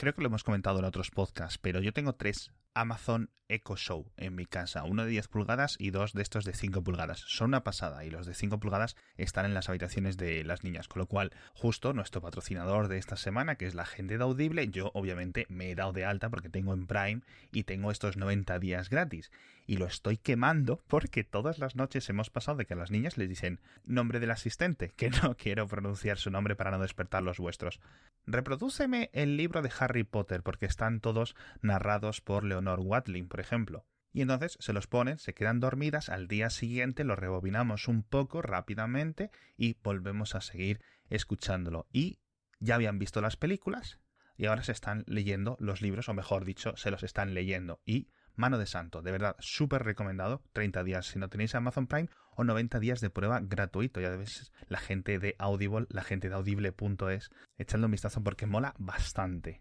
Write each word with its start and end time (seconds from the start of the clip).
creo 0.00 0.14
que 0.14 0.22
lo 0.22 0.28
hemos 0.28 0.44
comentado 0.44 0.78
en 0.78 0.86
otros 0.86 1.10
podcasts, 1.10 1.58
pero 1.58 1.82
yo 1.82 1.92
tengo 1.92 2.14
tres 2.14 2.52
Amazon 2.74 3.30
Echo 3.50 3.76
Show 3.76 4.12
en 4.16 4.36
mi 4.36 4.46
casa, 4.46 4.84
uno 4.84 5.04
de 5.04 5.10
10 5.10 5.28
pulgadas 5.28 5.76
y 5.78 5.90
dos 5.90 6.12
de 6.12 6.22
estos 6.22 6.44
de 6.44 6.54
5 6.54 6.82
pulgadas. 6.82 7.24
Son 7.26 7.48
una 7.48 7.64
pasada 7.64 8.04
y 8.04 8.10
los 8.10 8.26
de 8.26 8.34
5 8.34 8.60
pulgadas 8.60 8.96
están 9.16 9.44
en 9.44 9.54
las 9.54 9.68
habitaciones 9.68 10.16
de 10.16 10.44
las 10.44 10.62
niñas, 10.62 10.86
con 10.86 11.00
lo 11.00 11.06
cual 11.06 11.32
justo 11.52 11.92
nuestro 11.92 12.20
patrocinador 12.20 12.88
de 12.88 12.98
esta 12.98 13.16
semana, 13.16 13.56
que 13.56 13.66
es 13.66 13.74
la 13.74 13.86
gente 13.86 14.16
de 14.16 14.24
Audible, 14.24 14.68
yo 14.68 14.92
obviamente 14.94 15.46
me 15.48 15.70
he 15.70 15.74
dado 15.74 15.92
de 15.92 16.04
alta 16.04 16.30
porque 16.30 16.48
tengo 16.48 16.72
en 16.72 16.86
Prime 16.86 17.22
y 17.52 17.64
tengo 17.64 17.90
estos 17.90 18.16
90 18.16 18.58
días 18.60 18.88
gratis 18.88 19.32
y 19.66 19.76
lo 19.76 19.86
estoy 19.86 20.16
quemando 20.16 20.82
porque 20.88 21.24
todas 21.24 21.58
las 21.58 21.76
noches 21.76 22.08
hemos 22.08 22.30
pasado 22.30 22.58
de 22.58 22.66
que 22.66 22.74
a 22.74 22.76
las 22.76 22.90
niñas 22.90 23.18
les 23.18 23.28
dicen 23.28 23.60
nombre 23.84 24.20
del 24.20 24.30
asistente, 24.30 24.92
que 24.96 25.10
no 25.10 25.36
quiero 25.36 25.66
pronunciar 25.66 26.18
su 26.18 26.30
nombre 26.30 26.56
para 26.56 26.70
no 26.72 26.80
despertar 26.80 27.22
los 27.22 27.38
vuestros. 27.38 27.80
Reprodúceme 28.26 29.10
el 29.12 29.36
libro 29.36 29.62
de 29.62 29.72
Harry 29.78 30.04
Potter 30.04 30.42
porque 30.42 30.66
están 30.66 31.00
todos 31.00 31.34
narrados 31.62 32.20
por 32.20 32.44
Leonor 32.60 32.80
Watling, 32.80 33.28
por 33.28 33.40
ejemplo. 33.40 33.86
Y 34.12 34.22
entonces 34.22 34.56
se 34.60 34.72
los 34.72 34.86
ponen, 34.86 35.18
se 35.18 35.34
quedan 35.34 35.60
dormidas, 35.60 36.08
al 36.08 36.26
día 36.26 36.50
siguiente 36.50 37.04
lo 37.04 37.16
rebobinamos 37.16 37.88
un 37.88 38.02
poco 38.02 38.42
rápidamente 38.42 39.30
y 39.56 39.76
volvemos 39.82 40.34
a 40.34 40.40
seguir 40.40 40.80
escuchándolo. 41.08 41.86
Y 41.92 42.18
ya 42.58 42.74
habían 42.74 42.98
visto 42.98 43.20
las 43.20 43.36
películas 43.36 43.98
y 44.36 44.46
ahora 44.46 44.62
se 44.62 44.72
están 44.72 45.04
leyendo 45.06 45.56
los 45.60 45.80
libros, 45.80 46.08
o 46.08 46.14
mejor 46.14 46.44
dicho, 46.44 46.76
se 46.76 46.90
los 46.90 47.02
están 47.02 47.34
leyendo. 47.34 47.80
Y 47.84 48.08
mano 48.34 48.58
de 48.58 48.66
santo, 48.66 49.02
de 49.02 49.12
verdad, 49.12 49.36
súper 49.38 49.84
recomendado, 49.84 50.42
30 50.54 50.82
días 50.82 51.06
si 51.06 51.18
no 51.18 51.28
tenéis 51.28 51.54
Amazon 51.54 51.86
Prime 51.86 52.08
o 52.32 52.42
90 52.42 52.80
días 52.80 53.00
de 53.00 53.10
prueba 53.10 53.40
gratuito. 53.42 54.00
Ya 54.00 54.10
ves, 54.10 54.50
la 54.66 54.78
gente 54.78 55.18
de 55.18 55.36
Audible, 55.38 55.86
la 55.90 56.02
gente 56.02 56.28
de 56.28 56.34
audible.es, 56.34 57.30
echadle 57.58 57.84
un 57.86 57.92
vistazo 57.92 58.24
porque 58.24 58.46
mola 58.46 58.74
bastante. 58.78 59.60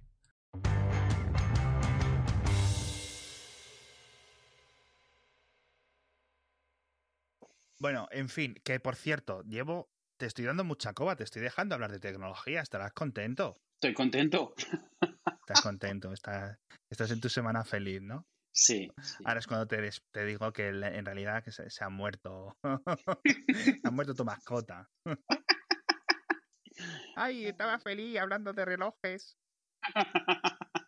Bueno, 7.82 8.10
en 8.12 8.28
fin, 8.28 8.56
que 8.66 8.82
por 8.82 8.98
cierto, 8.98 9.42
llevo, 9.44 9.90
te 10.20 10.26
estoy 10.26 10.44
dando 10.44 10.66
mucha 10.66 10.94
coba, 10.94 11.16
te 11.16 11.24
estoy 11.24 11.42
dejando 11.42 11.76
hablar 11.76 11.92
de 11.92 12.00
tecnología, 12.00 12.62
estarás 12.62 12.92
contento. 12.92 13.56
Estoy 13.82 13.94
contento. 13.94 14.54
Estás 15.50 15.64
contento, 15.64 16.14
estás, 16.14 16.60
estás 16.92 17.10
en 17.10 17.22
tu 17.22 17.28
semana 17.28 17.64
feliz, 17.64 18.04
¿no? 18.04 18.28
Sí, 18.54 18.88
Ahora 19.26 19.40
es 19.40 19.48
cuando 19.48 19.66
te, 19.66 19.90
te 20.12 20.26
digo 20.26 20.54
que 20.54 20.68
en 20.68 21.06
realidad 21.06 21.44
que 21.44 21.52
se, 21.52 21.84
ha 21.84 21.90
muerto. 21.90 22.56
ha 23.84 23.92
muerto 23.92 24.14
tu 24.14 24.26
mascota. 24.26 24.88
Ay, 27.16 27.48
estaba 27.48 27.80
feliz 27.80 28.20
hablando 28.20 28.54
de 28.54 28.64
relojes. 28.64 29.40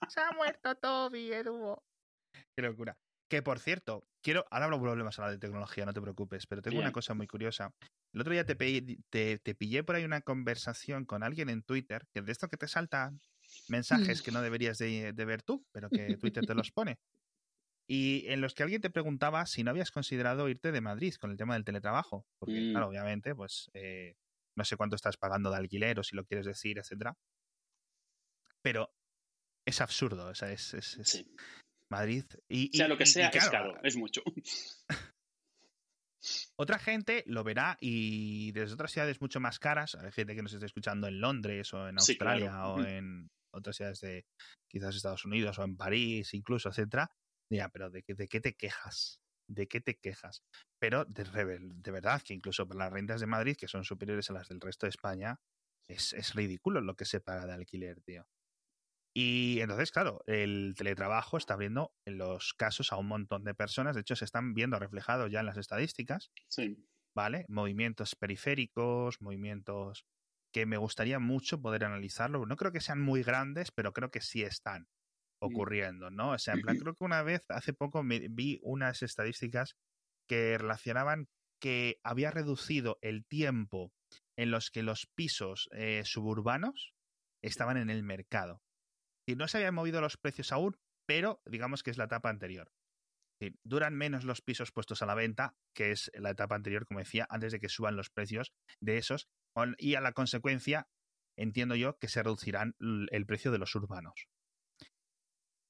Se 0.09 0.21
ha 0.21 0.31
muerto 0.33 0.75
Toby, 0.75 1.33
Edu. 1.33 1.75
Qué 2.55 2.61
locura. 2.61 2.95
Que 3.31 3.41
por 3.41 3.59
cierto, 3.59 4.03
quiero. 4.21 4.45
Ahora 4.51 4.65
hablo 4.65 4.81
problemas 4.81 5.17
a 5.17 5.21
la 5.21 5.31
de 5.31 5.37
tecnología, 5.37 5.85
no 5.85 5.93
te 5.93 6.01
preocupes, 6.01 6.45
pero 6.47 6.61
tengo 6.61 6.79
una 6.79 6.91
cosa 6.91 7.13
muy 7.13 7.27
curiosa. 7.27 7.73
El 8.13 8.19
otro 8.19 8.33
día 8.33 8.45
te, 8.45 8.55
te, 9.09 9.37
te, 9.39 9.55
pillé 9.55 9.85
por 9.85 9.95
ahí 9.95 10.03
una 10.03 10.19
conversación 10.19 11.05
con 11.05 11.23
alguien 11.23 11.47
en 11.47 11.63
Twitter, 11.63 12.05
que 12.11 12.21
de 12.21 12.29
esto 12.33 12.49
que 12.49 12.57
te 12.57 12.67
salta 12.67 13.13
mensajes 13.69 14.21
que 14.21 14.33
no 14.33 14.41
deberías 14.41 14.77
de, 14.79 15.13
de 15.13 15.25
ver 15.25 15.43
tú, 15.43 15.65
pero 15.71 15.89
que 15.89 16.17
Twitter 16.17 16.45
te 16.45 16.53
los 16.53 16.71
pone 16.71 16.99
y 17.87 18.25
en 18.27 18.41
los 18.41 18.53
que 18.53 18.63
alguien 18.63 18.81
te 18.81 18.89
preguntaba 18.89 19.45
si 19.45 19.63
no 19.63 19.71
habías 19.71 19.91
considerado 19.91 20.47
irte 20.47 20.71
de 20.71 20.79
Madrid 20.81 21.13
con 21.15 21.31
el 21.31 21.37
tema 21.37 21.55
del 21.55 21.65
teletrabajo, 21.65 22.25
porque 22.39 22.71
claro, 22.71 22.87
mm. 22.87 22.89
obviamente, 22.89 23.35
pues 23.35 23.69
eh, 23.73 24.15
no 24.55 24.63
sé 24.63 24.77
cuánto 24.77 24.95
estás 24.95 25.17
pagando 25.17 25.51
de 25.51 25.57
alquiler 25.57 25.99
o 25.99 26.03
si 26.03 26.15
lo 26.15 26.25
quieres 26.25 26.45
decir, 26.45 26.77
etcétera. 26.77 27.17
Pero 28.61 28.93
es 29.65 29.81
absurdo, 29.81 30.27
o 30.27 30.35
sea, 30.35 30.51
es, 30.51 30.73
es, 30.73 31.25
Madrid 31.91 32.25
y, 32.47 32.75
sea 32.75 32.87
lo 32.87 32.97
que 32.97 33.05
sea, 33.05 33.27
es 33.27 33.49
caro, 33.49 33.77
es 33.83 33.95
mucho. 33.95 34.23
Otra 36.55 36.77
gente 36.77 37.23
lo 37.25 37.43
verá 37.43 37.77
y 37.81 38.51
desde 38.51 38.75
otras 38.75 38.91
ciudades 38.91 39.19
mucho 39.21 39.39
más 39.39 39.57
caras, 39.57 39.95
hay 39.95 40.11
gente 40.11 40.35
que 40.35 40.43
nos 40.43 40.53
está 40.53 40.67
escuchando 40.67 41.07
en 41.07 41.19
Londres 41.19 41.73
o 41.73 41.87
en 41.87 41.97
Australia 41.97 42.67
o 42.67 42.83
en 42.83 43.27
otras 43.51 43.75
ciudades 43.75 44.01
de 44.01 44.25
quizás 44.67 44.95
Estados 44.95 45.25
Unidos 45.25 45.57
o 45.57 45.63
en 45.63 45.75
París 45.75 46.31
incluso, 46.35 46.69
etcétera, 46.69 47.09
ya, 47.49 47.69
pero 47.69 47.89
¿de, 47.89 48.03
qué, 48.03 48.13
¿de 48.13 48.27
qué 48.27 48.39
te 48.39 48.53
quejas? 48.53 49.19
¿De 49.47 49.67
qué 49.67 49.81
te 49.81 49.97
quejas? 49.97 50.43
Pero 50.77 51.05
de, 51.05 51.23
de 51.59 51.91
verdad 51.91 52.21
que 52.21 52.35
incluso 52.35 52.67
para 52.67 52.85
las 52.85 52.93
rentas 52.93 53.19
de 53.19 53.25
Madrid, 53.25 53.57
que 53.57 53.67
son 53.67 53.83
superiores 53.83 54.29
a 54.29 54.33
las 54.33 54.47
del 54.47 54.61
resto 54.61 54.85
de 54.85 54.91
España, 54.91 55.39
es, 55.87 56.13
es 56.13 56.35
ridículo 56.35 56.81
lo 56.81 56.95
que 56.95 57.05
se 57.05 57.19
paga 57.19 57.47
de 57.47 57.53
alquiler, 57.53 57.99
tío. 58.01 58.27
Y 59.13 59.59
entonces, 59.59 59.91
claro, 59.91 60.23
el 60.25 60.73
teletrabajo 60.77 61.37
está 61.37 61.55
abriendo 61.55 61.93
en 62.05 62.17
los 62.17 62.53
casos 62.53 62.93
a 62.93 62.97
un 62.97 63.07
montón 63.07 63.43
de 63.43 63.53
personas. 63.53 63.95
De 63.95 64.01
hecho, 64.01 64.15
se 64.15 64.25
están 64.25 64.53
viendo 64.53 64.79
reflejados 64.79 65.29
ya 65.31 65.41
en 65.41 65.45
las 65.47 65.57
estadísticas. 65.57 66.31
Sí. 66.47 66.77
¿Vale? 67.13 67.45
Movimientos 67.49 68.15
periféricos, 68.15 69.21
movimientos 69.21 70.05
que 70.53 70.65
me 70.65 70.77
gustaría 70.77 71.19
mucho 71.19 71.61
poder 71.61 71.83
analizarlo. 71.83 72.45
No 72.45 72.55
creo 72.55 72.71
que 72.71 72.79
sean 72.79 73.01
muy 73.01 73.23
grandes, 73.23 73.71
pero 73.71 73.91
creo 73.91 74.11
que 74.11 74.21
sí 74.21 74.43
están. 74.43 74.87
Mm. 75.41 75.45
ocurriendo, 75.45 76.11
¿no? 76.11 76.31
O 76.31 76.37
sea, 76.37 76.53
en 76.53 76.61
plan, 76.61 76.77
creo 76.85 76.95
que 76.95 77.03
una 77.03 77.23
vez, 77.23 77.45
hace 77.49 77.73
poco, 77.73 78.03
me 78.03 78.27
vi 78.29 78.59
unas 78.63 79.01
estadísticas 79.01 79.75
que 80.27 80.57
relacionaban 80.57 81.27
que 81.59 81.99
había 82.03 82.31
reducido 82.31 82.97
el 83.01 83.25
tiempo 83.25 83.91
en 84.37 84.49
los 84.51 84.71
que 84.71 84.83
los 84.83 85.07
pisos 85.15 85.69
eh, 85.73 86.01
suburbanos 86.05 86.93
estaban 87.43 87.77
en 87.77 87.89
el 87.89 88.03
mercado. 88.03 88.61
No 89.35 89.47
se 89.47 89.57
habían 89.57 89.75
movido 89.75 90.01
los 90.01 90.17
precios 90.17 90.51
aún, 90.51 90.77
pero 91.05 91.41
digamos 91.45 91.83
que 91.83 91.91
es 91.91 91.97
la 91.97 92.05
etapa 92.05 92.29
anterior. 92.29 92.71
duran 93.63 93.95
menos 93.95 94.23
los 94.23 94.41
pisos 94.41 94.71
puestos 94.71 95.01
a 95.01 95.05
la 95.07 95.15
venta, 95.15 95.55
que 95.75 95.91
es 95.91 96.11
la 96.13 96.29
etapa 96.29 96.55
anterior, 96.55 96.85
como 96.85 96.99
decía, 96.99 97.25
antes 97.29 97.51
de 97.51 97.59
que 97.59 97.69
suban 97.69 97.95
los 97.95 98.09
precios 98.09 98.53
de 98.79 98.97
esos, 98.97 99.27
y 99.77 99.95
a 99.95 100.01
la 100.01 100.11
consecuencia, 100.11 100.87
entiendo 101.37 101.75
yo, 101.75 101.97
que 101.97 102.07
se 102.07 102.21
reducirán 102.21 102.75
el 102.79 103.25
precio 103.25 103.51
de 103.51 103.57
los 103.57 103.73
urbanos. 103.75 104.27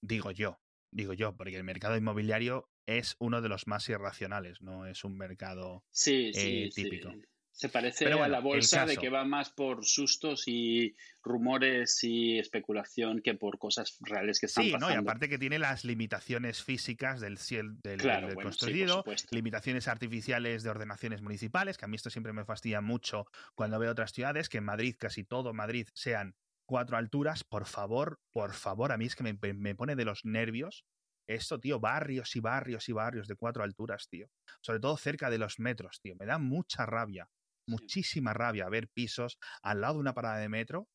Digo 0.04 0.32
yo, 0.32 0.60
digo 0.92 1.14
yo, 1.14 1.36
porque 1.38 1.56
el 1.56 1.64
mercado 1.64 1.96
inmobiliario 1.96 2.70
es 2.88 3.16
uno 3.20 3.42
de 3.42 3.50
los 3.50 3.68
más 3.68 3.88
irracionales, 3.88 4.62
no 4.62 4.86
es 4.86 5.04
un 5.04 5.18
mercado 5.18 5.86
sí, 5.92 6.34
sí, 6.34 6.64
eh, 6.64 6.70
típico. 6.74 7.14
Se 7.52 7.70
parece 7.70 8.12
a 8.12 8.28
la 8.28 8.40
bolsa 8.40 8.86
de 8.86 8.98
que 8.98 9.10
va 9.10 9.24
más 9.24 9.50
por 9.50 9.86
sustos 9.86 10.48
y 10.48 10.96
rumores 11.22 12.04
y 12.04 12.40
especulación 12.40 13.22
que 13.22 13.36
por 13.36 13.60
cosas 13.60 13.98
reales 14.00 14.40
que 14.40 14.48
están 14.48 14.66
pasando. 14.66 14.88
Sí, 14.88 14.94
¿no? 14.94 15.00
y 15.00 15.04
aparte 15.04 15.30
que 15.30 15.38
tiene 15.38 15.60
las 15.60 15.84
limitaciones 15.84 16.64
físicas 16.64 17.20
del 17.20 17.38
cielo 17.38 17.74
del, 17.84 18.02
construido, 18.36 19.04
limitaciones 19.30 19.88
artificiales 19.88 20.64
de 20.64 20.70
ordenaciones 20.70 21.22
municipales, 21.22 21.78
que 21.78 21.86
a 21.86 21.88
mí 21.88 21.96
esto 21.96 22.10
siempre 22.10 22.34
me 22.34 22.46
fastidia 22.46 22.82
mucho 22.82 23.26
cuando 23.54 23.78
veo 23.80 23.92
otras 23.92 24.12
ciudades, 24.12 24.50
que 24.50 24.58
en 24.58 24.66
Madrid, 24.66 24.96
casi 24.98 25.24
todo 25.24 25.54
Madrid, 25.54 25.88
sean 25.94 26.36
cuatro 26.66 26.98
alturas, 26.98 27.44
por 27.44 27.66
favor, 27.66 28.20
por 28.32 28.54
favor, 28.54 28.92
a 28.92 28.98
mí 28.98 29.06
es 29.06 29.16
que 29.16 29.24
me, 29.24 29.76
pone 29.76 29.96
de 29.96 30.06
los 30.06 30.26
nervios 30.26 30.86
esto, 31.28 31.60
tío, 31.60 31.80
barrios 31.80 32.36
y 32.36 32.40
barrios 32.40 32.90
y 32.90 32.94
barrios 32.94 33.28
de 33.28 33.36
cuatro 33.36 33.64
alturas, 33.64 34.08
tío. 34.10 34.28
Sobre 34.62 34.80
todo 34.80 34.98
cerca 34.98 35.30
de 35.30 35.38
los 35.38 35.60
metros, 35.60 36.02
tío. 36.02 36.16
Me 36.20 36.26
da 36.26 36.38
mucha 36.38 36.86
rabia, 36.86 37.30
muchísima 37.68 38.34
rabia 38.34 38.70
ver 38.70 38.88
pisos 38.90 39.38
al 39.62 39.82
lado 39.82 39.96
de 39.96 40.00
una 40.02 40.14
parada 40.14 40.40
de 40.40 40.50
metro 40.50 40.88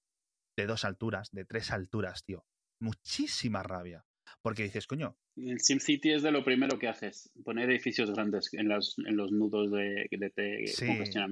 de 0.57 0.67
dos 0.67 0.85
alturas, 0.85 1.31
de 1.33 1.45
tres 1.45 1.71
alturas, 1.71 2.25
tío. 2.25 2.45
Muchísima 2.81 3.63
rabia. 3.63 4.05
Porque 4.43 4.65
dices, 4.65 4.87
coño. 4.87 5.17
En 5.37 5.61
SimCity 5.61 6.13
es 6.13 6.23
de 6.23 6.33
lo 6.33 6.45
primero 6.45 6.79
que 6.79 6.89
haces, 6.89 7.31
poner 7.45 7.69
edificios 7.71 8.11
grandes 8.11 8.53
en, 8.55 8.69
las, 8.69 8.97
en 8.99 9.17
los 9.17 9.31
nudos 9.31 9.71
de, 9.71 10.09
de, 10.11 10.67
sí, 10.67 10.87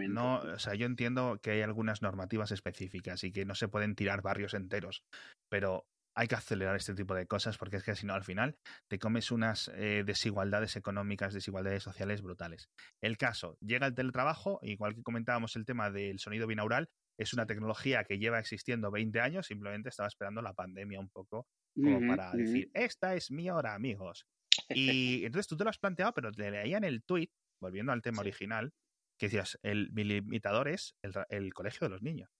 No, 0.08 0.40
o 0.40 0.58
sea, 0.58 0.74
yo 0.74 0.86
entiendo 0.86 1.40
que 1.42 1.52
hay 1.52 1.62
algunas 1.62 2.02
normativas 2.02 2.52
específicas 2.52 3.24
y 3.24 3.32
que 3.32 3.46
no 3.46 3.54
se 3.54 3.68
pueden 3.68 3.94
tirar 3.94 4.20
barrios 4.20 4.52
enteros, 4.52 5.04
pero 5.48 5.86
hay 6.16 6.28
que 6.28 6.34
acelerar 6.34 6.76
este 6.76 6.94
tipo 6.94 7.14
de 7.14 7.26
cosas 7.26 7.58
porque 7.58 7.76
es 7.76 7.82
que 7.82 7.94
si 7.94 8.06
no, 8.06 8.14
al 8.14 8.24
final 8.24 8.56
te 8.88 8.98
comes 8.98 9.30
unas 9.30 9.70
eh, 9.74 10.04
desigualdades 10.04 10.76
económicas, 10.76 11.34
desigualdades 11.34 11.82
sociales 11.82 12.22
brutales. 12.22 12.68
El 13.00 13.16
caso, 13.16 13.56
llega 13.60 13.86
el 13.86 13.94
teletrabajo, 13.94 14.60
igual 14.62 14.94
que 14.94 15.02
comentábamos 15.02 15.56
el 15.56 15.64
tema 15.64 15.90
del 15.90 16.18
sonido 16.18 16.46
binaural, 16.46 16.88
es 17.18 17.32
una 17.32 17.46
tecnología 17.46 18.04
que 18.04 18.18
lleva 18.18 18.38
existiendo 18.38 18.90
20 18.90 19.20
años, 19.20 19.46
simplemente 19.46 19.88
estaba 19.88 20.08
esperando 20.08 20.42
la 20.42 20.52
pandemia 20.52 20.98
un 21.00 21.08
poco 21.08 21.46
como 21.74 22.06
para 22.06 22.30
decir, 22.32 22.70
esta 22.72 23.14
es 23.14 23.30
mi 23.30 23.50
hora, 23.50 23.74
amigos. 23.74 24.26
Y 24.68 25.24
entonces 25.24 25.48
tú 25.48 25.56
te 25.56 25.64
lo 25.64 25.70
has 25.70 25.78
planteado, 25.78 26.14
pero 26.14 26.30
te 26.30 26.48
leía 26.48 26.76
en 26.76 26.84
el 26.84 27.02
tweet, 27.02 27.28
volviendo 27.60 27.90
al 27.90 28.02
tema 28.02 28.20
original, 28.20 28.72
que 29.18 29.26
decías, 29.26 29.58
el, 29.62 29.90
mi 29.92 30.04
limitador 30.04 30.68
es 30.68 30.94
el, 31.28 31.52
colegio 31.52 31.86
de 31.86 31.88
los 31.88 32.02
niños. 32.02 32.30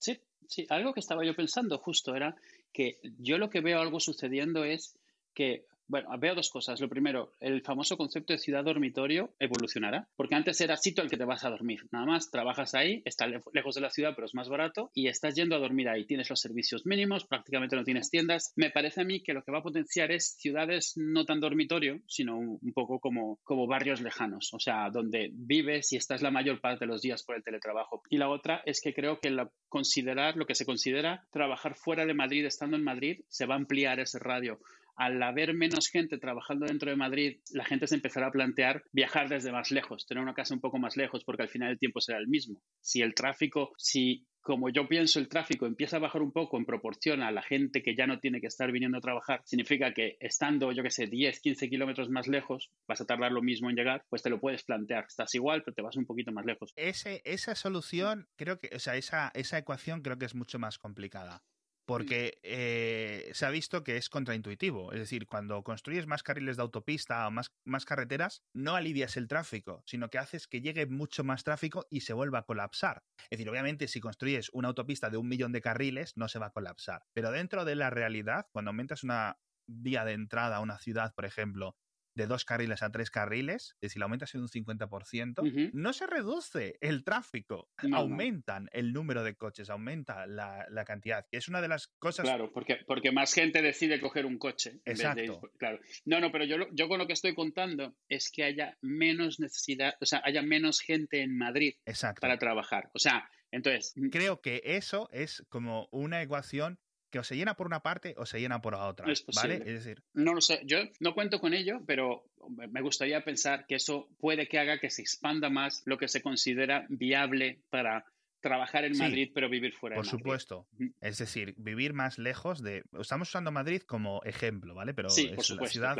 Sí, 0.00 0.20
sí, 0.48 0.66
algo 0.68 0.92
que 0.92 1.00
estaba 1.00 1.24
yo 1.24 1.36
pensando 1.36 1.78
justo 1.78 2.16
era 2.16 2.34
que 2.72 2.98
yo 3.18 3.38
lo 3.38 3.50
que 3.50 3.60
veo 3.60 3.80
algo 3.80 4.00
sucediendo 4.00 4.64
es 4.64 4.98
que 5.34 5.66
Bueno, 5.90 6.08
veo 6.20 6.36
dos 6.36 6.50
cosas. 6.50 6.80
Lo 6.80 6.88
primero, 6.88 7.32
el 7.40 7.62
famoso 7.62 7.96
concepto 7.96 8.32
de 8.32 8.38
ciudad 8.38 8.62
dormitorio 8.62 9.34
evolucionará, 9.40 10.06
porque 10.14 10.36
antes 10.36 10.60
era 10.60 10.76
sitio 10.76 11.02
al 11.02 11.10
que 11.10 11.16
te 11.16 11.24
vas 11.24 11.44
a 11.44 11.50
dormir. 11.50 11.80
Nada 11.90 12.06
más, 12.06 12.30
trabajas 12.30 12.76
ahí, 12.76 13.02
está 13.04 13.26
lejos 13.26 13.74
de 13.74 13.80
la 13.80 13.90
ciudad, 13.90 14.12
pero 14.14 14.26
es 14.26 14.34
más 14.36 14.48
barato, 14.48 14.92
y 14.94 15.08
estás 15.08 15.34
yendo 15.34 15.56
a 15.56 15.58
dormir 15.58 15.88
ahí. 15.88 16.06
Tienes 16.06 16.30
los 16.30 16.38
servicios 16.38 16.86
mínimos, 16.86 17.24
prácticamente 17.24 17.74
no 17.74 17.82
tienes 17.82 18.08
tiendas. 18.08 18.52
Me 18.54 18.70
parece 18.70 19.00
a 19.00 19.04
mí 19.04 19.20
que 19.20 19.32
lo 19.32 19.42
que 19.42 19.50
va 19.50 19.58
a 19.58 19.64
potenciar 19.64 20.12
es 20.12 20.36
ciudades 20.38 20.92
no 20.94 21.24
tan 21.24 21.40
dormitorio, 21.40 21.98
sino 22.06 22.38
un, 22.38 22.72
poco 22.72 23.00
como, 23.00 23.40
como 23.42 23.66
barrios 23.66 24.00
lejanos, 24.00 24.54
o 24.54 24.60
sea, 24.60 24.90
donde 24.90 25.30
vives 25.32 25.92
y 25.92 25.96
estás 25.96 26.22
la 26.22 26.30
mayor 26.30 26.60
parte 26.60 26.84
de 26.84 26.92
los 26.92 27.02
días 27.02 27.24
por 27.24 27.34
el 27.34 27.42
teletrabajo. 27.42 28.04
Y 28.10 28.18
la 28.18 28.28
otra 28.28 28.62
es 28.64 28.80
que 28.80 28.94
creo 28.94 29.18
que 29.18 29.36
considerar 29.68 30.36
lo 30.36 30.46
que 30.46 30.54
se 30.54 30.64
considera 30.64 31.26
trabajar 31.32 31.74
fuera 31.74 32.06
de 32.06 32.14
Madrid, 32.14 32.44
estando 32.44 32.76
en 32.76 32.84
Madrid, 32.84 33.22
se 33.26 33.46
va 33.46 33.54
a 33.54 33.58
ampliar 33.58 33.98
ese 33.98 34.20
radio 34.20 34.60
al 35.00 35.22
haber 35.22 35.54
menos 35.54 35.88
gente 35.88 36.18
trabajando 36.18 36.66
dentro 36.66 36.90
de 36.90 36.96
Madrid, 36.96 37.40
la 37.54 37.64
gente 37.64 37.86
se 37.86 37.94
empezará 37.94 38.26
a 38.26 38.32
plantear 38.32 38.84
viajar 38.92 39.30
desde 39.30 39.50
más 39.50 39.70
lejos, 39.70 40.06
tener 40.06 40.22
una 40.22 40.34
casa 40.34 40.52
un 40.52 40.60
poco 40.60 40.78
más 40.78 40.94
lejos, 40.98 41.24
porque 41.24 41.42
al 41.42 41.48
final 41.48 41.70
el 41.70 41.78
tiempo 41.78 42.02
será 42.02 42.18
el 42.18 42.28
mismo. 42.28 42.62
Si 42.82 43.00
el 43.00 43.14
tráfico, 43.14 43.72
si 43.78 44.26
como 44.42 44.68
yo 44.68 44.86
pienso 44.88 45.18
el 45.18 45.28
tráfico 45.28 45.64
empieza 45.64 45.96
a 45.96 46.00
bajar 46.00 46.20
un 46.20 46.32
poco 46.32 46.58
en 46.58 46.66
proporción 46.66 47.22
a 47.22 47.30
la 47.30 47.40
gente 47.40 47.82
que 47.82 47.96
ya 47.96 48.06
no 48.06 48.20
tiene 48.20 48.42
que 48.42 48.48
estar 48.48 48.70
viniendo 48.70 48.98
a 48.98 49.00
trabajar, 49.00 49.40
significa 49.46 49.94
que 49.94 50.18
estando, 50.20 50.70
yo 50.70 50.82
que 50.82 50.90
sé, 50.90 51.06
10, 51.06 51.40
15 51.40 51.70
kilómetros 51.70 52.10
más 52.10 52.28
lejos, 52.28 52.70
vas 52.86 53.00
a 53.00 53.06
tardar 53.06 53.32
lo 53.32 53.40
mismo 53.40 53.70
en 53.70 53.76
llegar, 53.76 54.04
pues 54.10 54.22
te 54.22 54.28
lo 54.28 54.38
puedes 54.38 54.64
plantear. 54.64 55.06
Estás 55.08 55.34
igual, 55.34 55.62
pero 55.64 55.74
te 55.74 55.80
vas 55.80 55.96
un 55.96 56.04
poquito 56.04 56.30
más 56.30 56.44
lejos. 56.44 56.74
Ese, 56.76 57.22
esa 57.24 57.54
solución, 57.54 58.28
creo 58.36 58.60
que, 58.60 58.68
o 58.76 58.78
sea, 58.78 58.96
esa, 58.96 59.30
esa 59.32 59.56
ecuación 59.56 60.02
creo 60.02 60.18
que 60.18 60.26
es 60.26 60.34
mucho 60.34 60.58
más 60.58 60.78
complicada 60.78 61.42
porque 61.84 62.38
eh, 62.42 63.30
se 63.32 63.46
ha 63.46 63.50
visto 63.50 63.82
que 63.82 63.96
es 63.96 64.08
contraintuitivo. 64.08 64.92
Es 64.92 64.98
decir, 64.98 65.26
cuando 65.26 65.62
construyes 65.62 66.06
más 66.06 66.22
carriles 66.22 66.56
de 66.56 66.62
autopista 66.62 67.26
o 67.26 67.30
más, 67.30 67.52
más, 67.64 67.84
carreteras, 67.84 68.42
no 68.52 68.76
alivias 68.76 69.16
el 69.16 69.28
tráfico, 69.28 69.82
sino 69.86 70.10
que 70.10 70.18
haces 70.18 70.46
que 70.46 70.60
llegue 70.60 70.86
mucho 70.86 71.24
más 71.24 71.44
tráfico 71.44 71.86
y 71.90 72.02
se 72.02 72.12
vuelva 72.12 72.40
a 72.40 72.44
colapsar. 72.44 73.02
Es 73.24 73.38
decir, 73.38 73.50
obviamente, 73.50 73.88
si 73.88 74.00
construyes 74.00 74.50
una 74.52 74.68
autopista 74.68 75.10
de 75.10 75.16
un 75.16 75.28
millón 75.28 75.52
de 75.52 75.60
carriles, 75.60 76.16
no 76.16 76.28
se 76.28 76.38
va 76.38 76.46
a 76.46 76.52
colapsar. 76.52 77.02
Pero 77.12 77.30
dentro 77.30 77.64
de 77.64 77.74
la 77.74 77.90
realidad, 77.90 78.46
cuando 78.52 78.70
aumentas 78.70 79.02
una 79.02 79.38
vía 79.66 80.04
de 80.04 80.12
entrada 80.12 80.56
a 80.56 80.60
una 80.60 80.78
ciudad, 80.78 81.14
por 81.14 81.24
ejemplo, 81.24 81.76
de 82.14 82.26
dos 82.26 82.44
carriles 82.44 82.82
a 82.82 82.90
tres 82.90 83.10
carriles, 83.10 83.76
es 83.80 83.90
decir, 83.90 84.02
aumentas 84.02 84.34
en 84.34 84.42
un 84.42 84.48
50%, 84.48 85.70
no 85.72 85.92
se 85.92 86.06
reduce 86.06 86.76
el 86.80 87.04
tráfico, 87.04 87.68
aumentan 87.92 88.68
el 88.72 88.92
número 88.92 89.22
de 89.24 89.34
coches, 89.34 89.70
aumenta 89.70 90.26
la, 90.26 90.84
cantidad, 90.86 91.26
que 91.30 91.38
es 91.38 91.48
una 91.48 91.60
de 91.60 91.68
las 91.68 91.88
cosas... 91.98 92.24
Claro, 92.24 92.50
porque, 92.52 92.78
porque 92.86 93.12
más 93.12 93.32
gente 93.32 93.62
decide 93.62 94.00
coger 94.00 94.26
un 94.26 94.38
coche. 94.38 94.80
Exacto. 94.84 95.40
claro. 95.58 95.78
No, 96.04 96.20
no, 96.20 96.32
pero 96.32 96.44
yo, 96.44 96.56
yo 96.72 96.88
con 96.88 96.98
lo 96.98 97.06
que 97.06 97.12
estoy 97.12 97.34
contando 97.34 97.94
es 98.08 98.30
que 98.30 98.44
haya 98.44 98.76
menos 98.80 99.38
necesidad, 99.40 99.94
o 100.00 100.06
sea, 100.06 100.22
haya 100.24 100.42
menos 100.42 100.80
gente 100.80 101.22
en 101.22 101.36
Madrid 101.36 101.74
para 102.20 102.38
trabajar. 102.38 102.90
O 102.94 102.98
sea, 102.98 103.28
entonces... 103.50 103.94
Creo 104.10 104.40
que 104.40 104.62
eso 104.64 105.08
es 105.12 105.44
como 105.48 105.88
una 105.90 106.22
ecuación 106.22 106.78
que 107.10 107.18
o 107.18 107.24
se 107.24 107.36
llena 107.36 107.54
por 107.54 107.66
una 107.66 107.80
parte 107.80 108.14
o 108.16 108.24
se 108.24 108.40
llena 108.40 108.60
por 108.60 108.74
la 108.74 108.86
otra, 108.86 109.06
¿vale? 109.34 109.56
Es 109.56 109.84
decir, 109.84 110.02
no 110.14 110.34
lo 110.34 110.40
sé, 110.40 110.60
yo 110.64 110.78
no 111.00 111.14
cuento 111.14 111.40
con 111.40 111.54
ello, 111.54 111.80
pero 111.86 112.24
me 112.48 112.80
gustaría 112.80 113.22
pensar 113.24 113.66
que 113.66 113.74
eso 113.74 114.08
puede 114.18 114.48
que 114.48 114.58
haga 114.58 114.78
que 114.78 114.90
se 114.90 115.02
expanda 115.02 115.50
más 115.50 115.82
lo 115.84 115.98
que 115.98 116.08
se 116.08 116.22
considera 116.22 116.86
viable 116.88 117.60
para 117.70 118.04
trabajar 118.40 118.84
en 118.84 118.96
Madrid 118.96 119.30
pero 119.34 119.50
vivir 119.50 119.74
fuera 119.74 119.96
por 119.96 120.04
de 120.04 120.12
Madrid. 120.12 120.22
Por 120.22 120.40
supuesto. 120.40 120.68
Es 121.00 121.18
decir, 121.18 121.54
vivir 121.58 121.92
más 121.92 122.18
lejos 122.18 122.62
de 122.62 122.84
estamos 122.98 123.28
usando 123.28 123.50
Madrid 123.50 123.82
como 123.82 124.22
ejemplo, 124.24 124.74
¿vale? 124.74 124.94
Pero 124.94 125.08
es 125.08 125.50
la 125.50 125.66
ciudad 125.66 125.96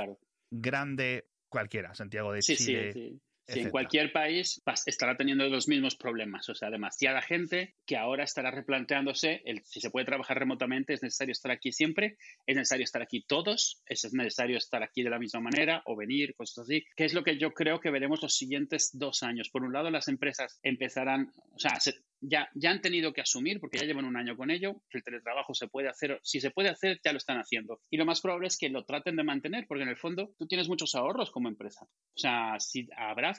grande 0.50 1.28
cualquiera, 1.48 1.94
Santiago 1.94 2.32
de 2.32 2.40
Chile, 2.40 3.20
en 3.58 3.70
cualquier 3.70 4.12
país 4.12 4.61
estará 4.87 5.17
teniendo 5.17 5.49
los 5.49 5.69
mismos 5.69 5.97
problemas, 5.97 6.49
o 6.49 6.55
sea, 6.55 6.70
demasiada 6.70 7.23
gente 7.23 7.75
que 7.87 7.97
ahora 7.97 8.25
estará 8.25 8.50
replanteándose 8.50 9.43
el, 9.44 9.62
si 9.64 9.81
se 9.81 9.91
puede 9.91 10.06
trabajar 10.06 10.38
remotamente, 10.38 10.94
es 10.94 11.02
necesario 11.02 11.32
estar 11.32 11.50
aquí 11.50 11.73
siempre, 11.73 12.17
es 12.47 12.56
necesario 12.56 12.85
estar 12.85 13.02
aquí 13.02 13.23
todos, 13.26 13.82
es 13.87 14.12
necesario 14.12 14.56
estar 14.56 14.82
aquí 14.82 15.02
de 15.02 15.11
la 15.11 15.19
misma 15.19 15.41
manera 15.41 15.82
o 15.87 15.97
venir, 15.97 16.35
cosas 16.35 16.64
así, 16.64 16.85
que 16.97 17.05
es 17.05 17.14
lo 17.14 17.23
que 17.23 17.38
yo 17.38 17.52
creo 17.52 17.81
que 17.81 17.91
veremos 17.91 18.23
los 18.23 18.37
siguientes 18.37 18.91
dos 18.93 19.23
años. 19.23 19.50
Por 19.50 19.62
un 19.62 19.73
lado, 19.73 19.91
las 19.91 20.08
empresas 20.08 20.58
empezarán, 20.62 21.32
o 21.55 21.58
sea, 21.58 21.79
ya, 22.20 22.49
ya 22.55 22.70
han 22.70 22.81
tenido 22.81 23.12
que 23.12 23.23
asumir, 23.23 23.61
porque 23.61 23.79
ya 23.79 23.87
llevan 23.87 24.05
un 24.05 24.17
año 24.17 24.37
con 24.37 24.50
ello, 24.50 24.82
que 24.91 24.99
el 24.99 25.05
teletrabajo 25.05 25.55
se 25.55 25.69
puede 25.69 25.88
hacer, 25.88 26.20
si 26.23 26.41
se 26.41 26.50
puede 26.50 26.69
hacer, 26.69 27.00
ya 27.05 27.12
lo 27.12 27.19
están 27.19 27.38
haciendo. 27.38 27.81
Y 27.91 27.96
lo 27.96 28.05
más 28.05 28.20
probable 28.20 28.49
es 28.49 28.58
que 28.58 28.69
lo 28.69 28.85
traten 28.85 29.17
de 29.17 29.25
mantener, 29.25 29.67
porque 29.67 29.82
en 29.82 29.88
el 29.88 29.96
fondo 29.96 30.35
tú 30.38 30.46
tienes 30.46 30.69
muchos 30.69 30.94
ahorros 30.94 31.31
como 31.31 31.49
empresa. 31.49 31.85
O 31.85 32.19
sea, 32.19 32.58
si 32.58 32.88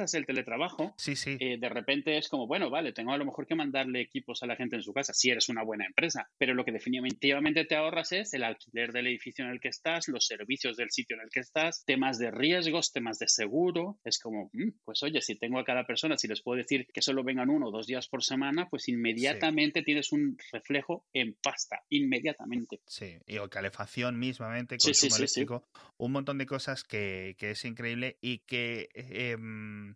abrazas 0.02 0.14
el 0.16 0.26
teletrabajo, 0.26 0.94
sí, 0.98 1.16
sí. 1.16 1.38
Eh, 1.40 1.58
de 1.60 1.70
repente 1.70 2.18
es 2.18 2.28
como, 2.28 2.48
bueno, 2.48 2.70
vale, 2.70 2.94
tengo 2.94 3.12
a 3.12 3.18
lo 3.18 3.26
mejor 3.26 3.46
que 3.46 3.56
mandarle 3.56 4.02
equipos 4.02 4.42
a 4.44 4.48
la 4.48 4.56
gente 4.56 4.76
en 4.76 4.84
su 4.84 4.94
casa, 4.94 5.14
si 5.14 5.30
eres 5.30 5.50
una 5.50 5.64
buena 5.64 5.86
empresa, 5.86 6.30
pero 6.38 6.54
lo 6.54 6.66
que 6.66 6.72
definitivamente 6.72 7.66
te 7.66 7.76
ahorras 7.76 8.12
es 8.12 8.34
el 8.34 8.44
alquiler 8.44 8.92
del 8.92 9.08
edificio 9.08 9.46
en 9.46 9.52
el 9.52 9.60
que 9.60 9.70
estás, 9.70 10.08
los 10.08 10.26
servicios 10.26 10.78
del 10.78 10.92
sitio 10.92 11.16
en 11.16 11.24
el 11.24 11.30
que 11.30 11.40
estás, 11.40 11.84
temas 11.86 12.18
de 12.18 12.32
riesgos, 12.32 12.92
temas 12.92 13.20
de 13.20 13.28
seguro. 13.28 14.00
Es 14.04 14.20
como, 14.20 14.50
mm, 14.54 14.70
pues 14.84 15.04
oye, 15.04 15.22
si 15.22 15.36
tengo 15.36 15.60
a 15.60 15.64
cada 15.64 15.86
persona, 15.86 16.18
si 16.18 16.28
les 16.28 16.42
puedo 16.42 16.58
decir 16.58 16.88
que 16.94 17.02
solo 17.02 17.24
vengan 17.24 17.50
uno 17.50 17.68
o 17.68 17.72
dos 17.72 17.88
días 17.88 18.08
por 18.08 18.24
semana, 18.24 18.68
pues 18.70 18.88
inmediatamente 18.90 19.84
tienes 19.84 20.12
un 20.12 20.38
reflejo 20.52 21.06
en 21.14 21.36
pasta, 21.42 21.84
inmediatamente. 21.90 22.82
Sí, 22.88 23.18
y 23.28 23.38
o 23.38 23.50
calefacción 23.50 24.18
mismamente, 24.18 24.78
consumo 24.78 25.16
eléctrico, 25.16 25.68
un 25.98 26.12
montón 26.12 26.38
de 26.38 26.46
cosas 26.46 26.84
que, 26.84 27.36
es 27.40 27.66
increíble 27.66 28.18
y 28.22 28.40
que 28.40 28.90
em, 28.94 29.91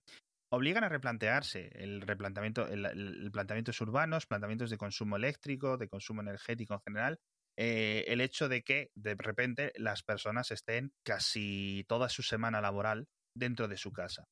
obligan 0.52 0.84
a 0.84 0.90
replantearse 0.90 1.70
el 1.76 2.02
replanteamiento, 2.02 2.68
el, 2.68 3.30
planteamientos 3.32 3.80
urbanos, 3.82 4.26
planteamientos 4.26 4.70
de 4.70 4.78
consumo 4.78 5.16
eléctrico, 5.18 5.78
de 5.78 5.88
consumo 5.88 6.22
energético 6.22 6.76
en 6.76 6.82
general. 6.82 7.20
Eh, 7.58 8.04
el 8.08 8.20
hecho 8.22 8.50
de 8.50 8.64
que 8.64 8.92
de 8.96 9.16
repente 9.18 9.72
las 9.76 10.04
personas 10.04 10.52
estén 10.52 10.92
casi 11.06 11.86
toda 11.88 12.10
su 12.10 12.22
semana 12.22 12.60
laboral 12.62 13.08
dentro 13.36 13.68
de 13.68 13.78
su 13.78 13.94
casa, 13.94 14.26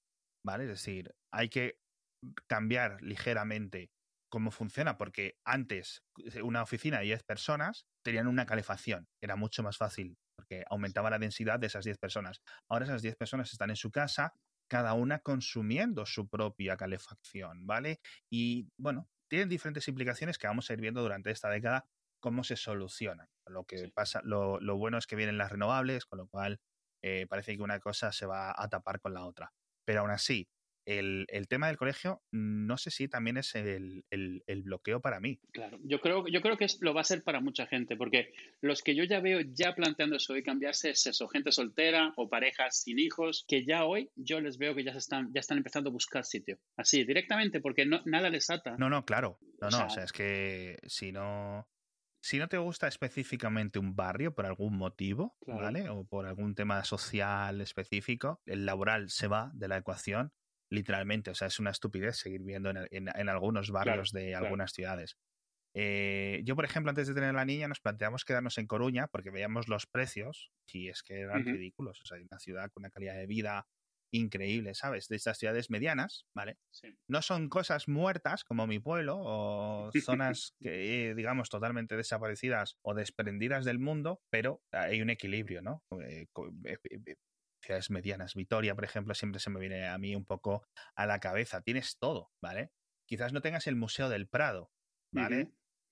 ¿vale? 0.45 0.65
Es 0.65 0.69
decir, 0.69 1.11
hay 1.31 1.49
que 1.49 1.77
cambiar 2.47 3.01
ligeramente 3.01 3.91
cómo 4.29 4.51
funciona, 4.51 4.97
porque 4.97 5.35
antes 5.45 6.01
eh, 6.17 6.41
una 6.41 6.63
oficina 6.63 6.99
de 6.99 7.05
10 7.05 7.23
personas 7.23 7.85
tenían 8.03 8.27
una 8.27 8.45
calefacción, 8.45 9.05
era 9.21 9.35
mucho 9.35 9.63
más 9.63 9.77
fácil, 9.77 10.15
porque 10.35 10.63
aumentaba 10.69 11.09
la 11.09 11.19
densidad 11.19 11.59
de 11.59 11.67
esas 11.67 11.85
10 11.85 11.97
personas. 11.99 12.41
Ahora 12.69 12.85
esas 12.85 13.01
10 13.01 13.15
personas 13.15 13.51
están 13.51 13.69
en 13.69 13.75
su 13.75 13.91
casa, 13.91 14.33
cada 14.73 14.95
una 14.95 15.19
consumiendo 15.19 16.03
su 16.07 16.27
propia 16.27 16.75
calefacción, 16.75 17.67
¿vale? 17.67 17.99
Y 18.27 18.71
bueno, 18.75 19.07
tienen 19.29 19.47
diferentes 19.47 19.87
implicaciones 19.87 20.39
que 20.39 20.47
vamos 20.47 20.67
a 20.67 20.73
ir 20.73 20.81
viendo 20.81 21.03
durante 21.03 21.29
esta 21.29 21.47
década 21.51 21.85
cómo 22.19 22.43
se 22.43 22.55
solucionan. 22.55 23.27
Lo 23.45 23.65
que 23.65 23.91
pasa, 23.93 24.21
lo, 24.23 24.59
bueno 24.75 24.97
es 24.97 25.05
que 25.05 25.15
vienen 25.15 25.37
las 25.37 25.51
renovables, 25.51 26.07
con 26.07 26.17
lo 26.17 26.27
cual 26.27 26.59
eh, 27.03 27.27
parece 27.29 27.55
que 27.55 27.61
una 27.61 27.79
cosa 27.79 28.11
se 28.11 28.25
va 28.25 28.51
a 28.57 28.67
tapar 28.67 28.99
con 28.99 29.13
la 29.13 29.27
otra. 29.27 29.53
Pero 29.85 29.99
aún 29.99 30.09
así, 30.09 30.49
el, 30.85 31.47
tema 31.47 31.67
del 31.67 31.77
colegio 31.77 32.21
no 32.31 32.77
sé 32.77 32.91
si 32.91 33.07
también 33.07 33.37
es 33.37 33.55
el, 33.55 34.03
bloqueo 34.63 35.01
para 35.01 35.19
mí. 35.19 35.39
Claro, 35.51 35.79
yo 35.83 35.99
creo, 35.99 36.27
yo 36.27 36.41
creo 36.41 36.57
que 36.57 36.67
lo 36.81 36.93
va 36.93 37.01
a 37.01 37.05
ser 37.05 37.23
para 37.23 37.41
mucha 37.41 37.67
gente, 37.67 37.95
porque 37.95 38.33
los 38.61 38.81
que 38.81 38.95
yo 38.95 39.03
ya 39.03 39.19
veo 39.19 39.41
ya 39.41 39.75
planteando 39.75 40.15
eso 40.15 40.35
y 40.35 40.43
cambiarse 40.43 40.91
es 40.91 41.05
eso, 41.05 41.27
gente 41.27 41.51
soltera 41.51 42.13
o 42.17 42.29
parejas 42.29 42.81
sin 42.81 42.99
hijos, 42.99 43.45
que 43.47 43.65
ya 43.65 43.85
hoy 43.85 44.09
yo 44.15 44.39
les 44.41 44.57
veo 44.57 44.75
que 44.75 44.83
ya, 44.83 44.93
se 44.93 44.99
están, 44.99 45.31
ya 45.33 45.39
están 45.39 45.57
empezando 45.57 45.89
a 45.89 45.93
buscar 45.93 46.25
sitio. 46.25 46.59
Así, 46.77 47.03
directamente, 47.03 47.61
porque 47.61 47.85
no, 47.85 48.01
nada 48.05 48.29
les 48.29 48.49
ata. 48.49 48.75
No, 48.77 48.89
no, 48.89 49.05
claro. 49.05 49.39
No, 49.61 49.69
no, 49.69 49.85
o 49.85 49.89
sea, 49.89 50.03
es 50.03 50.11
que 50.11 50.77
si 50.87 51.11
no... 51.11 51.67
Si 52.25 52.39
no 52.39 52.47
te 52.47 52.57
gusta 52.57 52.87
específicamente 52.87 53.79
un 53.79 53.97
barrio 53.97 54.33
por 54.33 54.45
algún 54.45 54.77
motivo, 54.77 55.35
¿vale? 55.45 55.89
O 55.89 56.05
por 56.05 56.25
algún 56.25 56.55
tema 56.55 56.85
social 56.85 57.59
específico, 57.59 58.41
el 58.45 58.65
laboral 58.65 59.09
se 59.09 59.27
va 59.27 59.51
de 59.53 59.67
la 59.67 59.75
ecuación 59.75 60.31
literalmente. 60.73 61.31
O 61.31 61.35
sea, 61.35 61.47
es 61.47 61.59
una 61.59 61.71
estupidez 61.71 62.17
seguir 62.17 62.43
viendo 62.43 62.71
en, 62.71 63.29
algunos 63.29 63.71
barrios 63.71 64.11
de 64.11 64.35
algunas 64.35 64.73
ciudades. 64.73 65.17
Eh, 65.75 66.41
yo, 66.43 66.55
por 66.55 66.65
ejemplo, 66.65 66.89
antes 66.89 67.07
de 67.07 67.13
tener 67.13 67.33
la 67.33 67.45
niña, 67.45 67.67
nos 67.67 67.79
planteamos 67.79 68.25
quedarnos 68.25 68.57
en 68.57 68.67
Coruña 68.67 69.07
porque 69.07 69.31
veíamos 69.31 69.67
los 69.67 69.87
precios 69.87 70.51
y 70.71 70.89
es 70.89 71.01
que 71.01 71.21
eran 71.21 71.45
ridículos. 71.45 72.01
O 72.01 72.05
sea, 72.05 72.17
hay 72.17 72.23
una 72.29 72.39
ciudad 72.39 72.69
con 72.71 72.81
una 72.81 72.89
calidad 72.89 73.15
de 73.15 73.27
vida 73.27 73.67
increíble, 74.11 74.75
¿sabes? 74.75 75.07
De 75.07 75.15
estas 75.15 75.39
ciudades 75.39 75.71
medianas, 75.71 76.27
¿vale? 76.35 76.57
No 77.07 77.23
son 77.23 77.49
cosas 77.49 77.87
muertas 77.87 78.43
como 78.43 78.67
mi 78.67 78.79
pueblo 78.79 79.17
o 79.19 79.91
zonas 80.03 80.55
que, 80.61 81.13
digamos, 81.15 81.49
totalmente 81.49 81.97
desaparecidas 81.97 82.77
o 82.83 82.93
desprendidas 82.93 83.65
del 83.65 83.79
mundo, 83.79 84.21
pero 84.29 84.61
hay 84.71 85.01
un 85.01 85.09
equilibrio, 85.09 85.63
¿no? 85.63 85.83
Ciudades 87.63 87.89
medianas. 87.89 88.35
Vitoria, 88.35 88.75
por 88.75 88.83
ejemplo, 88.83 89.13
siempre 89.15 89.39
se 89.39 89.49
me 89.49 89.59
viene 89.59 89.87
a 89.87 89.97
mí 89.97 90.15
un 90.15 90.25
poco 90.25 90.67
a 90.95 91.05
la 91.05 91.19
cabeza. 91.19 91.61
Tienes 91.61 91.97
todo, 91.97 92.31
¿vale? 92.41 92.71
Quizás 93.07 93.31
no 93.31 93.41
tengas 93.41 93.67
el 93.67 93.75
Museo 93.75 94.09
del 94.09 94.27
Prado, 94.27 94.71
¿vale? 95.11 95.51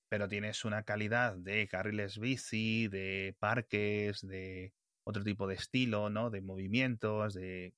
Pero 0.10 0.28
tienes 0.28 0.66
una 0.66 0.84
calidad 0.84 1.38
de 1.38 1.68
carriles 1.68 2.20
bici, 2.20 2.90
de 2.90 3.36
parques, 3.40 4.22
de 4.22 4.74
otro 5.06 5.24
tipo 5.24 5.48
de 5.48 5.56
estilo, 5.56 6.10
¿no? 6.10 6.30
De 6.30 6.42
movimientos, 6.42 7.34
de 7.34 7.74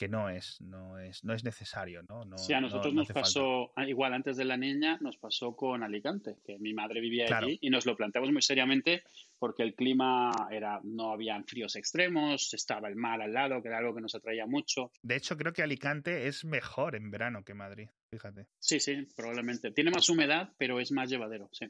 que 0.00 0.08
no 0.08 0.30
es, 0.30 0.58
no 0.62 0.98
es, 0.98 1.22
no 1.24 1.34
es 1.34 1.44
necesario, 1.44 2.02
¿no? 2.08 2.24
no 2.24 2.38
sí, 2.38 2.54
a 2.54 2.60
nosotros 2.62 2.94
nos 2.94 3.08
pasó, 3.08 3.70
ah, 3.76 3.86
igual 3.86 4.14
antes 4.14 4.38
de 4.38 4.46
la 4.46 4.56
niña, 4.56 4.96
nos 5.02 5.18
pasó 5.18 5.54
con 5.54 5.82
Alicante, 5.82 6.36
que 6.42 6.58
mi 6.58 6.72
madre 6.72 7.02
vivía 7.02 7.26
allí 7.36 7.58
y 7.60 7.68
nos 7.68 7.84
lo 7.84 7.94
planteamos 7.96 8.32
muy 8.32 8.40
seriamente 8.40 9.02
porque 9.38 9.62
el 9.62 9.74
clima 9.74 10.48
era, 10.50 10.80
no 10.84 11.12
había 11.12 11.38
fríos 11.42 11.76
extremos, 11.76 12.54
estaba 12.54 12.88
el 12.88 12.96
mar 12.96 13.20
al 13.20 13.34
lado, 13.34 13.60
que 13.60 13.68
era 13.68 13.76
algo 13.76 13.94
que 13.94 14.00
nos 14.00 14.14
atraía 14.14 14.46
mucho. 14.46 14.90
De 15.02 15.16
hecho, 15.16 15.36
creo 15.36 15.52
que 15.52 15.62
Alicante 15.62 16.28
es 16.28 16.46
mejor 16.46 16.96
en 16.96 17.10
verano 17.10 17.44
que 17.44 17.52
Madrid, 17.52 17.90
fíjate. 18.10 18.46
Sí, 18.58 18.80
sí, 18.80 19.06
probablemente. 19.14 19.70
Tiene 19.70 19.90
más 19.90 20.08
humedad, 20.08 20.54
pero 20.56 20.80
es 20.80 20.92
más 20.92 21.10
llevadero, 21.10 21.50
sí. 21.52 21.66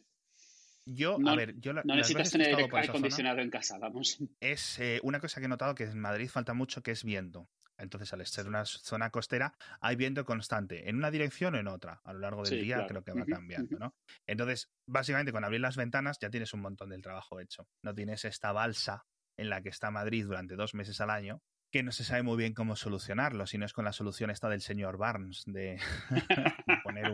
Yo, 0.87 1.19
a 1.27 1.35
ver, 1.35 1.59
yo 1.59 1.73
no 1.73 1.83
necesitas 1.83 2.31
tener 2.31 2.55
aire 2.55 2.69
acondicionado 2.73 3.41
en 3.41 3.51
casa, 3.51 3.77
vamos. 3.79 4.19
Es 4.39 4.79
eh, 4.79 5.01
una 5.03 5.19
cosa 5.19 5.41
que 5.41 5.47
he 5.47 5.49
notado 5.49 5.75
que 5.75 5.85
en 5.85 5.99
Madrid 5.99 6.29
falta 6.29 6.55
mucho, 6.55 6.81
que 6.81 6.93
es 6.93 7.03
viento. 7.03 7.49
Entonces, 7.81 8.13
al 8.13 8.25
ser 8.27 8.47
una 8.47 8.65
zona 8.65 9.11
costera, 9.11 9.55
hay 9.81 9.97
viento 9.97 10.25
constante, 10.25 10.89
en 10.89 10.97
una 10.97 11.11
dirección 11.11 11.55
o 11.55 11.59
en 11.59 11.67
otra. 11.67 12.01
A 12.05 12.13
lo 12.13 12.21
largo 12.21 12.43
del 12.43 12.63
día 12.63 12.87
creo 12.87 13.03
que 13.03 13.13
va 13.13 13.25
cambiando, 13.25 13.79
¿no? 13.79 13.95
Entonces, 14.27 14.71
básicamente, 14.87 15.33
con 15.33 15.45
abrir 15.45 15.61
las 15.61 15.77
ventanas 15.77 16.19
ya 16.21 16.31
tienes 16.31 16.53
un 16.55 16.61
montón 16.61 16.91
del 16.91 17.03
trabajo 17.03 17.41
hecho. 17.41 17.67
No 17.83 17.95
tienes 17.95 18.25
esta 18.25 18.53
balsa 18.53 19.07
en 19.37 19.49
la 19.49 19.63
que 19.63 19.71
está 19.71 19.91
Madrid 19.91 20.27
durante 20.27 20.55
dos 20.55 20.75
meses 20.75 21.01
al 21.01 21.11
año, 21.11 21.43
que 21.71 21.83
no 21.83 21.93
se 21.93 22.05
sabe 22.05 22.23
muy 22.23 22.37
bien 22.37 22.53
cómo 22.53 22.77
solucionarlo, 22.77 23.47
si 23.47 23.57
no 23.57 23.65
es 23.65 23.73
con 23.73 23.85
la 23.85 23.93
solución 23.93 24.31
esta 24.31 24.49
del 24.49 24.61
señor 24.61 24.99
Barnes, 24.99 25.45
de, 25.47 25.79
poner 26.85 27.13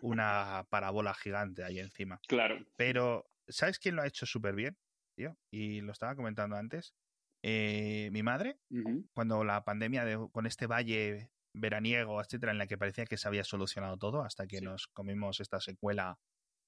una 0.00 0.66
parabola 0.70 1.14
gigante 1.14 1.64
ahí 1.64 1.78
encima. 1.78 2.20
Claro. 2.28 2.64
Pero, 2.76 3.26
¿sabes 3.48 3.78
quién 3.78 3.96
lo 3.96 4.02
ha 4.02 4.06
hecho 4.06 4.24
súper 4.24 4.54
bien? 4.54 4.78
Tío? 5.16 5.36
Y 5.50 5.80
lo 5.80 5.92
estaba 5.92 6.14
comentando 6.14 6.56
antes. 6.56 6.94
Eh, 7.42 8.10
mi 8.12 8.22
madre, 8.22 8.58
cuando 9.14 9.42
la 9.44 9.64
pandemia 9.64 10.04
de, 10.04 10.28
con 10.30 10.46
este 10.46 10.66
valle 10.66 11.30
veraniego, 11.54 12.20
etcétera, 12.20 12.52
en 12.52 12.58
la 12.58 12.66
que 12.66 12.78
parecía 12.78 13.04
que 13.04 13.16
se 13.16 13.28
había 13.28 13.44
solucionado 13.44 13.98
todo, 13.98 14.22
hasta 14.22 14.46
que 14.46 14.60
nos 14.60 14.86
comimos 14.88 15.40
esta 15.40 15.60
secuela 15.60 16.18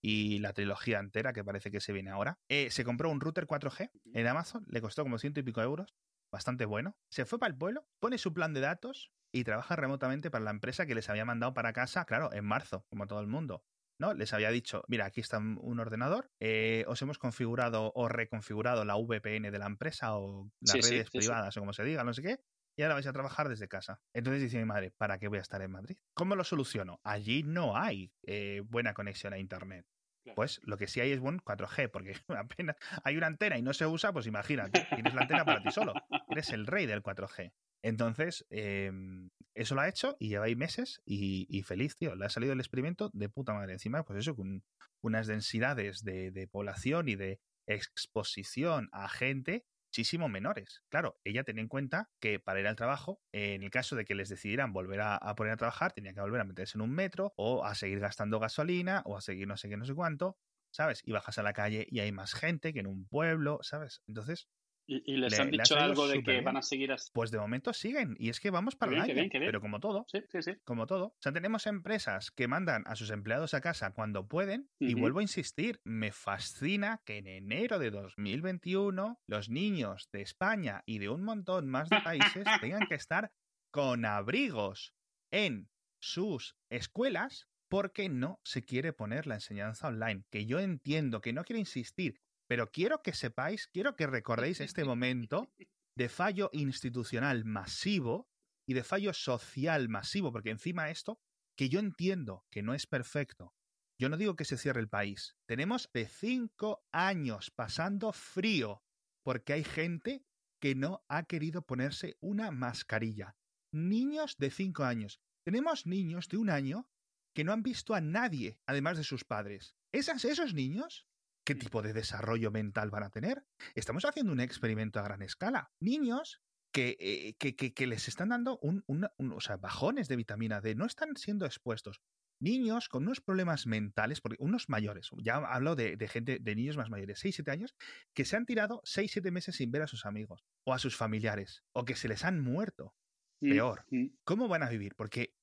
y 0.03 0.39
la 0.41 0.53
trilogía 0.53 0.99
entera 0.99 1.33
que 1.33 1.45
parece 1.45 1.71
que 1.71 1.81
se 1.81 1.93
viene 1.93 2.11
ahora, 2.11 2.39
eh, 2.49 2.71
se 2.71 2.85
compró 2.85 3.11
un 3.11 3.21
router 3.21 3.47
4G 3.47 3.91
en 4.13 4.27
Amazon, 4.27 4.65
le 4.69 4.81
costó 4.83 5.03
como 5.03 5.19
ciento 5.19 5.41
y 5.41 5.43
pico 5.45 5.63
euros, 5.63 5.95
bastante 6.31 6.67
bueno. 6.67 6.97
Se 7.09 7.25
fue 7.25 7.39
para 7.39 7.53
el 7.53 7.57
pueblo, 7.57 7.87
pone 8.01 8.19
su 8.19 8.35
plan 8.35 8.53
de 8.53 8.61
datos 8.61 9.13
y 9.33 9.45
trabaja 9.45 9.77
remotamente 9.77 10.31
para 10.31 10.45
la 10.45 10.51
empresa 10.51 10.87
que 10.87 10.95
les 10.95 11.09
había 11.09 11.25
mandado 11.25 11.55
para 11.55 11.73
casa, 11.73 12.05
claro, 12.05 12.33
en 12.33 12.45
marzo, 12.45 12.85
como 12.91 13.07
todo 13.07 13.21
el 13.21 13.29
mundo. 13.29 13.65
¿No? 13.99 14.15
Les 14.15 14.33
había 14.33 14.51
dicho, 14.51 14.83
mira, 14.89 15.07
aquí 15.07 15.21
está 15.21 15.39
un 15.39 15.81
ordenador, 15.81 16.31
eh, 16.41 16.85
os 16.89 17.01
hemos 17.03 17.19
configurado 17.19 17.93
o 17.95 18.09
reconfigurado 18.09 18.85
la 18.85 18.97
VPN 18.97 19.51
de 19.51 19.59
la 19.59 19.67
empresa 19.67 20.17
o 20.17 20.51
las 20.61 20.91
redes 20.91 21.11
privadas 21.11 21.57
o 21.57 21.61
como 21.61 21.73
se 21.73 21.85
diga, 21.85 22.05
no 22.05 22.15
sé 22.15 22.23
qué, 22.23 22.41
y 22.77 22.83
ahora 22.83 22.95
vais 22.95 23.07
a 23.07 23.13
trabajar 23.13 23.49
desde 23.49 23.69
casa. 23.69 24.01
Entonces 24.13 24.43
dice 24.43 24.59
mi 24.59 24.65
madre, 24.65 24.91
¿para 24.91 25.19
qué 25.19 25.29
voy 25.29 25.39
a 25.39 25.43
estar 25.43 25.63
en 25.63 25.71
Madrid? 25.71 25.97
¿Cómo 26.15 26.35
lo 26.35 26.45
soluciono? 26.45 27.01
Allí 27.05 27.43
no 27.43 27.77
hay 27.77 28.13
eh, 28.27 28.63
buena 28.65 28.95
conexión 28.95 29.33
a 29.33 29.39
Internet. 29.39 29.87
Pues 30.35 30.61
lo 30.65 30.79
que 30.79 30.87
sí 30.89 31.01
hay 31.01 31.13
es 31.13 31.21
buen 31.21 31.39
4G, 31.39 31.91
porque 31.91 32.15
apenas 32.29 32.77
hay 33.05 33.17
una 33.17 33.27
antena 33.27 33.59
y 33.59 33.63
no 33.63 33.75
se 33.75 33.87
usa, 33.87 34.13
pues 34.13 34.27
imagínate, 34.27 34.87
tienes 34.95 35.15
la 35.15 35.23
antena 35.23 35.45
para 35.45 35.63
ti 35.63 35.71
solo. 35.71 35.93
Eres 36.31 36.51
el 36.51 36.67
rey 36.67 36.87
del 36.87 37.03
4G. 37.03 37.53
Entonces, 37.85 38.47
em, 38.49 39.29
eso 39.55 39.75
lo 39.75 39.83
ha 39.83 39.89
hecho 39.91 40.17
y 40.19 40.31
lleva 40.31 40.47
ahí 40.47 40.57
meses 40.57 41.03
y, 41.05 41.63
feliz, 41.65 41.99
tío. 41.99 42.15
Le 42.17 42.25
ha 42.25 42.31
salido 42.31 42.55
el 42.55 42.61
experimento 42.61 43.11
de 43.13 43.29
puta 43.29 43.53
madre. 43.53 43.75
Encima, 43.75 44.05
pues 44.05 44.21
eso, 44.21 44.35
con 44.35 44.65
unas 45.03 45.27
densidades 45.27 46.03
de, 46.03 46.49
población 46.51 47.11
y 47.11 47.17
de 47.17 47.41
exposición 47.67 48.89
a 48.93 49.07
gente 49.11 49.67
muchísimo 49.91 50.31
menores. 50.31 50.83
Claro, 50.89 51.21
ella 51.25 51.45
tenía 51.45 51.61
en 51.63 51.69
cuenta 51.69 52.09
que 52.21 52.41
para 52.41 52.59
ir 52.59 52.67
al 52.67 52.75
trabajo, 52.75 53.21
en 53.33 53.63
el 53.63 53.71
caso 53.71 53.97
de 53.97 54.07
que 54.07 54.15
les 54.15 54.31
decidieran 54.31 54.73
volver 54.73 55.03
a, 55.03 55.17
a, 55.17 55.35
poner 55.37 55.53
a 55.53 55.57
trabajar, 55.57 55.93
tenía 55.93 56.15
que 56.15 56.21
volver 56.21 56.41
a 56.41 56.45
meterse 56.45 56.79
en 56.79 56.83
un 56.83 56.91
metro 56.91 57.35
o 57.37 57.65
a 57.65 57.75
seguir 57.75 58.01
gastando 58.01 58.41
gasolina 58.41 59.03
o 59.05 59.17
a 59.17 59.21
seguir 59.21 59.47
no 59.47 59.59
sé 59.59 59.69
qué, 59.69 59.77
no 59.77 59.85
sé 59.85 59.95
cuánto, 59.95 60.39
¿sabes? 60.73 61.03
Y 61.05 61.13
bajas 61.13 61.39
a 61.39 61.43
la 61.43 61.53
calle 61.53 61.87
y 61.89 62.01
hay 62.01 62.11
más 62.13 62.35
gente 62.35 62.73
que 62.73 62.81
en 62.81 62.87
un 62.87 63.07
pueblo, 63.07 63.61
¿sabes? 63.63 64.03
Entonces, 64.09 64.49
¿Y, 64.87 65.17
les 65.17 65.39
han 65.39 65.51
dicho 65.51 65.77
algo 65.77 66.07
de 66.07 66.23
que 66.23 66.41
van 66.43 66.57
a 66.57 66.63
seguir 66.63 66.93
así? 66.93 67.11
Pues 67.15 67.31
de 67.31 67.39
momento 67.39 67.73
siguen. 67.73 68.17
Y 68.19 68.29
es 68.29 68.39
que 68.39 68.51
vamos 68.51 68.77
para 68.77 69.05
el 69.05 69.31
Pero 69.31 69.61
como 69.61 69.81
todo. 69.81 70.05
Sí, 70.11 70.21
sí, 70.31 70.43
sí. 70.43 70.53
Como 70.65 70.87
todo. 70.87 71.07
O 71.07 71.17
sea, 71.21 71.33
tenemos 71.33 71.67
empresas 71.67 72.31
que 72.31 72.49
mandan 72.49 72.85
a 72.87 72.95
sus 72.95 73.11
empleados 73.11 73.55
a 73.55 73.61
casa 73.61 73.93
cuando 73.93 74.29
pueden. 74.29 74.69
Y 74.79 74.95
vuelvo 74.95 75.21
a 75.21 75.23
insistir, 75.23 75.81
me 75.85 76.13
fascina 76.13 77.01
que 77.05 77.19
en 77.19 77.29
enero 77.29 77.79
de 77.79 77.91
2021 77.91 79.21
los 79.27 79.49
niños 79.49 80.09
de 80.13 80.23
España 80.23 80.83
y 80.85 80.99
de 80.99 81.09
un 81.09 81.23
montón 81.23 81.69
más 81.69 81.89
de 81.89 82.01
países 82.01 82.45
tengan 82.61 82.87
que 82.87 82.95
estar 82.95 83.33
con 83.71 84.05
abrigos 84.05 84.95
en 85.31 85.69
sus 85.99 86.57
escuelas 86.69 87.49
porque 87.69 88.09
no 88.09 88.41
se 88.45 88.65
quiere 88.65 88.93
poner 88.93 89.27
la 89.27 89.37
enseñanza 89.37 89.89
online. 89.89 90.25
Que 90.31 90.47
yo 90.47 90.61
entiendo, 90.61 91.21
que 91.21 91.33
no 91.33 91.45
quiero 91.45 91.59
insistir, 91.59 92.21
pero 92.49 92.71
quiero 92.71 93.03
que 93.03 93.13
sepáis, 93.13 93.69
quiero 93.69 93.97
que 93.97 94.07
recordéis 94.07 94.61
este 94.61 94.85
momento 94.85 95.53
de 95.97 96.09
fallo 96.09 96.51
institucional 96.53 97.45
masivo 97.45 98.29
y 98.67 98.75
de 98.75 98.85
fallo 98.85 99.13
social 99.13 99.89
masivo, 99.89 100.33
porque 100.33 100.51
encima 100.51 100.91
esto, 100.91 101.19
que 101.57 101.69
yo 101.69 101.79
entiendo 101.79 102.45
que 102.51 102.63
no 102.63 102.75
es 102.75 102.87
perfecto, 102.87 103.55
yo 103.99 104.09
no 104.09 104.17
digo 104.17 104.35
que 104.35 104.45
se 104.45 104.59
cierre 104.59 104.81
el 104.81 104.89
país, 104.89 105.37
tenemos 105.47 105.89
de 105.93 106.09
cinco 106.09 106.85
años 106.93 107.51
pasando 107.51 108.13
frío, 108.13 108.83
porque 109.23 109.53
hay 109.53 109.65
gente 109.65 110.25
que 110.61 110.75
no 110.75 111.05
ha 111.09 111.25
querido 111.25 111.63
ponerse 111.63 112.17
una 112.21 112.51
mascarilla. 112.51 113.37
Niños 113.73 114.37
de 114.39 114.51
cinco 114.51 114.85
años. 114.85 115.21
Tenemos 115.45 115.87
niños 115.87 116.29
de 116.29 116.39
un 116.39 116.49
año 116.49 116.89
que 117.35 117.45
no 117.45 117.53
han 117.53 117.63
visto 117.63 117.95
a 117.95 118.01
nadie, 118.01 118.59
además 118.67 118.97
de 118.97 119.05
sus 119.05 119.25
padres. 119.25 119.77
Esas, 119.93 120.25
esos 120.25 120.55
niños 120.55 121.07
¿Qué 121.45 121.55
tipo 121.55 121.83
de 121.83 121.93
desarrollo 121.93 122.51
mental 122.51 122.91
van 122.91 123.03
a 123.03 123.11
tener? 123.11 123.45
Estamos 123.75 124.05
haciendo 124.05 124.33
un 124.33 124.41
experimento 124.41 124.99
a 124.99 125.03
gran 125.03 125.23
escala. 125.23 125.71
Niños 125.79 126.43
que, 126.73 126.97
eh, 126.99 127.35
que, 127.37 127.87
les 127.87 128.09
están 128.09 128.31
dando 128.31 128.59
un, 128.59 128.85
o 128.89 129.41
sea, 129.41 129.59
bajones 129.59 130.09
de 130.09 130.17
vitamina 130.17 130.61
D, 130.61 130.75
no 130.75 130.87
están 130.87 131.17
siendo 131.17 131.47
expuestos. 131.47 132.01
Niños 132.41 132.89
con 132.89 133.05
unos 133.05 133.21
problemas 133.21 133.67
mentales, 133.67 134.21
porque 134.21 134.39
unos 134.41 134.69
mayores, 134.69 135.11
ya 135.23 135.37
hablo 135.37 135.77
de, 135.77 135.97
gente, 136.09 136.39
de 136.41 136.55
niños 136.57 136.77
más 136.77 136.91
mayores, 136.91 137.21
6, 137.21 137.37
7 137.37 137.51
años, 137.53 137.77
que 138.13 138.25
se 138.25 138.37
han 138.37 138.45
tirado 138.45 138.81
6, 138.85 139.13
7 139.13 139.31
meses 139.31 139.57
sin 139.57 139.71
ver 139.71 139.83
a 139.83 139.87
sus 139.87 140.05
amigos 140.05 140.45
o 140.65 140.75
a 140.75 140.79
sus 140.79 140.97
familiares, 140.97 141.63
o 141.73 141.85
que 141.85 141.95
se 141.95 142.09
les 142.09 142.25
han 142.25 142.41
muerto. 142.41 142.95
Peor. 143.41 143.85
¿Cómo 144.25 144.49
van 144.49 144.63
a 144.63 144.71
vivir? 144.71 144.95
Porque 144.97 145.35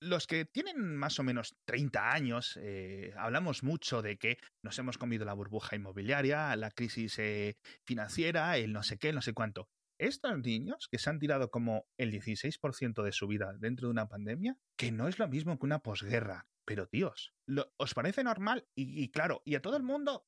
los 0.00 0.26
que 0.26 0.46
tienen 0.46 0.96
más 0.96 1.18
o 1.18 1.22
menos 1.22 1.56
30 1.66 2.12
años, 2.12 2.58
eh, 2.60 3.12
hablamos 3.16 3.62
mucho 3.62 4.02
de 4.02 4.16
que 4.18 4.38
nos 4.62 4.78
hemos 4.78 4.98
comido 4.98 5.24
la 5.24 5.34
burbuja 5.34 5.76
inmobiliaria, 5.76 6.56
la 6.56 6.70
crisis 6.70 7.18
eh, 7.18 7.58
financiera, 7.84 8.56
el 8.56 8.72
no 8.72 8.82
sé 8.82 8.98
qué, 8.98 9.12
no 9.12 9.22
sé 9.22 9.34
cuánto. 9.34 9.68
Estos 9.98 10.38
niños 10.38 10.88
que 10.90 10.98
se 10.98 11.10
han 11.10 11.18
tirado 11.18 11.50
como 11.50 11.86
el 11.98 12.10
16% 12.10 13.02
de 13.02 13.12
su 13.12 13.26
vida 13.26 13.52
dentro 13.58 13.88
de 13.88 13.92
una 13.92 14.08
pandemia, 14.08 14.56
que 14.78 14.90
no 14.90 15.08
es 15.08 15.18
lo 15.18 15.28
mismo 15.28 15.58
que 15.58 15.66
una 15.66 15.80
posguerra. 15.80 16.46
Pero 16.64 16.86
tíos, 16.86 17.34
¿os 17.76 17.94
parece 17.94 18.24
normal? 18.24 18.66
Y, 18.74 19.02
y 19.02 19.10
claro, 19.10 19.42
y 19.44 19.56
a 19.56 19.62
todo 19.62 19.76
el 19.76 19.82
mundo 19.82 20.26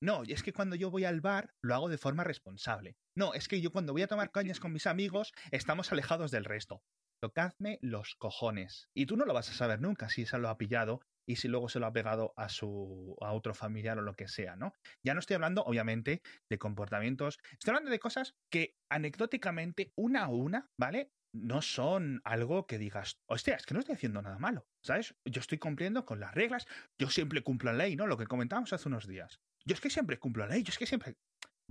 no, 0.00 0.24
es 0.24 0.42
que 0.42 0.52
cuando 0.52 0.74
yo 0.74 0.90
voy 0.90 1.04
al 1.04 1.20
bar 1.20 1.54
lo 1.60 1.76
hago 1.76 1.88
de 1.88 1.98
forma 1.98 2.24
responsable. 2.24 2.96
No, 3.14 3.34
es 3.34 3.46
que 3.46 3.60
yo 3.60 3.70
cuando 3.70 3.92
voy 3.92 4.02
a 4.02 4.08
tomar 4.08 4.32
cañas 4.32 4.58
con 4.58 4.72
mis 4.72 4.88
amigos 4.88 5.32
estamos 5.52 5.92
alejados 5.92 6.32
del 6.32 6.44
resto 6.44 6.82
tocadme 7.22 7.78
los 7.82 8.16
cojones. 8.16 8.88
Y 8.94 9.06
tú 9.06 9.16
no 9.16 9.24
lo 9.24 9.32
vas 9.32 9.48
a 9.48 9.54
saber 9.54 9.80
nunca 9.80 10.08
si 10.08 10.26
se 10.26 10.38
lo 10.38 10.48
ha 10.48 10.58
pillado 10.58 11.00
y 11.24 11.36
si 11.36 11.46
luego 11.46 11.68
se 11.68 11.78
lo 11.78 11.86
ha 11.86 11.92
pegado 11.92 12.34
a 12.36 12.48
su 12.48 13.16
a 13.20 13.32
otro 13.32 13.54
familiar 13.54 13.96
o 13.96 14.02
lo 14.02 14.14
que 14.14 14.26
sea, 14.26 14.56
¿no? 14.56 14.72
Ya 15.04 15.14
no 15.14 15.20
estoy 15.20 15.34
hablando, 15.34 15.62
obviamente, 15.62 16.20
de 16.50 16.58
comportamientos, 16.58 17.38
estoy 17.52 17.70
hablando 17.70 17.92
de 17.92 18.00
cosas 18.00 18.34
que 18.50 18.74
anecdóticamente, 18.90 19.92
una 19.96 20.24
a 20.24 20.28
una, 20.28 20.68
¿vale? 20.76 21.12
No 21.32 21.62
son 21.62 22.20
algo 22.24 22.66
que 22.66 22.78
digas, 22.78 23.20
hostia, 23.26 23.54
es 23.54 23.66
que 23.66 23.74
no 23.74 23.80
estoy 23.80 23.94
haciendo 23.94 24.20
nada 24.20 24.40
malo, 24.40 24.66
¿sabes? 24.84 25.14
Yo 25.24 25.40
estoy 25.40 25.58
cumpliendo 25.58 26.04
con 26.04 26.18
las 26.18 26.34
reglas, 26.34 26.66
yo 26.98 27.08
siempre 27.08 27.42
cumplo 27.44 27.70
la 27.70 27.84
ley, 27.84 27.94
¿no? 27.94 28.08
Lo 28.08 28.18
que 28.18 28.26
comentábamos 28.26 28.72
hace 28.72 28.88
unos 28.88 29.06
días. 29.06 29.40
Yo 29.64 29.74
es 29.74 29.80
que 29.80 29.90
siempre 29.90 30.18
cumplo 30.18 30.44
la 30.44 30.54
ley, 30.54 30.64
yo 30.64 30.70
es 30.70 30.78
que 30.78 30.86
siempre... 30.86 31.14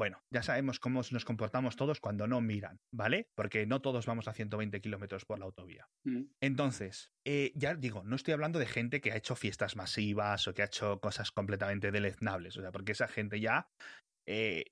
Bueno, 0.02 0.20
ya 0.32 0.42
sabemos 0.42 0.80
cómo 0.80 1.04
nos 1.12 1.26
comportamos 1.26 1.76
todos 1.76 2.00
cuando 2.00 2.26
no 2.26 2.42
miran, 2.42 2.80
¿vale? 2.92 3.30
Porque 3.36 3.68
no 3.68 3.84
todos 3.84 4.08
vamos 4.08 4.28
a 4.28 4.34
120 4.34 4.82
kilómetros 4.82 5.26
por 5.26 5.38
la 5.38 5.46
autovía. 5.46 5.88
Mm. 6.06 6.24
Entonces, 6.42 7.12
eh, 7.24 7.52
ya 7.54 7.76
digo, 7.76 8.02
no 8.04 8.16
estoy 8.16 8.34
hablando 8.34 8.58
de 8.58 8.66
gente 8.66 9.00
que 9.00 9.12
ha 9.12 9.16
hecho 9.16 9.36
fiestas 9.36 9.76
masivas 9.76 10.48
o 10.48 10.56
que 10.56 10.64
ha 10.64 10.66
hecho 10.66 11.00
cosas 11.02 11.30
completamente 11.30 11.92
deleznables, 11.92 12.58
o 12.58 12.62
sea, 12.62 12.72
porque 12.72 12.94
esa 12.94 13.08
gente 13.08 13.40
ya 13.40 13.70
eh, 14.28 14.66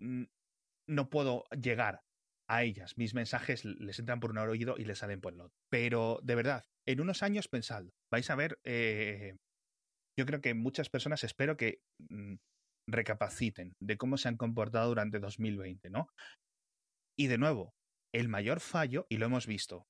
no 0.88 1.10
puedo 1.12 1.44
llegar 1.52 2.02
a 2.50 2.64
ellas. 2.64 2.98
Mis 2.98 3.14
mensajes 3.14 3.66
les 3.66 4.00
entran 4.00 4.20
por 4.20 4.32
un 4.32 4.40
oído 4.40 4.78
y 4.80 4.86
les 4.86 4.98
salen 4.98 5.22
por 5.22 5.34
el 5.34 5.42
otro. 5.42 5.60
Pero, 5.70 6.20
de 6.24 6.34
verdad, 6.34 6.66
en 6.88 7.02
unos 7.02 7.22
años 7.22 7.48
pensadlo. 7.48 7.92
Vais 8.12 8.32
a 8.32 8.36
ver, 8.36 8.58
eh, 8.64 9.36
yo 10.18 10.26
creo 10.26 10.42
que 10.42 10.56
muchas 10.56 10.90
personas 10.90 11.24
espero 11.24 11.56
que 11.56 11.84
mm, 12.10 12.34
recapaciten 12.92 13.74
de 13.80 13.98
cómo 13.98 14.18
se 14.18 14.28
han 14.28 14.38
comportado 14.38 14.90
durante 14.90 15.20
2020, 15.20 15.90
¿no? 15.90 16.10
Y 17.18 17.28
de 17.28 17.38
nuevo, 17.38 17.74
el 18.14 18.30
mayor 18.30 18.60
fallo, 18.60 19.06
y 19.10 19.18
lo 19.18 19.26
hemos 19.26 19.46
visto 19.48 19.88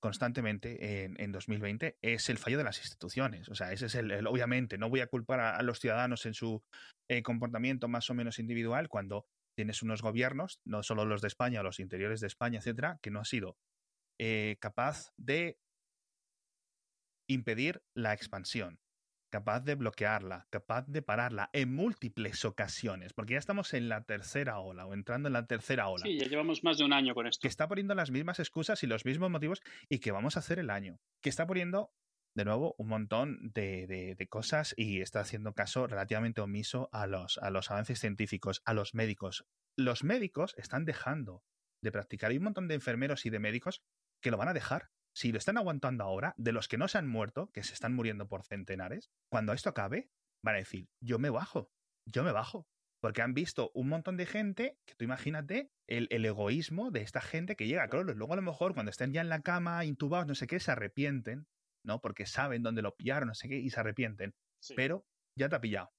constantemente 0.00 1.04
en, 1.04 1.32
2020, 1.32 1.96
es 2.02 2.28
el 2.28 2.38
fallo 2.38 2.58
de 2.58 2.64
las 2.64 2.78
instituciones. 2.78 3.48
O 3.48 3.54
sea, 3.54 3.72
ese 3.72 3.86
es 3.86 3.94
el, 3.94 4.26
obviamente, 4.26 4.76
no 4.76 4.90
voy 4.90 5.00
a 5.00 5.06
culpar 5.06 5.38
a, 5.38 5.62
los 5.62 5.78
ciudadanos 5.78 6.26
en 6.26 6.34
su 6.34 6.60
eh, 7.08 7.22
comportamiento 7.22 7.86
más 7.86 8.10
o 8.10 8.14
menos 8.14 8.40
individual 8.40 8.88
cuando 8.88 9.26
tienes 9.56 9.82
unos 9.82 10.02
gobiernos, 10.02 10.60
no 10.64 10.82
solo 10.82 11.04
los 11.04 11.20
de 11.20 11.28
España, 11.28 11.62
los 11.62 11.78
interiores 11.78 12.20
de 12.20 12.26
España, 12.26 12.58
etcétera, 12.58 12.98
que 13.00 13.10
no 13.10 13.20
ha 13.20 13.24
sido 13.24 13.56
eh, 14.20 14.56
capaz 14.60 15.12
de 15.16 15.56
impedir 17.28 17.82
la 17.94 18.12
expansión, 18.12 18.78
capaz 19.32 19.60
de 19.60 19.74
bloquearla, 19.76 20.46
capaz 20.50 20.86
de 20.86 21.00
pararla 21.00 21.48
en 21.54 21.74
múltiples 21.74 22.44
ocasiones, 22.44 23.14
porque 23.14 23.32
ya 23.32 23.38
estamos 23.38 23.72
en 23.72 23.88
la 23.88 24.04
tercera 24.04 24.60
ola 24.60 24.84
o 24.86 24.92
entrando 24.92 25.28
en 25.28 25.32
la 25.32 25.46
tercera 25.46 25.88
ola. 25.88 26.04
Sí, 26.04 26.18
ya 26.18 26.26
llevamos 26.26 26.62
más 26.62 26.76
de 26.76 26.84
un 26.84 26.92
año 26.92 27.14
con 27.14 27.26
esto. 27.26 27.40
Que 27.40 27.48
está 27.48 27.66
poniendo 27.66 27.94
las 27.94 28.10
mismas 28.10 28.38
excusas 28.40 28.82
y 28.82 28.86
los 28.86 29.06
mismos 29.06 29.30
motivos 29.30 29.62
y 29.88 30.00
que 30.00 30.12
vamos 30.12 30.36
a 30.36 30.40
hacer 30.40 30.58
el 30.58 30.68
año. 30.68 31.00
Que 31.22 31.30
está 31.30 31.46
poniendo, 31.46 31.94
de 32.36 32.44
nuevo, 32.44 32.74
un 32.76 32.88
montón 32.88 33.50
de, 33.54 34.26
cosas 34.28 34.74
y 34.76 35.00
está 35.00 35.20
haciendo 35.20 35.54
caso 35.54 35.86
relativamente 35.86 36.42
omiso 36.42 36.90
a 36.92 37.06
los, 37.06 37.38
a 37.38 37.48
los 37.48 37.70
avances 37.70 38.00
científicos, 38.00 38.60
a 38.66 38.74
los 38.74 38.92
médicos. 38.92 39.46
Los 39.78 40.04
médicos 40.04 40.54
están 40.58 40.84
dejando 40.84 41.42
de 41.82 41.90
practicar. 41.90 42.32
Hay 42.32 42.36
un 42.36 42.44
montón 42.44 42.68
de 42.68 42.74
enfermeros 42.74 43.24
y 43.24 43.30
de 43.30 43.38
médicos 43.38 43.82
que 44.20 44.30
lo 44.30 44.36
van 44.36 44.48
a 44.48 44.54
dejar 44.54 44.90
si 45.14 45.32
lo 45.32 45.38
están 45.38 45.58
aguantando 45.58 46.04
ahora, 46.04 46.34
de 46.36 46.52
los 46.52 46.68
que 46.68 46.78
no 46.78 46.88
se 46.88 46.98
han 46.98 47.08
muerto, 47.08 47.50
que 47.52 47.62
se 47.62 47.74
están 47.74 47.94
muriendo 47.94 48.28
por 48.28 48.44
centenares, 48.44 49.10
cuando 49.30 49.52
esto 49.52 49.70
acabe, 49.70 50.08
van 50.44 50.56
a 50.56 50.58
decir, 50.58 50.88
yo 51.02 51.18
me 51.18 51.30
bajo, 51.30 51.70
yo 52.06 52.24
me 52.24 52.32
bajo. 52.32 52.66
Porque 53.02 53.20
han 53.20 53.34
visto 53.34 53.72
un 53.74 53.88
montón 53.88 54.16
de 54.16 54.26
gente, 54.26 54.78
que 54.86 54.94
tú 54.94 55.04
imagínate 55.04 55.72
el, 55.88 56.08
egoísmo 56.24 56.92
de 56.92 57.00
esta 57.00 57.20
gente 57.20 57.56
que 57.56 57.66
llega, 57.66 57.88
claro, 57.88 58.14
luego 58.14 58.32
a 58.32 58.36
lo 58.36 58.42
mejor 58.42 58.74
cuando 58.74 58.90
estén 58.90 59.12
ya 59.12 59.20
en 59.20 59.28
la 59.28 59.42
cama, 59.42 59.84
intubados, 59.84 60.28
no 60.28 60.36
sé 60.36 60.46
qué, 60.46 60.60
se 60.60 60.70
arrepienten, 60.70 61.48
¿no? 61.84 62.00
Porque 62.00 62.26
saben 62.26 62.62
dónde 62.62 62.80
lo 62.80 62.94
pillaron, 62.94 63.26
no 63.26 63.34
sé 63.34 63.48
qué, 63.48 63.58
y 63.58 63.70
se 63.70 63.80
arrepienten. 63.80 64.34
Pero 64.76 65.04
ya 65.36 65.48
te 65.48 65.56
ha 65.56 65.60
pillado. 65.60 65.90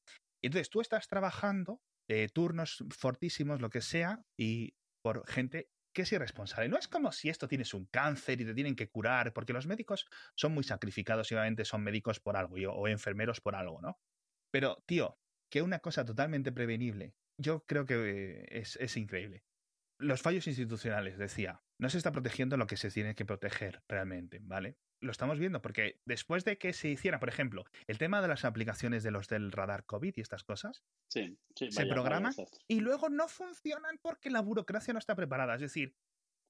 Entonces 0.41 0.70
tú 0.70 0.79
estás 0.79 1.10
trabajando 1.10 1.82
eh, 2.10 2.29
turnos 2.34 2.86
fortísimos, 2.89 3.60
lo 3.60 3.70
que 3.70 3.82
sea, 3.82 4.24
y 4.39 4.75
por 5.03 5.27
gente 5.27 5.70
que 5.93 6.01
es 6.03 6.12
irresponsable. 6.12 6.69
No 6.69 6.77
es 6.77 6.88
como 6.88 7.12
si 7.12 7.29
esto 7.29 7.47
tienes 7.47 7.73
un 7.73 7.85
cáncer 7.85 8.41
y 8.41 8.45
te 8.45 8.53
tienen 8.53 8.75
que 8.75 8.89
curar, 8.89 9.33
porque 9.33 9.53
los 9.53 9.67
médicos 9.67 10.07
son 10.35 10.53
muy 10.53 10.63
sacrificados 10.63 11.31
y 11.31 11.35
obviamente 11.35 11.65
son 11.65 11.83
médicos 11.83 12.19
por 12.19 12.35
algo 12.35 12.55
o 12.55 12.88
enfermeros 12.88 13.39
por 13.41 13.55
algo, 13.55 13.81
¿no? 13.81 14.00
Pero, 14.51 14.83
tío, 14.85 15.19
que 15.50 15.62
una 15.62 15.79
cosa 15.79 16.03
totalmente 16.03 16.51
prevenible, 16.51 17.15
yo 17.38 17.65
creo 17.65 17.85
que 17.85 18.45
es, 18.50 18.75
es 18.77 18.97
increíble. 18.97 19.45
Los 20.00 20.21
fallos 20.21 20.47
institucionales, 20.47 21.17
decía, 21.17 21.63
no 21.77 21.89
se 21.89 21.97
está 21.97 22.12
protegiendo 22.12 22.57
lo 22.57 22.67
que 22.67 22.77
se 22.77 22.89
tiene 22.89 23.15
que 23.15 23.25
proteger 23.25 23.83
realmente, 23.88 24.39
¿vale? 24.41 24.77
Lo 25.03 25.12
estamos 25.12 25.38
viendo, 25.38 25.62
porque 25.62 26.00
después 26.05 26.45
de 26.45 26.57
que 26.57 26.74
se 26.74 26.89
hiciera, 26.89 27.19
por 27.19 27.29
ejemplo, 27.29 27.65
el 27.88 27.98
tema 27.98 28.22
de 28.22 28.27
las 28.27 28.45
aplicaciones 28.45 29.03
de 29.03 29.12
los 29.12 29.27
del 29.27 29.51
radar 29.51 29.86
COVID 29.86 30.13
y 30.15 30.22
estas 30.22 30.43
cosas, 30.43 30.83
se 31.07 31.86
programan 31.88 32.33
y 32.67 32.79
luego 32.79 33.10
no 33.10 33.27
funcionan 33.27 34.00
porque 34.01 34.29
la 34.29 34.41
burocracia 34.41 34.93
no 34.93 35.00
está 35.00 35.15
preparada. 35.15 35.55
Es 35.55 35.62
decir, 35.62 35.95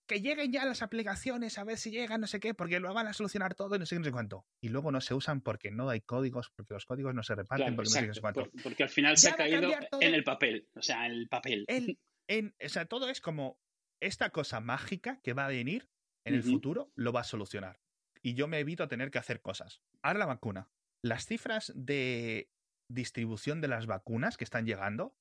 que 0.07 0.22
lleguen 0.22 0.51
ya 0.51 0.65
las 0.65 0.81
aplicaciones, 0.81 1.57
a 1.57 1.63
ver 1.63 1.77
si 1.77 1.91
llegan, 1.91 2.22
no 2.22 2.27
sé 2.27 2.39
qué, 2.39 2.53
porque 2.53 2.79
lo 2.79 2.93
van 2.93 3.07
a 3.07 3.13
solucionar 3.13 3.55
todo 3.55 3.75
y 3.75 3.79
no 3.79 3.86
sé, 3.86 3.98
no 3.98 4.05
sé 4.05 4.12
cuánto. 4.12 4.45
Y 4.62 4.69
luego 4.69 4.91
no 4.91 5.01
se 5.01 5.13
usan 5.13 5.41
porque 5.41 5.72
no 5.72 5.89
hay 5.89 6.01
códigos, 6.01 6.51
porque 6.55 6.74
los 6.74 6.86
códigos 6.86 7.15
no 7.15 7.24
se 7.24 7.36
reparten, 7.36 7.75
porque 7.75 8.07
no 8.07 8.13
sé 8.13 8.22
cuánto. 8.22 8.50
porque 8.62 8.83
al 8.83 8.89
final 8.89 9.17
se 9.17 9.29
ha 9.29 9.36
caído 9.36 9.72
en 10.00 10.13
el 10.13 10.24
papel, 10.24 10.69
o 10.75 10.81
sea, 10.81 11.05
en 11.05 11.13
el 11.13 11.27
papel. 11.27 11.65
en, 12.27 12.55
o 12.63 12.69
sea, 12.69 12.86
todo 12.86 13.10
es 13.10 13.22
como 13.22 13.60
esta 14.01 14.29
cosa 14.29 14.60
mágica 14.60 15.19
que 15.24 15.33
va 15.33 15.45
a 15.45 15.50
venir 15.50 15.89
en 16.25 16.36
el 16.36 16.43
futuro, 16.43 16.91
lo 16.95 17.12
va 17.12 17.22
a 17.22 17.25
solucionar 17.25 17.82
y 18.23 18.33
yo 18.33 18.47
me 18.47 18.59
evito 18.59 18.87
tener 18.87 19.11
que 19.11 19.19
hacer 19.19 19.41
cosas. 19.41 19.81
Ahora 20.01 20.19
la 20.19 20.25
vacuna. 20.25 20.69
Las 21.03 21.25
cifras 21.25 21.71
de 21.75 22.49
distribución 22.87 23.59
de 23.61 23.67
las 23.67 23.85
vacunas 23.85 24.37
que 24.37 24.45
están 24.45 24.65
llegando 24.65 25.15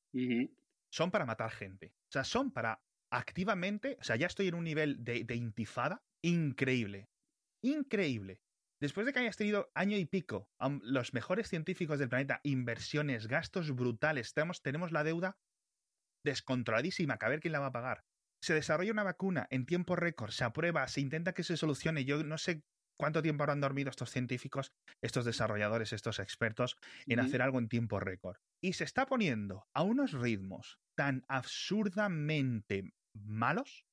son 0.90 1.10
para 1.10 1.26
matar 1.26 1.50
gente. 1.50 1.94
O 2.08 2.12
sea, 2.12 2.24
son 2.24 2.52
para 2.52 2.82
activamente, 3.10 3.98
o 4.00 4.04
sea, 4.04 4.16
ya 4.16 4.26
estoy 4.26 4.48
en 4.48 4.54
un 4.54 4.64
nivel 4.64 5.04
de, 5.04 5.34
intifada 5.34 6.02
increíble. 6.22 7.08
Increíble. 7.62 8.40
Después 8.80 9.06
de 9.06 9.12
que 9.12 9.20
hayas 9.20 9.36
tenido 9.36 9.70
año 9.74 9.96
y 9.96 10.06
pico 10.06 10.48
los 10.82 11.12
mejores 11.12 11.48
científicos 11.48 11.98
del 11.98 12.08
planeta, 12.08 12.40
inversiones, 12.42 13.26
gastos 13.26 13.74
brutales, 13.74 14.32
tenemos, 14.34 14.62
tenemos 14.62 14.92
la 14.92 15.04
deuda 15.04 15.38
descontroladísima, 16.24 17.18
que 17.18 17.26
a 17.26 17.28
ver 17.28 17.40
quién 17.40 17.52
la 17.52 17.60
va 17.60 17.66
a 17.66 17.72
pagar. 17.72 18.04
Se 18.40 18.54
desarrolla 18.54 18.92
una 18.92 19.04
vacuna 19.04 19.46
en 19.50 19.66
tiempo 19.66 19.94
récord, 19.94 20.30
se 20.30 20.44
aprueba, 20.44 20.86
se 20.88 21.00
intenta 21.00 21.32
que 21.32 21.44
se 21.44 21.56
solucione. 21.56 22.04
Yo 22.04 22.24
no 22.24 22.38
sé 22.38 22.64
¿Cuánto 22.98 23.22
tiempo 23.22 23.42
habrán 23.42 23.60
dormido 23.60 23.90
estos 23.90 24.10
científicos, 24.10 24.72
estos 25.02 25.24
desarrolladores, 25.24 25.92
estos 25.92 26.18
expertos 26.18 26.76
en 27.06 27.20
hacer 27.20 27.42
algo 27.42 27.58
en 27.58 27.68
tiempo 27.68 28.00
récord? 28.00 28.36
Y 28.62 28.74
se 28.74 28.84
está 28.84 29.06
poniendo 29.06 29.66
a 29.74 29.82
unos 29.82 30.12
ritmos 30.12 30.78
tan 30.96 31.24
absurdamente 31.28 32.92
malos 33.14 33.86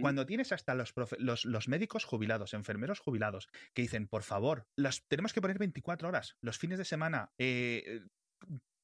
Cuando 0.00 0.26
tienes 0.26 0.52
hasta 0.52 0.74
los, 0.74 0.94
los, 1.18 1.68
médicos 1.68 2.04
jubilados, 2.04 2.54
enfermeros 2.54 3.00
jubilados, 3.00 3.48
que 3.74 3.82
dicen, 3.82 4.06
por 4.06 4.22
favor, 4.22 4.68
los 4.76 5.04
tenemos 5.08 5.32
que 5.32 5.40
poner 5.40 5.58
24 5.58 6.08
horas, 6.08 6.36
los 6.40 6.56
fines 6.56 6.78
de 6.78 6.84
semana, 6.84 7.32
eh, 7.38 8.02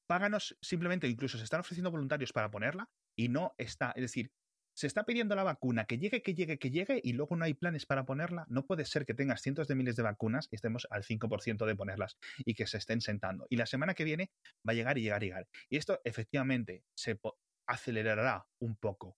páganos 0.09 0.57
simplemente, 0.61 1.07
incluso 1.07 1.37
se 1.37 1.43
están 1.43 1.61
ofreciendo 1.61 1.91
voluntarios 1.91 2.33
para 2.33 2.51
ponerla 2.51 2.89
y 3.15 3.29
no 3.29 3.53
está. 3.57 3.91
Es 3.95 4.01
decir, 4.01 4.31
se 4.79 4.87
está 4.87 5.03
pidiendo 5.03 5.35
la 5.35 5.43
vacuna, 5.43 5.83
que 5.83 5.97
llegue, 5.97 6.21
que 6.21 6.33
llegue, 6.33 6.57
que 6.57 6.71
llegue, 6.71 7.01
y 7.03 7.11
luego 7.11 7.35
no 7.35 7.43
hay 7.43 7.53
planes 7.53 7.85
para 7.85 8.05
ponerla. 8.05 8.45
No 8.47 8.65
puede 8.65 8.85
ser 8.85 9.05
que 9.05 9.13
tengas 9.13 9.41
cientos 9.41 9.67
de 9.67 9.75
miles 9.75 9.97
de 9.97 10.03
vacunas 10.03 10.47
y 10.51 10.55
estemos 10.55 10.87
al 10.89 11.03
5% 11.03 11.65
de 11.65 11.75
ponerlas 11.75 12.17
y 12.45 12.53
que 12.53 12.65
se 12.65 12.77
estén 12.77 13.01
sentando. 13.01 13.45
Y 13.49 13.57
la 13.57 13.65
semana 13.65 13.93
que 13.93 14.05
viene 14.05 14.31
va 14.65 14.71
a 14.71 14.73
llegar 14.75 14.97
y 14.97 15.01
llegar 15.01 15.21
y 15.21 15.25
llegar. 15.25 15.47
Y 15.67 15.75
esto 15.75 15.99
efectivamente 16.05 16.85
se 16.95 17.19
acelerará 17.67 18.47
un 18.61 18.77
poco, 18.77 19.17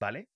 ¿vale? 0.00 0.30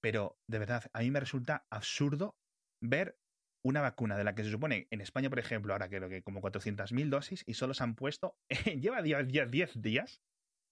Pero 0.00 0.38
de 0.48 0.58
verdad, 0.58 0.84
a 0.94 1.00
mí 1.00 1.10
me 1.10 1.20
resulta 1.20 1.66
absurdo 1.68 2.38
ver 2.80 3.18
una 3.62 3.82
vacuna 3.82 4.16
de 4.16 4.24
la 4.24 4.34
que 4.34 4.42
se 4.42 4.50
supone 4.50 4.88
en 4.90 5.02
España, 5.02 5.28
por 5.28 5.38
ejemplo, 5.38 5.74
ahora 5.74 5.90
creo 5.90 6.08
que 6.08 6.22
como 6.22 6.40
400.000 6.40 7.10
dosis 7.10 7.44
y 7.46 7.52
solo 7.52 7.74
se 7.74 7.84
han 7.84 7.94
puesto, 7.94 8.38
lleva 8.80 9.02
10, 9.02 9.28
10 9.50 9.82
días 9.82 10.22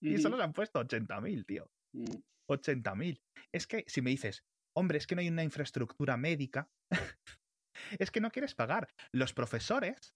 y 0.00 0.16
solo 0.16 0.38
se 0.38 0.42
han 0.42 0.54
puesto 0.54 0.80
80.000, 0.80 1.44
tío. 1.44 1.70
Mm. 2.50 2.60
80.000. 2.60 3.22
Es 3.52 3.66
que 3.66 3.84
si 3.86 4.02
me 4.02 4.10
dices, 4.10 4.44
hombre, 4.76 4.98
es 4.98 5.06
que 5.06 5.14
no 5.14 5.20
hay 5.20 5.28
una 5.28 5.44
infraestructura 5.44 6.16
médica, 6.16 6.70
es 7.98 8.10
que 8.10 8.20
no 8.20 8.30
quieres 8.30 8.54
pagar. 8.54 8.88
Los 9.12 9.32
profesores, 9.32 10.14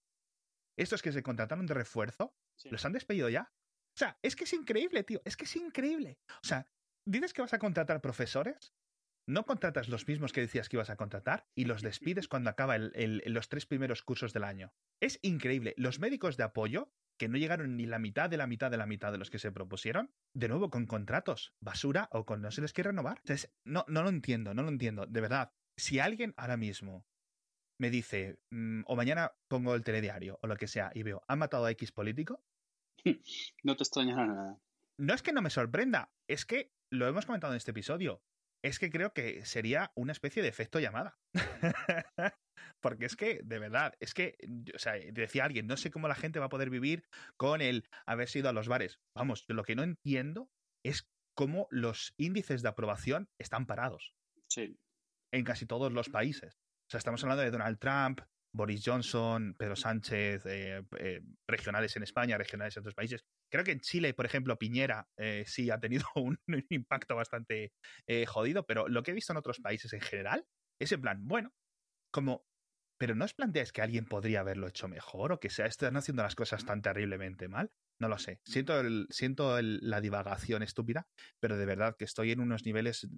estos 0.78 1.02
que 1.02 1.12
se 1.12 1.22
contrataron 1.22 1.66
de 1.66 1.74
refuerzo, 1.74 2.34
los 2.70 2.84
han 2.84 2.92
despedido 2.92 3.28
ya. 3.28 3.52
O 3.96 3.98
sea, 3.98 4.18
es 4.22 4.34
que 4.36 4.44
es 4.44 4.52
increíble, 4.52 5.04
tío, 5.04 5.20
es 5.24 5.36
que 5.36 5.44
es 5.44 5.56
increíble. 5.56 6.18
O 6.42 6.46
sea, 6.46 6.68
dices 7.06 7.32
que 7.32 7.42
vas 7.42 7.54
a 7.54 7.58
contratar 7.58 8.00
profesores, 8.00 8.74
no 9.28 9.46
contratas 9.46 9.88
los 9.88 10.06
mismos 10.06 10.32
que 10.32 10.42
decías 10.42 10.68
que 10.68 10.76
ibas 10.76 10.90
a 10.90 10.96
contratar 10.96 11.46
y 11.56 11.64
los 11.64 11.82
despides 11.82 12.28
cuando 12.28 12.50
acaba 12.50 12.76
los 12.78 13.48
tres 13.48 13.66
primeros 13.66 14.02
cursos 14.02 14.32
del 14.32 14.44
año. 14.44 14.74
Es 15.00 15.18
increíble. 15.22 15.74
Los 15.78 15.98
médicos 15.98 16.36
de 16.36 16.44
apoyo 16.44 16.92
que 17.18 17.28
no 17.28 17.38
llegaron 17.38 17.76
ni 17.76 17.86
la 17.86 17.98
mitad 17.98 18.28
de 18.28 18.36
la 18.36 18.46
mitad 18.46 18.70
de 18.70 18.76
la 18.76 18.86
mitad 18.86 19.12
de 19.12 19.18
los 19.18 19.30
que 19.30 19.38
se 19.38 19.52
propusieron, 19.52 20.12
de 20.34 20.48
nuevo 20.48 20.70
con 20.70 20.86
contratos 20.86 21.54
basura 21.60 22.08
o 22.12 22.24
con 22.24 22.42
no 22.42 22.50
se 22.50 22.60
les 22.60 22.72
quiere 22.72 22.90
renovar. 22.90 23.18
Entonces, 23.18 23.52
no, 23.64 23.84
no 23.88 24.02
lo 24.02 24.08
entiendo, 24.08 24.54
no 24.54 24.62
lo 24.62 24.68
entiendo. 24.68 25.06
De 25.06 25.20
verdad, 25.20 25.52
si 25.76 25.98
alguien 25.98 26.34
ahora 26.36 26.56
mismo 26.56 27.06
me 27.78 27.90
dice, 27.90 28.38
mm, 28.50 28.82
o 28.86 28.96
mañana 28.96 29.32
pongo 29.48 29.74
el 29.74 29.82
telediario 29.82 30.38
o 30.42 30.46
lo 30.46 30.56
que 30.56 30.68
sea 30.68 30.90
y 30.94 31.02
veo, 31.02 31.22
¿han 31.28 31.38
matado 31.38 31.64
a 31.66 31.70
X 31.72 31.92
político? 31.92 32.42
No 33.62 33.76
te 33.76 33.82
extrañará 33.82 34.26
nada. 34.26 34.58
No 34.98 35.14
es 35.14 35.22
que 35.22 35.32
no 35.32 35.42
me 35.42 35.50
sorprenda, 35.50 36.12
es 36.28 36.46
que 36.46 36.72
lo 36.92 37.08
hemos 37.08 37.26
comentado 37.26 37.52
en 37.52 37.56
este 37.56 37.72
episodio. 37.72 38.22
Es 38.62 38.78
que 38.78 38.90
creo 38.90 39.12
que 39.12 39.44
sería 39.44 39.92
una 39.94 40.12
especie 40.12 40.42
de 40.42 40.48
efecto 40.48 40.78
llamada. 40.80 41.18
Porque 42.84 43.06
es 43.06 43.16
que, 43.16 43.40
de 43.42 43.58
verdad, 43.58 43.94
es 43.98 44.12
que, 44.12 44.36
o 44.74 44.78
sea, 44.78 44.92
decía 45.10 45.46
alguien, 45.46 45.66
no 45.66 45.78
sé 45.78 45.90
cómo 45.90 46.06
la 46.06 46.14
gente 46.14 46.38
va 46.38 46.44
a 46.44 46.50
poder 46.50 46.68
vivir 46.68 47.08
con 47.38 47.62
el 47.62 47.88
haber 48.04 48.28
ido 48.36 48.50
a 48.50 48.52
los 48.52 48.68
bares. 48.68 49.00
Vamos, 49.16 49.46
lo 49.48 49.62
que 49.62 49.74
no 49.74 49.82
entiendo 49.82 50.50
es 50.84 51.08
cómo 51.34 51.66
los 51.70 52.12
índices 52.18 52.60
de 52.60 52.68
aprobación 52.68 53.30
están 53.40 53.64
parados. 53.64 54.12
Sí. 54.50 54.78
En 55.32 55.44
casi 55.44 55.64
todos 55.64 55.94
los 55.94 56.10
países. 56.10 56.58
O 56.86 56.90
sea, 56.90 56.98
estamos 56.98 57.22
hablando 57.24 57.42
de 57.42 57.52
Donald 57.52 57.78
Trump, 57.78 58.20
Boris 58.54 58.82
Johnson, 58.84 59.54
Pedro 59.58 59.76
Sánchez, 59.76 60.44
eh, 60.44 60.82
eh, 60.98 61.22
regionales 61.48 61.96
en 61.96 62.02
España, 62.02 62.36
regionales 62.36 62.76
en 62.76 62.82
otros 62.82 62.94
países. 62.94 63.24
Creo 63.50 63.64
que 63.64 63.72
en 63.72 63.80
Chile, 63.80 64.12
por 64.12 64.26
ejemplo, 64.26 64.58
Piñera 64.58 65.08
eh, 65.16 65.44
sí 65.46 65.70
ha 65.70 65.80
tenido 65.80 66.04
un, 66.16 66.38
impacto 66.68 67.16
bastante 67.16 67.72
jodido, 68.26 68.66
pero 68.66 68.88
lo 68.88 69.02
que 69.02 69.12
he 69.12 69.14
visto 69.14 69.32
en 69.32 69.38
otros 69.38 69.60
países 69.60 69.90
en 69.94 70.02
general 70.02 70.46
es 70.78 70.92
en 70.92 71.00
plan, 71.00 71.26
bueno, 71.26 71.54
como 72.12 72.44
pero 72.98 73.14
¿no 73.14 73.24
os 73.24 73.34
planteáis 73.34 73.72
que 73.72 73.82
alguien 73.82 74.04
podría 74.04 74.40
haberlo 74.40 74.68
hecho 74.68 74.88
mejor 74.88 75.32
o 75.32 75.40
que 75.40 75.50
se 75.50 75.66
están 75.66 75.96
haciendo 75.96 76.22
las 76.22 76.34
cosas 76.34 76.64
tan 76.64 76.82
terriblemente 76.82 77.48
mal? 77.48 77.70
No 77.98 78.08
lo 78.08 78.18
sé. 78.18 78.40
Siento, 78.44 78.78
el, 78.80 79.06
siento 79.10 79.60
la 79.60 80.00
divagación 80.00 80.62
estúpida, 80.62 81.06
pero 81.40 81.56
de 81.56 81.66
verdad 81.66 81.96
que 81.96 82.04
estoy 82.04 82.32
en 82.32 82.40
unos 82.40 82.64
niveles 82.64 83.08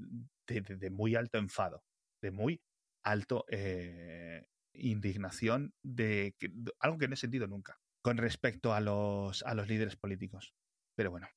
de, 0.46 0.90
muy 0.90 1.14
alto 1.14 1.38
enfado, 1.38 1.84
de 2.22 2.30
muy 2.30 2.62
alto 3.02 3.44
eh, 3.48 4.46
indignación, 4.72 5.74
de, 5.82 6.34
algo 6.80 6.98
que 6.98 7.08
no 7.08 7.14
he 7.14 7.18
sentido 7.18 7.46
nunca 7.46 7.78
con 8.02 8.18
respecto 8.18 8.72
a 8.72 8.80
los, 8.80 9.42
a 9.42 9.54
los 9.54 9.66
líderes 9.66 9.96
políticos. 9.96 10.54
Pero 10.94 11.10
bueno, 11.10 11.28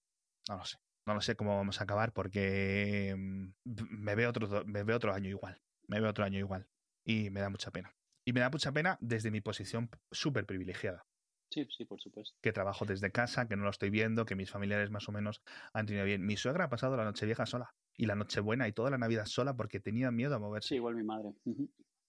no 0.48 0.58
lo 0.58 0.66
sé. 0.66 0.78
No 1.08 1.16
lo 1.16 1.22
sé 1.22 1.36
cómo 1.36 1.58
vamos 1.58 1.82
a 1.82 1.86
acabar 1.86 2.14
porque 2.14 3.16
mm, 3.18 3.48
me 3.90 4.14
veo 4.14 4.30
otro, 4.30 4.64
me 4.66 4.84
veo 4.84 4.98
otro 4.98 5.12
año 5.12 5.30
igual. 5.30 5.60
Me 5.88 6.00
veo 6.00 6.12
otro 6.12 6.24
año 6.24 6.38
igual. 6.38 6.68
Y 7.04 7.32
me 7.32 7.40
da 7.40 7.50
mucha 7.50 7.72
pena. 7.72 7.92
Y 8.30 8.32
me 8.32 8.42
da 8.42 8.52
mucha 8.52 8.72
pena 8.72 8.96
desde 9.02 9.32
mi 9.32 9.42
posición 9.42 9.90
súper 10.12 10.46
privilegiada. 10.46 11.08
Sí, 11.50 11.68
sí, 11.76 11.84
por 11.84 12.00
supuesto. 12.00 12.38
Que 12.44 12.54
trabajo 12.54 12.86
desde 12.86 13.10
casa, 13.10 13.48
que 13.48 13.56
no 13.56 13.64
lo 13.64 13.72
estoy 13.72 13.90
viendo, 13.90 14.24
que 14.24 14.36
mis 14.36 14.52
familiares 14.52 14.92
más 14.92 15.10
o 15.10 15.12
menos 15.12 15.42
han 15.74 15.88
tenido 15.88 16.06
bien. 16.06 16.24
Mi 16.24 16.38
suegra 16.38 16.66
ha 16.66 16.70
pasado 16.70 16.96
la 16.96 17.06
noche 17.06 17.26
vieja 17.26 17.48
sola 17.48 17.74
y 17.98 18.06
la 18.06 18.14
noche 18.14 18.40
buena 18.40 18.68
y 18.68 18.72
toda 18.72 18.92
la 18.92 19.00
Navidad 19.00 19.26
sola 19.26 19.56
porque 19.56 19.80
tenía 19.80 20.12
miedo 20.12 20.36
a 20.36 20.40
moverse. 20.40 20.68
Sí, 20.68 20.76
igual 20.76 20.94
mi 20.94 21.02
madre. 21.02 21.34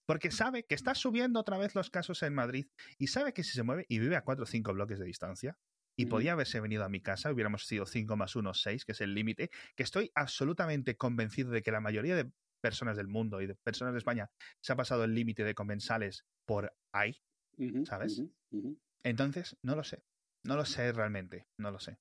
Porque 0.05 0.29
sabe 0.29 0.63
que 0.63 0.75
está 0.75 0.93
subiendo 0.93 1.39
otra 1.39 1.57
vez 1.57 1.73
los 1.73 1.89
casos 1.89 2.21
en 2.21 2.35
Madrid 2.35 2.67
y 2.99 3.07
sabe 3.07 3.33
que 3.33 3.43
si 3.43 3.53
se 3.53 3.63
mueve 3.63 3.87
y 3.89 3.97
vive 3.97 4.15
a 4.15 4.21
cuatro 4.21 4.43
o 4.43 4.45
cinco 4.45 4.73
bloques 4.73 4.99
de 4.99 5.05
distancia 5.05 5.57
y 5.95 6.05
podía 6.05 6.33
haberse 6.33 6.59
venido 6.59 6.83
a 6.83 6.89
mi 6.89 7.01
casa, 7.01 7.31
hubiéramos 7.31 7.65
sido 7.65 7.85
5 7.85 8.15
más 8.15 8.35
1, 8.35 8.53
6, 8.53 8.85
que 8.85 8.91
es 8.91 9.01
el 9.01 9.13
límite, 9.13 9.49
que 9.75 9.83
estoy 9.83 10.11
absolutamente 10.15 10.95
convencido 10.97 11.49
de 11.49 11.61
que 11.61 11.71
la 11.71 11.81
mayoría 11.81 12.15
de 12.15 12.31
personas 12.61 12.97
del 12.97 13.07
mundo 13.07 13.41
y 13.41 13.47
de 13.47 13.55
personas 13.55 13.93
de 13.93 13.97
España 13.99 14.29
se 14.63 14.73
ha 14.73 14.75
pasado 14.75 15.03
el 15.03 15.13
límite 15.13 15.43
de 15.43 15.55
comensales 15.55 16.23
por 16.47 16.73
ahí, 16.93 17.17
¿sabes? 17.85 18.21
Entonces, 19.03 19.57
no 19.63 19.75
lo 19.75 19.83
sé. 19.83 20.03
No 20.45 20.55
lo 20.55 20.65
sé 20.65 20.91
realmente, 20.91 21.45
no 21.59 21.71
lo 21.71 21.79
sé. 21.79 21.97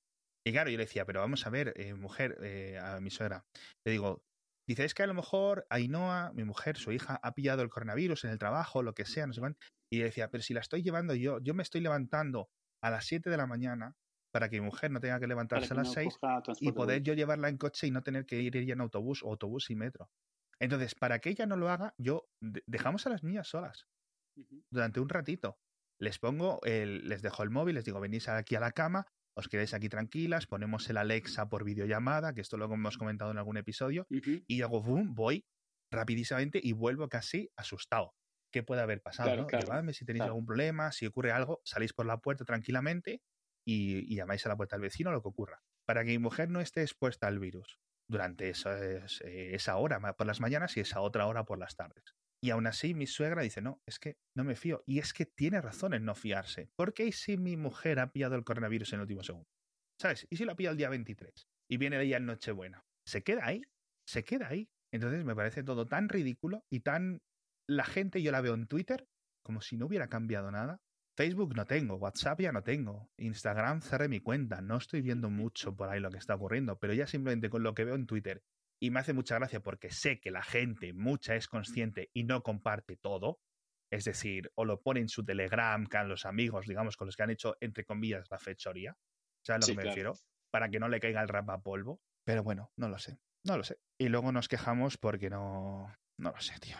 Y 0.46 0.52
claro, 0.52 0.70
yo 0.70 0.78
le 0.78 0.84
decía, 0.84 1.04
pero 1.04 1.20
vamos 1.20 1.46
a 1.46 1.50
ver, 1.50 1.74
eh, 1.76 1.94
mujer, 1.94 2.38
eh, 2.42 2.78
a 2.78 3.00
mi 3.00 3.10
suegra, 3.10 3.44
le 3.84 3.92
digo, 3.92 4.22
dice, 4.66 4.84
es 4.84 4.94
que 4.94 5.02
a 5.02 5.06
lo 5.06 5.14
mejor 5.14 5.66
Ainhoa, 5.68 6.32
mi 6.32 6.44
mujer, 6.44 6.78
su 6.78 6.92
hija, 6.92 7.20
ha 7.22 7.34
pillado 7.34 7.62
el 7.62 7.68
coronavirus 7.68 8.24
en 8.24 8.30
el 8.30 8.38
trabajo, 8.38 8.82
lo 8.82 8.94
que 8.94 9.04
sea, 9.04 9.26
no 9.26 9.34
sé 9.34 9.40
cuánto. 9.40 9.60
Y 9.92 9.98
le 9.98 10.04
decía, 10.04 10.30
pero 10.30 10.42
si 10.42 10.54
la 10.54 10.60
estoy 10.60 10.82
llevando 10.82 11.14
yo, 11.14 11.38
yo 11.40 11.52
me 11.52 11.62
estoy 11.62 11.82
levantando 11.82 12.48
a 12.82 12.90
las 12.90 13.04
7 13.04 13.28
de 13.28 13.36
la 13.36 13.46
mañana 13.46 13.94
para 14.32 14.48
que 14.48 14.60
mi 14.60 14.66
mujer 14.66 14.90
no 14.90 15.00
tenga 15.00 15.20
que 15.20 15.26
levantarse 15.26 15.74
a 15.74 15.76
las 15.76 15.92
6 15.92 16.18
y 16.60 16.72
poder 16.72 17.02
yo 17.02 17.14
llevarla 17.14 17.48
en 17.48 17.58
coche 17.58 17.88
y 17.88 17.90
no 17.90 18.02
tener 18.02 18.24
que 18.26 18.40
ir 18.40 18.56
ella 18.56 18.74
en 18.74 18.80
autobús 18.80 19.22
o 19.22 19.30
autobús 19.30 19.70
y 19.70 19.74
metro. 19.74 20.08
Entonces, 20.60 20.94
para 20.94 21.18
que 21.18 21.30
ella 21.30 21.46
no 21.46 21.56
lo 21.56 21.70
haga, 21.70 21.94
yo 21.98 22.28
dejamos 22.40 23.06
a 23.06 23.10
las 23.10 23.24
niñas 23.24 23.48
solas 23.48 23.88
durante 24.70 25.00
un 25.00 25.08
ratito. 25.08 25.58
Les 25.98 26.18
pongo, 26.18 26.60
el, 26.64 27.08
les 27.08 27.22
dejo 27.22 27.42
el 27.42 27.50
móvil, 27.50 27.74
les 27.74 27.84
digo, 27.84 28.00
venís 28.00 28.28
aquí 28.28 28.54
a 28.54 28.60
la 28.60 28.72
cama, 28.72 29.06
os 29.36 29.48
quedáis 29.48 29.74
aquí 29.74 29.88
tranquilas, 29.88 30.46
ponemos 30.46 30.88
el 30.88 30.96
Alexa 30.96 31.48
por 31.48 31.64
videollamada, 31.64 32.34
que 32.34 32.40
esto 32.40 32.56
lo 32.56 32.66
hemos 32.66 32.98
comentado 32.98 33.30
en 33.30 33.38
algún 33.38 33.56
episodio, 33.56 34.06
y 34.08 34.62
hago 34.62 34.82
boom, 34.82 35.14
voy 35.14 35.44
rapidísimamente 35.92 36.60
y 36.62 36.72
vuelvo 36.72 37.08
casi 37.08 37.50
asustado. 37.56 38.14
¿Qué 38.52 38.62
puede 38.62 38.82
haber 38.82 39.00
pasado? 39.00 39.46
si 39.92 40.04
tenéis 40.04 40.24
algún 40.24 40.46
problema, 40.46 40.92
si 40.92 41.06
ocurre 41.06 41.32
algo, 41.32 41.60
salís 41.64 41.92
por 41.92 42.06
la 42.06 42.18
puerta 42.18 42.44
tranquilamente 42.44 43.22
y, 43.64 44.14
llamáis 44.14 44.44
a 44.46 44.48
la 44.48 44.56
puerta 44.56 44.76
del 44.76 44.82
vecino 44.82 45.12
lo 45.12 45.22
que 45.22 45.28
ocurra. 45.28 45.62
Para 45.86 46.04
que 46.04 46.10
mi 46.10 46.18
mujer 46.18 46.50
no 46.50 46.60
esté 46.60 46.82
expuesta 46.82 47.26
al 47.26 47.38
virus 47.38 47.78
durante 48.10 48.50
esa, 48.50 48.78
esa 49.24 49.76
hora 49.76 50.00
por 50.16 50.26
las 50.26 50.40
mañanas 50.40 50.76
y 50.76 50.80
esa 50.80 51.00
otra 51.00 51.26
hora 51.26 51.44
por 51.44 51.58
las 51.58 51.76
tardes. 51.76 52.14
Y 52.42 52.50
aún 52.50 52.66
así 52.66 52.94
mi 52.94 53.06
suegra 53.06 53.42
dice, 53.42 53.60
no, 53.60 53.82
es 53.86 53.98
que 53.98 54.16
no 54.34 54.44
me 54.44 54.56
fío. 54.56 54.82
Y 54.86 54.98
es 54.98 55.12
que 55.12 55.26
tiene 55.26 55.60
razón 55.60 55.94
en 55.94 56.04
no 56.04 56.14
fiarse. 56.14 56.70
¿Por 56.74 56.94
qué 56.94 57.12
si 57.12 57.36
mi 57.36 57.56
mujer 57.56 58.00
ha 58.00 58.12
pillado 58.12 58.34
el 58.34 58.44
coronavirus 58.44 58.92
en 58.92 58.98
el 58.98 59.02
último 59.02 59.22
segundo? 59.22 59.48
¿Sabes? 60.00 60.26
¿Y 60.30 60.36
si 60.36 60.44
lo 60.44 60.52
ha 60.52 60.56
pillado 60.56 60.72
el 60.72 60.78
día 60.78 60.88
23? 60.88 61.48
Y 61.68 61.76
viene 61.76 62.00
ella 62.00 62.16
en 62.16 62.26
Nochebuena. 62.26 62.84
Se 63.06 63.22
queda 63.22 63.46
ahí. 63.46 63.62
Se 64.08 64.24
queda 64.24 64.48
ahí. 64.48 64.70
Entonces 64.92 65.24
me 65.24 65.36
parece 65.36 65.62
todo 65.62 65.86
tan 65.86 66.08
ridículo 66.08 66.64
y 66.70 66.80
tan... 66.80 67.22
La 67.68 67.84
gente 67.84 68.22
yo 68.22 68.32
la 68.32 68.40
veo 68.40 68.54
en 68.54 68.66
Twitter 68.66 69.06
como 69.44 69.60
si 69.60 69.76
no 69.76 69.86
hubiera 69.86 70.08
cambiado 70.08 70.50
nada. 70.50 70.80
Facebook 71.16 71.54
no 71.54 71.66
tengo, 71.66 71.96
WhatsApp 71.96 72.40
ya 72.40 72.52
no 72.52 72.62
tengo, 72.62 73.10
Instagram 73.18 73.82
cerré 73.82 74.08
mi 74.08 74.20
cuenta, 74.20 74.60
no 74.60 74.76
estoy 74.76 75.02
viendo 75.02 75.28
mucho 75.28 75.76
por 75.76 75.88
ahí 75.88 76.00
lo 76.00 76.10
que 76.10 76.18
está 76.18 76.34
ocurriendo, 76.34 76.78
pero 76.78 76.94
ya 76.94 77.06
simplemente 77.06 77.50
con 77.50 77.62
lo 77.62 77.74
que 77.74 77.84
veo 77.84 77.94
en 77.94 78.06
Twitter 78.06 78.42
y 78.80 78.90
me 78.90 79.00
hace 79.00 79.12
mucha 79.12 79.36
gracia 79.36 79.60
porque 79.60 79.90
sé 79.90 80.20
que 80.20 80.30
la 80.30 80.42
gente, 80.42 80.92
mucha, 80.94 81.36
es 81.36 81.48
consciente 81.48 82.10
y 82.14 82.24
no 82.24 82.42
comparte 82.42 82.96
todo. 82.96 83.40
Es 83.92 84.04
decir, 84.04 84.50
o 84.54 84.64
lo 84.64 84.80
pone 84.80 85.00
en 85.00 85.08
su 85.08 85.24
Telegram, 85.24 85.84
con 85.84 86.08
los 86.08 86.24
amigos, 86.24 86.66
digamos, 86.66 86.96
con 86.96 87.06
los 87.06 87.16
que 87.16 87.22
han 87.22 87.30
hecho, 87.30 87.56
entre 87.60 87.84
comillas, 87.84 88.30
la 88.30 88.38
fechoría. 88.38 88.96
¿Sabes 89.44 89.68
a 89.68 89.72
lo 89.72 89.76
que 89.76 89.82
me 89.82 89.88
refiero? 89.88 90.14
Para 90.50 90.70
que 90.70 90.80
no 90.80 90.88
le 90.88 91.00
caiga 91.00 91.20
el 91.20 91.28
rap 91.28 91.50
a 91.50 91.60
polvo. 91.60 92.00
Pero 92.24 92.42
bueno, 92.42 92.72
no 92.76 92.88
lo 92.88 92.98
sé. 92.98 93.18
No 93.44 93.56
lo 93.56 93.64
sé. 93.64 93.78
Y 93.98 94.08
luego 94.08 94.32
nos 94.32 94.48
quejamos 94.48 94.96
porque 94.96 95.28
no. 95.28 95.94
No 96.16 96.30
lo 96.30 96.40
sé, 96.40 96.58
tío. 96.60 96.76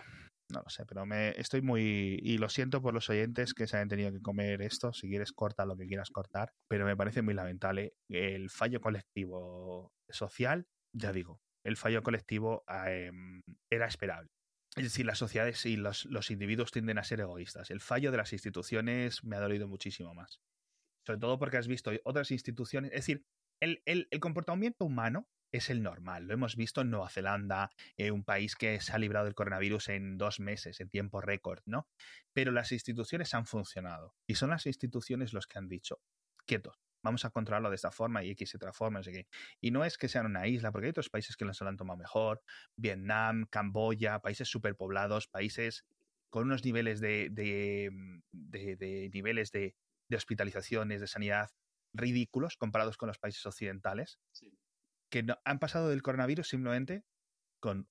No 0.51 0.63
lo 0.63 0.71
sé, 0.71 0.85
pero 0.87 1.07
me 1.07 1.31
estoy 1.41 1.63
muy. 1.63 2.19
Y 2.23 2.39
lo 2.39 2.49
siento 2.49 2.83
por 2.83 2.95
los 2.95 3.09
oyentes 3.09 3.55
que 3.55 3.67
se 3.67 3.77
hayan 3.77 3.89
tenido 3.89 4.13
que 4.13 4.21
comer 4.21 4.63
esto. 4.63 4.93
Si 4.93 5.09
quieres, 5.09 5.33
corta 5.33 5.65
lo 5.65 5.77
que 5.77 5.87
quieras 5.87 6.11
cortar. 6.11 6.53
Pero 6.69 6.85
me 6.85 6.97
parece 6.97 7.23
muy 7.23 7.35
lamentable 7.35 7.95
el 8.09 8.51
fallo 8.51 8.81
colectivo 8.81 9.93
social. 10.09 10.67
Ya 10.93 11.13
digo, 11.13 11.41
el 11.65 11.77
fallo 11.77 12.03
colectivo 12.03 12.65
em, 12.87 13.43
era 13.71 13.87
esperable. 13.87 14.31
Es 14.77 14.85
decir, 14.85 15.05
las 15.05 15.19
sociedades 15.19 15.67
y 15.67 15.77
los, 15.77 16.07
individuos 16.31 16.71
tienden 16.71 16.99
a 16.99 17.05
ser 17.05 17.21
egoístas. 17.21 17.71
El 17.71 17.81
fallo 17.81 18.11
de 18.11 18.19
las 18.19 18.33
instituciones 18.33 19.25
me 19.25 19.37
ha 19.37 19.41
dolido 19.41 19.67
muchísimo 19.69 20.15
más. 20.15 20.41
Sobre 21.07 21.19
todo 21.19 21.39
porque 21.39 21.57
has 21.57 21.67
visto 21.67 21.91
otras 22.05 22.31
instituciones. 22.31 22.93
Es 22.93 23.01
decir, 23.01 23.25
el, 23.61 24.09
comportamiento 24.21 24.85
humano 24.85 25.29
es 25.53 25.71
el 25.71 25.83
normal. 25.83 26.27
Lo 26.27 26.35
hemos 26.35 26.57
visto 26.57 26.81
en 26.81 26.91
Nueva 26.91 27.09
Zelanda, 27.09 27.71
eh, 27.97 28.11
un 28.11 28.25
país 28.25 28.57
que 28.57 28.81
se 28.81 28.93
ha 28.93 28.99
librado 28.99 29.27
del 29.27 29.35
coronavirus 29.35 29.89
en 29.91 30.19
dos 30.19 30.41
meses, 30.41 30.81
en 30.81 30.89
tiempo 30.89 31.21
récord, 31.21 31.63
¿no? 31.67 31.89
Pero 32.33 32.53
las 32.53 32.73
instituciones 32.73 33.35
han 33.35 33.47
funcionado. 33.47 34.15
Y 34.27 34.37
son 34.37 34.51
las 34.51 34.67
instituciones 34.67 35.33
los 35.33 35.47
que 35.47 35.59
han 35.59 35.69
dicho, 35.69 36.01
quietos, 36.47 36.81
vamos 37.03 37.25
a 37.25 37.31
controlarlo 37.31 37.71
de 37.71 37.77
esta 37.77 37.91
forma 37.91 38.23
y 38.23 38.31
X 38.31 38.55
otra 38.55 38.73
forma, 38.73 38.99
no 38.99 39.05
sé 39.05 39.13
qué. 39.13 39.29
Y 39.61 39.71
no 39.71 39.85
es 39.85 39.99
que 39.99 40.09
sean 40.09 40.27
una 40.27 40.47
isla, 40.47 40.73
porque 40.73 40.87
hay 40.87 40.91
otros 40.91 41.11
países 41.11 41.37
que 41.37 41.53
se 41.53 41.65
lo 41.65 41.71
han 41.71 41.77
tomado 41.77 41.99
mejor, 41.99 42.43
Vietnam, 42.77 43.47
Camboya, 43.51 44.21
países 44.21 44.49
superpoblados, 44.49 45.29
países 45.29 45.87
con 46.29 46.45
unos 46.45 46.65
niveles 46.65 47.01
de, 47.01 47.29
de, 47.31 47.91
de, 48.33 49.11
niveles 49.13 49.51
de, 49.51 49.75
hospitalizaciones, 50.15 51.01
de 51.01 51.07
sanidad 51.07 51.51
ridículos 51.93 52.57
comparados 52.57 52.97
con 52.97 53.09
los 53.09 53.19
países 53.19 53.45
occidentales, 53.47 54.21
que 55.11 55.23
no, 55.23 55.39
han 55.45 55.59
pasado 55.59 55.89
del 55.89 56.03
coronavirus 56.03 56.49
simplemente 56.49 57.05
con 57.61 57.89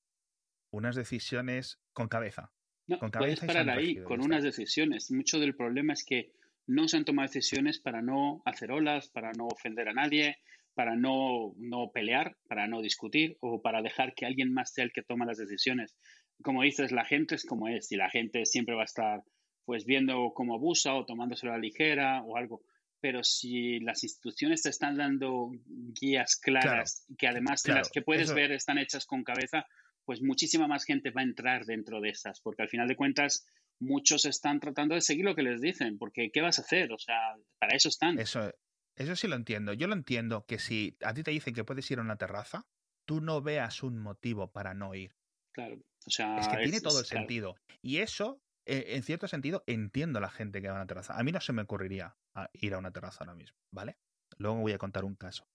unas 0.71 0.95
decisiones 0.95 1.79
con 1.93 2.07
cabeza. 2.07 2.51
con 2.99 3.11
cabeza 3.11 3.19
puedes 3.19 3.39
parar 3.41 3.69
ahí, 3.69 4.01
con 4.03 4.21
unas 4.21 4.43
decisiones. 4.43 5.11
Mucho 5.11 5.39
del 5.39 5.55
problema 5.55 5.93
es 5.93 6.03
que 6.03 6.31
no 6.65 6.87
se 6.87 6.97
han 6.97 7.05
tomado 7.05 7.27
decisiones 7.27 7.79
para 7.79 8.01
no 8.01 8.41
hacer 8.45 8.71
olas, 8.71 9.09
para 9.09 9.31
no 9.33 9.47
ofender 9.47 9.89
a 9.89 9.93
nadie, 9.93 10.37
para 10.73 10.95
no, 10.95 11.53
no 11.57 11.91
pelear, 11.91 12.37
para 12.47 12.67
no 12.67 12.81
discutir 12.81 13.37
o 13.41 13.61
para 13.61 13.81
dejar 13.81 14.13
que 14.13 14.25
alguien 14.25 14.53
más 14.53 14.73
sea 14.73 14.85
el 14.85 14.91
que 14.91 15.03
toma 15.03 15.25
las 15.25 15.37
decisiones. 15.37 15.97
Como 16.41 16.63
dices, 16.63 16.91
la 16.91 17.05
gente 17.05 17.35
es 17.35 17.45
como 17.45 17.67
es 17.67 17.91
y 17.91 17.97
la 17.97 18.09
gente 18.09 18.45
siempre 18.45 18.75
va 18.75 18.83
a 18.83 18.85
estar 18.85 19.23
pues 19.65 19.85
viendo 19.85 20.31
cómo 20.33 20.55
abusa 20.55 20.95
o 20.95 21.05
tomándose 21.05 21.47
a 21.47 21.51
la 21.51 21.57
ligera 21.57 22.23
o 22.23 22.37
algo. 22.37 22.61
Pero 23.01 23.23
si 23.23 23.79
las 23.79 24.03
instituciones 24.03 24.61
te 24.61 24.69
están 24.69 24.97
dando 24.97 25.51
guías 25.65 26.35
claras, 26.35 27.05
que 27.17 27.27
además 27.27 27.63
de 27.63 27.73
las 27.73 27.89
que 27.89 28.01
puedes 28.01 28.33
ver 28.33 28.51
están 28.51 28.77
hechas 28.77 29.05
con 29.05 29.23
cabeza, 29.23 29.65
pues 30.05 30.21
muchísima 30.21 30.67
más 30.67 30.83
gente 30.85 31.11
va 31.11 31.21
a 31.21 31.25
entrar 31.25 31.65
dentro 31.65 32.01
de 32.01 32.09
esas, 32.09 32.41
porque 32.41 32.63
al 32.63 32.69
final 32.69 32.87
de 32.87 32.95
cuentas 32.95 33.45
muchos 33.79 34.25
están 34.25 34.59
tratando 34.59 34.95
de 34.95 35.01
seguir 35.01 35.23
lo 35.23 35.35
que 35.35 35.43
les 35.43 35.61
dicen, 35.61 35.97
porque 35.97 36.31
¿qué 36.31 36.41
vas 36.41 36.59
a 36.59 36.63
hacer? 36.63 36.91
O 36.91 36.97
sea, 36.97 37.35
para 37.59 37.75
eso 37.75 37.89
están. 37.89 38.19
Eso, 38.19 38.51
eso 38.95 39.15
sí 39.15 39.27
lo 39.27 39.35
entiendo. 39.35 39.73
Yo 39.73 39.87
lo 39.87 39.93
entiendo 39.93 40.45
que 40.45 40.59
si 40.59 40.97
a 41.03 41.13
ti 41.13 41.23
te 41.23 41.31
dicen 41.31 41.53
que 41.53 41.63
puedes 41.63 41.89
ir 41.89 41.99
a 41.99 42.01
una 42.01 42.17
terraza, 42.17 42.65
tú 43.05 43.21
no 43.21 43.41
veas 43.41 43.81
un 43.83 43.99
motivo 43.99 44.51
para 44.51 44.73
no 44.73 44.93
ir. 44.93 45.15
Claro, 45.53 45.77
o 46.05 46.11
sea... 46.11 46.37
Es 46.39 46.47
que 46.47 46.57
tiene 46.57 46.81
todo 46.81 46.99
el 46.99 47.05
sentido. 47.05 47.55
Y 47.81 47.99
eso, 47.99 48.41
en 48.69 49.03
cierto 49.03 49.27
sentido, 49.27 49.63
entiendo 49.67 50.19
a 50.19 50.21
la 50.21 50.29
gente 50.29 50.61
que 50.61 50.67
va 50.67 50.75
a 50.75 50.77
una 50.77 50.87
terraza. 50.87 51.17
A 51.17 51.23
mí 51.23 51.31
no 51.31 51.41
se 51.41 51.53
me 51.53 51.63
ocurriría 51.63 52.15
ir 52.53 52.73
a 52.73 52.77
una 52.77 52.91
terraza 52.91 53.23
ahora 53.23 53.35
mismo, 53.35 53.57
¿vale? 53.71 53.97
Luego 54.37 54.57
voy 54.57 54.73
a 54.73 54.77
contar 54.77 55.05
un 55.05 55.15
caso. 55.15 55.47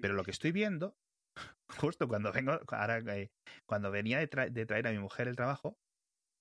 Pero 0.00 0.14
lo 0.14 0.24
que 0.24 0.30
estoy 0.30 0.52
viendo, 0.52 0.96
justo 1.68 2.08
cuando 2.08 2.32
vengo, 2.32 2.58
ahora, 2.68 2.98
eh, 3.16 3.30
cuando 3.66 3.90
venía 3.90 4.18
de, 4.18 4.50
de 4.50 4.66
traer 4.66 4.86
a 4.86 4.92
mi 4.92 4.98
mujer 4.98 5.28
el 5.28 5.36
trabajo, 5.36 5.78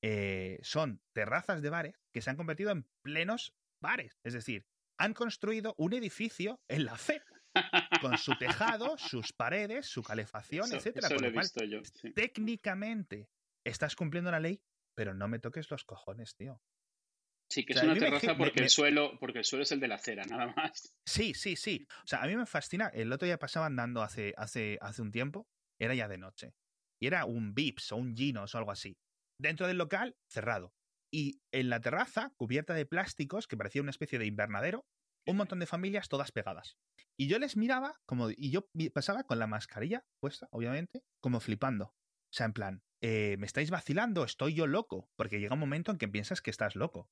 eh, 0.04 0.60
son 0.62 1.02
terrazas 1.14 1.62
de 1.62 1.70
bares 1.70 1.96
que 2.14 2.22
se 2.22 2.30
han 2.30 2.38
convertido 2.38 2.72
en 2.72 2.86
plenos 3.02 3.54
bares. 3.82 4.20
Es 4.24 4.34
decir, 4.34 4.66
han 4.98 5.14
construido 5.14 5.76
un 5.78 5.94
edificio 5.94 6.62
en 6.68 6.86
la 6.86 6.96
fe 6.98 7.22
con 8.02 8.18
su 8.18 8.38
tejado, 8.38 8.98
sus 8.98 9.34
paredes, 9.34 9.88
su 9.88 10.04
calefacción, 10.04 10.72
etcétera. 10.74 11.10
técnicamente 12.14 13.30
estás 13.64 13.96
cumpliendo 13.96 14.32
la 14.32 14.40
ley, 14.40 14.62
pero 14.98 15.14
no 15.14 15.28
me 15.28 15.40
toques 15.40 15.70
los 15.70 15.86
cojones, 15.86 16.36
tío. 16.36 16.60
Sí, 17.50 17.64
que 17.66 17.74
O 17.74 17.76
es 17.76 17.80
sea, 17.82 17.92
una 17.92 18.00
terraza 18.00 18.34
me- 18.34 18.38
porque, 18.40 18.60
me- 18.60 18.64
el 18.66 18.70
suelo, 18.70 19.18
porque 19.20 19.40
el 19.40 19.46
suelo 19.46 19.64
es 19.64 19.72
el 19.72 19.80
de 19.80 19.88
la 19.88 19.96
acera, 19.96 20.26
nada 20.26 20.48
más. 20.48 20.94
Sí, 21.08 21.34
sí, 21.34 21.56
sí. 21.56 21.86
O 22.04 22.08
sea, 22.08 22.22
a 22.24 22.28
mí 22.28 22.36
me 22.36 22.46
fascina. 22.46 22.88
El 22.88 23.14
otro 23.14 23.26
día 23.26 23.38
pasaba 23.40 23.68
andando 23.68 24.02
hace, 24.02 24.34
hace, 24.38 24.78
hace 24.82 25.02
un 25.02 25.12
tiempo, 25.12 25.48
era 25.80 25.94
ya 25.96 26.08
de 26.08 26.18
noche. 26.18 26.54
Y 27.02 27.08
era 27.08 27.26
un 27.26 27.54
Vips 27.54 27.92
o 27.92 27.98
un 27.98 28.16
Ginos 28.18 28.54
o 28.54 28.58
algo 28.58 28.72
así. 28.72 28.98
Dentro 29.40 29.68
del 29.68 29.78
local, 29.78 30.16
cerrado. 30.30 30.74
Y 31.14 31.40
en 31.54 31.70
la 31.70 31.80
terraza, 31.80 32.34
cubierta 32.36 32.74
de 32.74 32.86
plásticos, 32.86 33.48
que 33.48 33.56
parecía 33.56 33.82
una 33.82 33.92
especie 33.92 34.20
de 34.20 34.26
invernadero, 34.26 34.84
un 35.28 35.38
montón 35.38 35.60
de 35.60 35.68
familias 35.68 36.10
todas 36.10 36.32
pegadas. 36.32 36.76
Y 37.18 37.28
yo 37.30 37.40
les 37.40 37.56
miraba, 37.56 37.96
como, 38.06 38.30
y 38.32 38.52
yo 38.52 38.68
pasaba 38.94 39.24
con 39.24 39.40
la 39.40 39.48
mascarilla 39.48 40.04
puesta, 40.20 40.48
obviamente, 40.52 41.02
como 41.22 41.40
flipando. 41.40 41.86
O 41.86 42.34
sea, 42.34 42.46
en 42.48 42.54
plan, 42.54 42.82
eh, 43.02 43.36
¿me 43.38 43.46
estáis 43.46 43.70
vacilando? 43.70 44.24
¿Estoy 44.24 44.54
yo 44.54 44.68
loco? 44.68 45.10
Porque 45.16 45.40
llega 45.40 45.54
un 45.54 45.60
momento 45.60 45.92
en 45.92 45.98
que 45.98 46.08
piensas 46.08 46.42
que 46.42 46.50
estás 46.52 46.76
loco. 46.76 47.10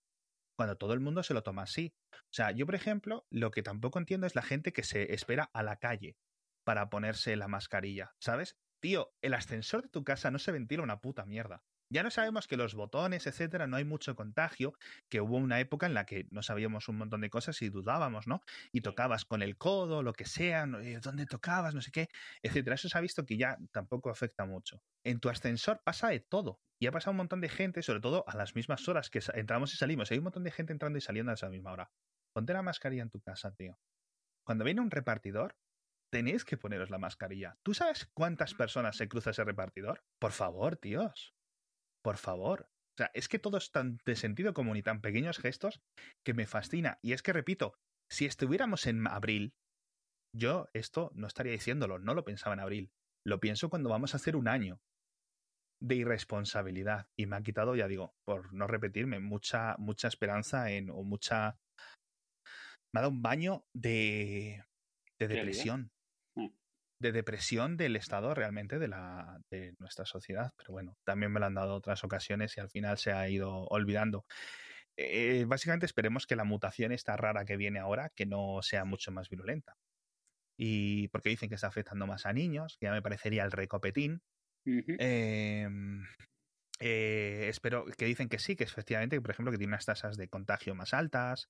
Cuando 0.58 0.78
todo 0.78 0.93
el 0.93 1.00
mundo 1.00 1.24
se 1.24 1.34
lo 1.34 1.43
toma 1.43 1.63
así. 1.63 1.93
O 2.13 2.34
sea, 2.34 2.52
yo, 2.52 2.65
por 2.65 2.76
ejemplo, 2.76 3.26
lo 3.30 3.52
que 3.52 3.63
tampoco 3.63 4.00
entiendo 4.00 4.26
es 4.26 4.36
la 4.36 4.41
gente 4.41 4.74
que 4.74 4.84
se 4.84 5.13
espera 5.13 5.50
a 5.54 5.63
la 5.63 5.78
calle 5.78 6.17
para 6.63 6.89
ponerse 6.89 7.36
la 7.36 7.48
mascarilla, 7.48 8.15
¿sabes? 8.19 8.58
Tío, 8.82 9.13
el 9.21 9.34
ascensor 9.34 9.84
de 9.84 9.89
tu 9.89 10.04
casa 10.04 10.32
no 10.32 10.39
se 10.39 10.52
ventila 10.52 10.84
una 10.84 11.02
puta 11.02 11.26
mierda. 11.26 11.63
Ya 11.89 12.04
no 12.04 12.10
sabemos 12.10 12.48
que 12.48 12.58
los 12.58 12.74
botones, 12.74 13.28
etcétera, 13.28 13.67
no 13.67 13.78
hay 13.78 13.86
mucho 13.86 14.15
contagio, 14.15 14.74
que 15.10 15.21
hubo 15.21 15.38
una 15.38 15.60
época 15.60 15.86
en 15.86 15.93
la 15.93 16.06
que 16.06 16.28
no 16.32 16.41
sabíamos 16.41 16.88
un 16.89 16.98
montón 16.98 17.21
de 17.21 17.30
cosas 17.30 17.62
y 17.62 17.69
dudábamos, 17.69 18.28
¿no? 18.28 18.41
Y 18.71 18.82
tocabas 18.82 19.26
con 19.26 19.41
el 19.41 19.58
codo, 19.58 20.02
lo 20.04 20.13
que 20.13 20.26
sea, 20.26 20.65
eh, 20.82 21.00
dónde 21.02 21.26
tocabas, 21.26 21.76
no 21.76 21.82
sé 21.82 21.91
qué, 21.91 22.08
etcétera. 22.41 22.76
Eso 22.76 22.89
se 22.89 22.98
ha 22.98 23.02
visto 23.02 23.26
que 23.26 23.38
ya 23.38 23.58
tampoco 23.71 24.10
afecta 24.10 24.45
mucho. 24.45 24.82
En 25.04 25.19
tu 25.19 25.30
ascensor 25.30 25.82
pasa 25.84 26.10
de 26.10 26.19
todo. 26.19 26.62
Y 26.80 26.88
ha 26.88 26.91
pasado 26.91 27.12
un 27.12 27.17
montón 27.17 27.39
de 27.41 27.50
gente, 27.50 27.82
sobre 27.84 28.02
todo 28.02 28.26
a 28.28 28.36
las 28.36 28.56
mismas 28.56 28.88
horas 28.89 29.10
que 29.10 29.21
entramos 29.34 29.74
y 29.74 29.78
salimos. 29.78 30.12
Hay 30.12 30.17
un 30.17 30.26
montón 30.26 30.43
de 30.43 30.52
gente 30.52 30.74
entrando 30.74 30.98
y 30.98 31.02
saliendo 31.02 31.32
a 31.32 31.36
esa 31.36 31.50
misma 31.50 31.71
hora. 31.71 31.91
Ponte 32.34 32.52
la 32.54 32.62
mascarilla 32.62 33.04
en 33.04 33.10
tu 33.10 33.21
casa, 33.21 33.54
tío. 33.56 33.80
Cuando 34.43 34.65
viene 34.65 34.82
un 34.82 34.91
repartidor, 34.91 35.58
tenéis 36.12 36.45
que 36.45 36.58
poneros 36.58 36.89
la 36.89 36.98
mascarilla. 36.98 37.58
¿Tú 37.63 37.74
sabes 37.74 38.10
cuántas 38.13 38.54
personas 38.54 38.98
se 38.98 39.08
cruza 39.08 39.32
ese 39.32 39.43
repartidor? 39.43 40.04
Por 40.19 40.32
favor, 40.32 40.78
tíos. 40.78 41.35
Por 42.06 42.18
favor. 42.18 42.70
O 42.70 42.98
sea, 43.00 43.10
es 43.15 43.28
que 43.28 43.39
todo 43.39 43.58
es 43.58 43.72
tan 43.72 43.98
de 44.06 44.15
sentido 44.15 44.54
común 44.54 44.78
y 44.78 44.84
tan 44.84 45.02
pequeños 45.02 45.39
gestos 45.39 45.82
que 46.24 46.36
me 46.36 46.46
fascina. 46.46 47.00
Y 47.02 47.13
es 47.13 47.24
que, 47.24 47.34
repito, 47.34 47.74
si 48.12 48.28
estuviéramos 48.28 48.86
en 48.86 49.08
abril, 49.08 49.56
yo 50.32 50.70
esto 50.74 51.12
no 51.15 51.26
estaría 51.26 51.54
diciéndolo, 51.54 51.98
no 51.98 52.13
lo 52.13 52.24
pensaba 52.24 52.54
en 52.54 52.60
abril. 52.60 52.91
Lo 53.26 53.39
pienso 53.39 53.72
cuando 53.72 53.89
vamos 53.89 54.13
a 54.13 54.18
hacer 54.18 54.36
un 54.36 54.48
año 54.48 54.78
de 55.82 55.96
irresponsabilidad. 55.96 57.08
Y 57.18 57.26
me 57.26 57.38
ha 57.38 57.41
quitado, 57.41 57.76
ya 57.76 57.88
digo, 57.88 58.13
por 58.24 58.54
no 58.54 58.68
repetirme, 58.68 59.20
mucha, 59.20 59.76
mucha 59.80 60.08
esperanza 60.08 60.70
en, 60.70 60.91
o 60.91 61.02
mucha. 61.02 61.58
Me 62.94 63.00
ha 63.00 63.02
dado 63.02 63.13
un 63.13 63.24
baño 63.24 63.65
de, 63.74 64.63
de 65.20 65.28
depresión. 65.28 65.89
De 66.99 67.12
depresión 67.12 67.77
del 67.77 67.95
estado 67.95 68.34
realmente 68.34 68.79
de, 68.79 68.88
la, 68.88 69.39
de 69.51 69.73
nuestra 69.79 70.05
sociedad. 70.05 70.51
Pero 70.58 70.71
bueno, 70.71 70.97
también 71.03 71.31
me 71.31 71.39
lo 71.39 71.45
han 71.45 71.55
dado 71.55 71.75
otras 71.75 72.03
ocasiones 72.03 72.55
y 72.58 72.62
al 72.62 72.69
final 72.69 72.97
se 72.97 73.12
ha 73.12 73.27
ido 73.29 73.65
olvidando. 73.65 74.25
Eh, 74.97 75.43
básicamente 75.45 75.86
esperemos 75.86 76.25
que 76.25 76.38
la 76.38 76.45
mutación 76.45 76.91
esta 76.91 77.17
rara 77.17 77.43
que 77.45 77.58
viene 77.58 77.79
ahora, 77.79 78.12
que 78.15 78.25
no 78.25 78.62
sea 78.62 78.86
mucho 78.86 79.12
más 79.12 79.29
virulenta. 79.29 79.75
Y 80.58 81.10
porque 81.10 81.29
dicen 81.29 81.49
que 81.49 81.55
está 81.55 81.67
afectando 81.67 82.08
más 82.08 82.25
a 82.25 82.34
niños, 82.34 82.77
que 82.79 82.86
ya 82.86 82.93
me 82.93 83.01
parecería 83.01 83.43
el 83.43 83.51
recopetín. 83.51 84.21
Eh, 84.65 85.67
eh, 86.79 87.47
espero 87.49 87.86
que 87.86 88.05
dicen 88.05 88.29
que 88.29 88.39
sí, 88.39 88.55
que 88.55 88.63
efectivamente, 88.63 89.19
por 89.21 89.31
ejemplo, 89.31 89.51
que 89.51 89.58
tiene 89.58 89.71
unas 89.71 89.86
tasas 89.86 90.17
de 90.17 90.27
contagio 90.27 90.75
más 90.75 90.93
altas. 90.93 91.49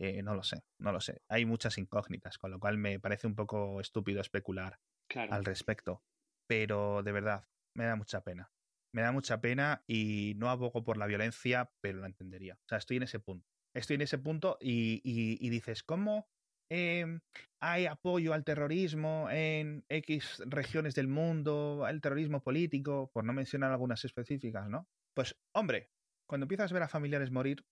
Eh, 0.00 0.22
no 0.22 0.34
lo 0.34 0.42
sé, 0.42 0.64
no 0.78 0.92
lo 0.92 1.00
sé. 1.00 1.22
Hay 1.28 1.44
muchas 1.44 1.76
incógnitas, 1.78 2.38
con 2.38 2.50
lo 2.50 2.58
cual 2.58 2.78
me 2.78 2.98
parece 3.00 3.26
un 3.26 3.34
poco 3.34 3.80
estúpido 3.80 4.20
especular 4.20 4.78
claro. 5.08 5.32
al 5.34 5.44
respecto. 5.44 6.02
Pero 6.48 7.02
de 7.02 7.12
verdad, 7.12 7.44
me 7.76 7.84
da 7.84 7.96
mucha 7.96 8.22
pena. 8.22 8.50
Me 8.92 9.02
da 9.02 9.12
mucha 9.12 9.40
pena 9.40 9.84
y 9.86 10.34
no 10.36 10.50
abogo 10.50 10.82
por 10.82 10.96
la 10.96 11.06
violencia, 11.06 11.70
pero 11.80 12.00
la 12.00 12.06
entendería. 12.06 12.54
O 12.54 12.68
sea, 12.68 12.78
estoy 12.78 12.96
en 12.96 13.04
ese 13.04 13.20
punto. 13.20 13.46
Estoy 13.74 13.94
en 13.96 14.02
ese 14.02 14.18
punto 14.18 14.56
y, 14.60 15.00
y- 15.04 15.38
y 15.46 15.50
dices, 15.50 15.82
¿cómo 15.84 16.28
eh, 16.72 17.20
hay 17.60 17.86
apoyo 17.86 18.32
al 18.32 18.44
terrorismo 18.44 19.28
en 19.30 19.84
X 19.88 20.42
regiones 20.46 20.94
del 20.94 21.08
mundo, 21.08 21.84
al 21.84 22.00
terrorismo 22.00 22.42
político, 22.42 23.10
por 23.12 23.24
no 23.24 23.32
mencionar 23.32 23.70
algunas 23.70 24.04
específicas, 24.04 24.68
¿no? 24.68 24.88
Pues, 25.14 25.36
hombre, 25.54 25.90
cuando 26.28 26.44
empiezas 26.44 26.70
a 26.70 26.74
ver 26.74 26.82
a 26.84 26.88
familiares 26.88 27.30
morir, 27.30 27.64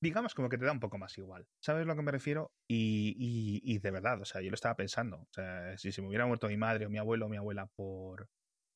digamos 0.00 0.34
como 0.34 0.48
que 0.48 0.58
te 0.58 0.64
da 0.64 0.72
un 0.72 0.80
poco 0.80 0.98
más 0.98 1.16
igual. 1.18 1.46
¿Sabes 1.60 1.82
a 1.84 1.86
lo 1.86 1.96
que 1.96 2.02
me 2.02 2.12
refiero? 2.12 2.52
Y, 2.68 3.14
y- 3.18 3.60
y 3.74 3.78
de 3.78 3.90
verdad, 3.90 4.20
o 4.20 4.24
sea, 4.24 4.40
yo 4.42 4.50
lo 4.50 4.54
estaba 4.54 4.76
pensando. 4.76 5.18
O 5.18 5.28
sea, 5.32 5.76
si 5.78 5.92
se 5.92 6.02
me 6.02 6.08
hubiera 6.08 6.26
muerto 6.26 6.48
mi 6.48 6.56
madre 6.56 6.86
o 6.86 6.90
mi 6.90 6.98
abuelo 6.98 7.26
o 7.26 7.28
mi 7.28 7.36
abuela 7.36 7.66
por 7.76 8.28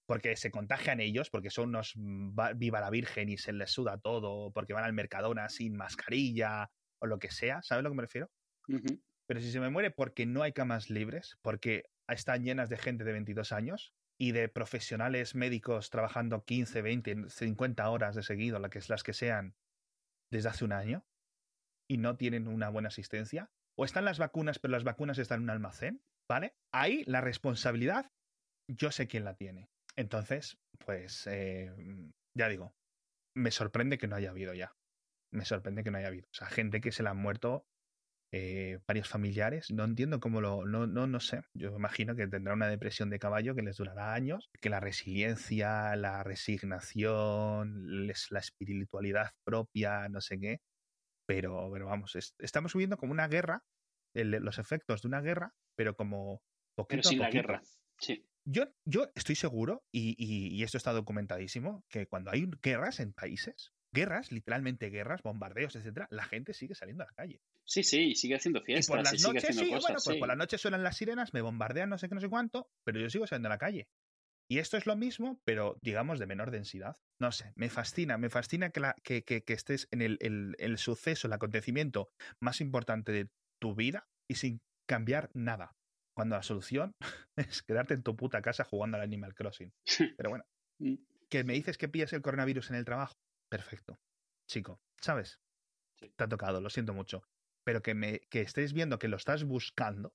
porque 0.06 0.36
se 0.36 0.50
contagian 0.52 1.00
ellos, 1.00 1.30
porque 1.30 1.50
son 1.50 1.70
unos 1.70 1.92
mm, 1.96 2.34
va- 2.38 2.52
viva 2.54 2.80
la 2.80 2.90
virgen 2.90 3.28
y 3.30 3.38
se 3.38 3.52
les 3.54 3.70
suda 3.72 3.98
todo, 3.98 4.52
porque 4.52 4.74
van 4.74 4.84
al 4.84 4.92
Mercadona 4.94 5.48
sin 5.50 5.76
mascarilla 5.76 6.70
o 7.00 7.06
lo 7.06 7.18
que 7.18 7.30
sea, 7.30 7.62
¿sabes 7.62 7.80
a 7.80 7.82
lo 7.84 7.90
que 7.90 7.96
me 7.96 8.02
refiero? 8.02 8.30
Pero 9.26 9.40
si 9.40 9.50
se 9.50 9.60
me 9.60 9.70
muere 9.70 9.90
porque 9.90 10.26
no 10.26 10.42
hay 10.42 10.52
camas 10.52 10.90
libres, 10.90 11.38
porque 11.42 11.84
están 12.08 12.44
llenas 12.44 12.68
de 12.68 12.76
gente 12.78 13.04
de 13.04 13.12
22 13.12 13.52
años 13.52 13.94
y 14.18 14.32
de 14.32 14.48
profesionales 14.48 15.34
médicos 15.34 15.90
trabajando 15.90 16.44
15, 16.44 16.82
20, 16.82 17.28
50 17.28 17.88
horas 17.90 18.14
de 18.16 18.22
seguido, 18.22 18.58
las 18.58 18.70
que, 18.70 18.80
las 18.88 19.02
que 19.02 19.12
sean, 19.14 19.56
desde 20.30 20.48
hace 20.50 20.64
un 20.64 20.72
año, 20.72 21.06
y 21.88 21.98
no 21.98 22.16
tienen 22.16 22.48
una 22.48 22.68
buena 22.68 22.88
asistencia, 22.88 23.50
o 23.78 23.84
están 23.84 24.04
las 24.04 24.18
vacunas, 24.18 24.58
pero 24.58 24.72
las 24.72 24.84
vacunas 24.84 25.18
están 25.18 25.38
en 25.38 25.44
un 25.44 25.50
almacén, 25.50 26.02
¿vale? 26.28 26.54
Ahí 26.72 27.04
la 27.06 27.20
responsabilidad, 27.20 28.10
yo 28.70 28.90
sé 28.90 29.08
quién 29.08 29.24
la 29.24 29.34
tiene. 29.34 29.68
Entonces, 29.96 30.56
pues, 30.84 31.26
eh, 31.26 31.72
ya 32.36 32.48
digo, 32.48 32.74
me 33.36 33.50
sorprende 33.50 33.98
que 33.98 34.06
no 34.06 34.16
haya 34.16 34.30
habido 34.30 34.54
ya. 34.54 34.72
Me 35.32 35.44
sorprende 35.44 35.82
que 35.82 35.90
no 35.90 35.98
haya 35.98 36.08
habido. 36.08 36.26
O 36.26 36.34
sea, 36.34 36.48
gente 36.48 36.80
que 36.80 36.92
se 36.92 37.02
le 37.02 37.08
han 37.08 37.16
muerto 37.16 37.66
eh, 38.32 38.80
varios 38.88 39.08
familiares. 39.08 39.70
No 39.70 39.84
entiendo 39.84 40.20
cómo 40.20 40.40
lo. 40.40 40.64
No, 40.64 40.86
no, 40.86 41.06
no 41.06 41.20
sé. 41.20 41.42
Yo 41.56 41.76
imagino 41.76 42.16
que 42.16 42.26
tendrá 42.26 42.54
una 42.54 42.68
depresión 42.68 43.10
de 43.10 43.18
caballo 43.18 43.54
que 43.54 43.62
les 43.62 43.76
durará 43.76 44.14
años. 44.14 44.48
Que 44.60 44.70
la 44.70 44.80
resiliencia, 44.80 45.94
la 45.96 46.22
resignación, 46.22 48.06
la 48.06 48.38
espiritualidad 48.38 49.30
propia, 49.44 50.08
no 50.08 50.20
sé 50.20 50.38
qué. 50.38 50.58
Pero, 51.26 51.70
pero 51.72 51.86
vamos, 51.86 52.16
es- 52.16 52.34
estamos 52.38 52.72
viviendo 52.74 52.96
como 52.96 53.12
una 53.12 53.28
guerra, 53.28 53.64
el- 54.14 54.30
los 54.30 54.58
efectos 54.58 55.02
de 55.02 55.08
una 55.08 55.20
guerra, 55.20 55.54
pero 55.76 55.96
como 55.96 56.42
poquito 56.74 57.00
Pero 57.02 57.08
a 57.08 57.10
sin 57.10 57.18
la 57.20 57.30
guerra. 57.30 57.62
Sí. 57.98 58.26
Yo, 58.46 58.64
yo 58.84 59.10
estoy 59.14 59.36
seguro, 59.36 59.84
y, 59.90 60.14
y- 60.18 60.48
y 60.54 60.62
esto 60.64 60.76
está 60.76 60.92
documentadísimo, 60.92 61.84
que 61.88 62.06
cuando 62.06 62.30
hay 62.30 62.46
guerras 62.62 63.00
en 63.00 63.14
países, 63.14 63.72
guerras, 63.90 64.32
literalmente 64.32 64.90
guerras, 64.90 65.22
bombardeos, 65.22 65.76
etcétera, 65.76 66.08
la 66.10 66.24
gente 66.24 66.52
sigue 66.52 66.74
saliendo 66.74 67.04
a 67.04 67.06
la 67.06 67.12
calle. 67.14 67.40
Sí, 67.64 67.82
sí, 67.82 68.10
y 68.10 68.16
sigue 68.16 68.34
haciendo 68.34 68.60
Y 68.60 68.64
fiestas, 68.64 68.88
por 68.88 69.02
las 69.02 69.14
y 69.14 69.22
noches, 69.22 69.56
sí, 69.56 69.68
cosas. 69.70 69.80
bueno, 69.82 69.98
pues 70.04 70.14
sí. 70.16 70.18
por 70.18 70.28
las 70.28 70.36
noches 70.36 70.60
suenan 70.60 70.82
las 70.82 70.96
sirenas, 70.98 71.32
me 71.32 71.40
bombardean 71.40 71.88
no 71.88 71.96
sé 71.96 72.08
qué, 72.08 72.14
no 72.14 72.20
sé 72.20 72.28
cuánto, 72.28 72.68
pero 72.84 73.00
yo 73.00 73.08
sigo 73.08 73.26
saliendo 73.26 73.48
a 73.48 73.50
la 73.52 73.58
calle. 73.58 73.88
Y 74.48 74.58
esto 74.58 74.76
es 74.76 74.86
lo 74.86 74.94
mismo, 74.96 75.40
pero 75.44 75.76
digamos 75.82 76.18
de 76.18 76.26
menor 76.26 76.50
densidad. 76.50 76.96
No 77.18 77.32
sé, 77.32 77.52
me 77.56 77.70
fascina, 77.70 78.18
me 78.18 78.28
fascina 78.30 78.70
que, 78.70 78.80
la, 78.80 78.94
que, 79.02 79.24
que- 79.24 79.42
que 79.42 79.52
estés 79.54 79.88
en 79.90 80.02
el, 80.02 80.18
el- 80.20 80.54
el 80.58 80.78
suceso, 80.78 81.26
el 81.26 81.32
acontecimiento 81.32 82.10
más 82.40 82.60
importante 82.60 83.12
de 83.12 83.30
tu 83.60 83.74
vida 83.74 84.06
y 84.28 84.34
sin 84.34 84.60
cambiar 84.86 85.30
nada. 85.34 85.72
Cuando 86.14 86.36
la 86.36 86.42
solución 86.42 86.92
es 87.36 87.62
quedarte 87.62 87.94
en 87.94 88.02
tu 88.02 88.16
puta 88.16 88.42
casa 88.42 88.64
jugando 88.64 88.96
al 88.98 89.02
Animal 89.02 89.34
Crossing. 89.34 89.72
Pero 90.18 90.30
bueno, 90.30 90.44
Mm. 90.80 90.96
que 91.30 91.44
me 91.44 91.52
dices 91.54 91.78
que 91.78 91.88
pillas 91.88 92.12
el 92.12 92.20
coronavirus 92.22 92.70
en 92.70 92.76
el 92.76 92.84
trabajo. 92.84 93.14
Perfecto. 93.48 93.96
Chico, 94.50 94.80
¿sabes? 95.00 95.38
Sí. 96.00 96.12
Te 96.16 96.24
ha 96.24 96.28
tocado, 96.28 96.60
lo 96.60 96.68
siento 96.68 96.92
mucho. 96.94 97.22
Pero 97.64 97.80
que, 97.80 97.94
me, 97.94 98.18
que 98.28 98.40
estés 98.40 98.72
viendo 98.72 98.98
que 98.98 99.06
lo 99.08 99.16
estás 99.16 99.44
buscando, 99.44 100.12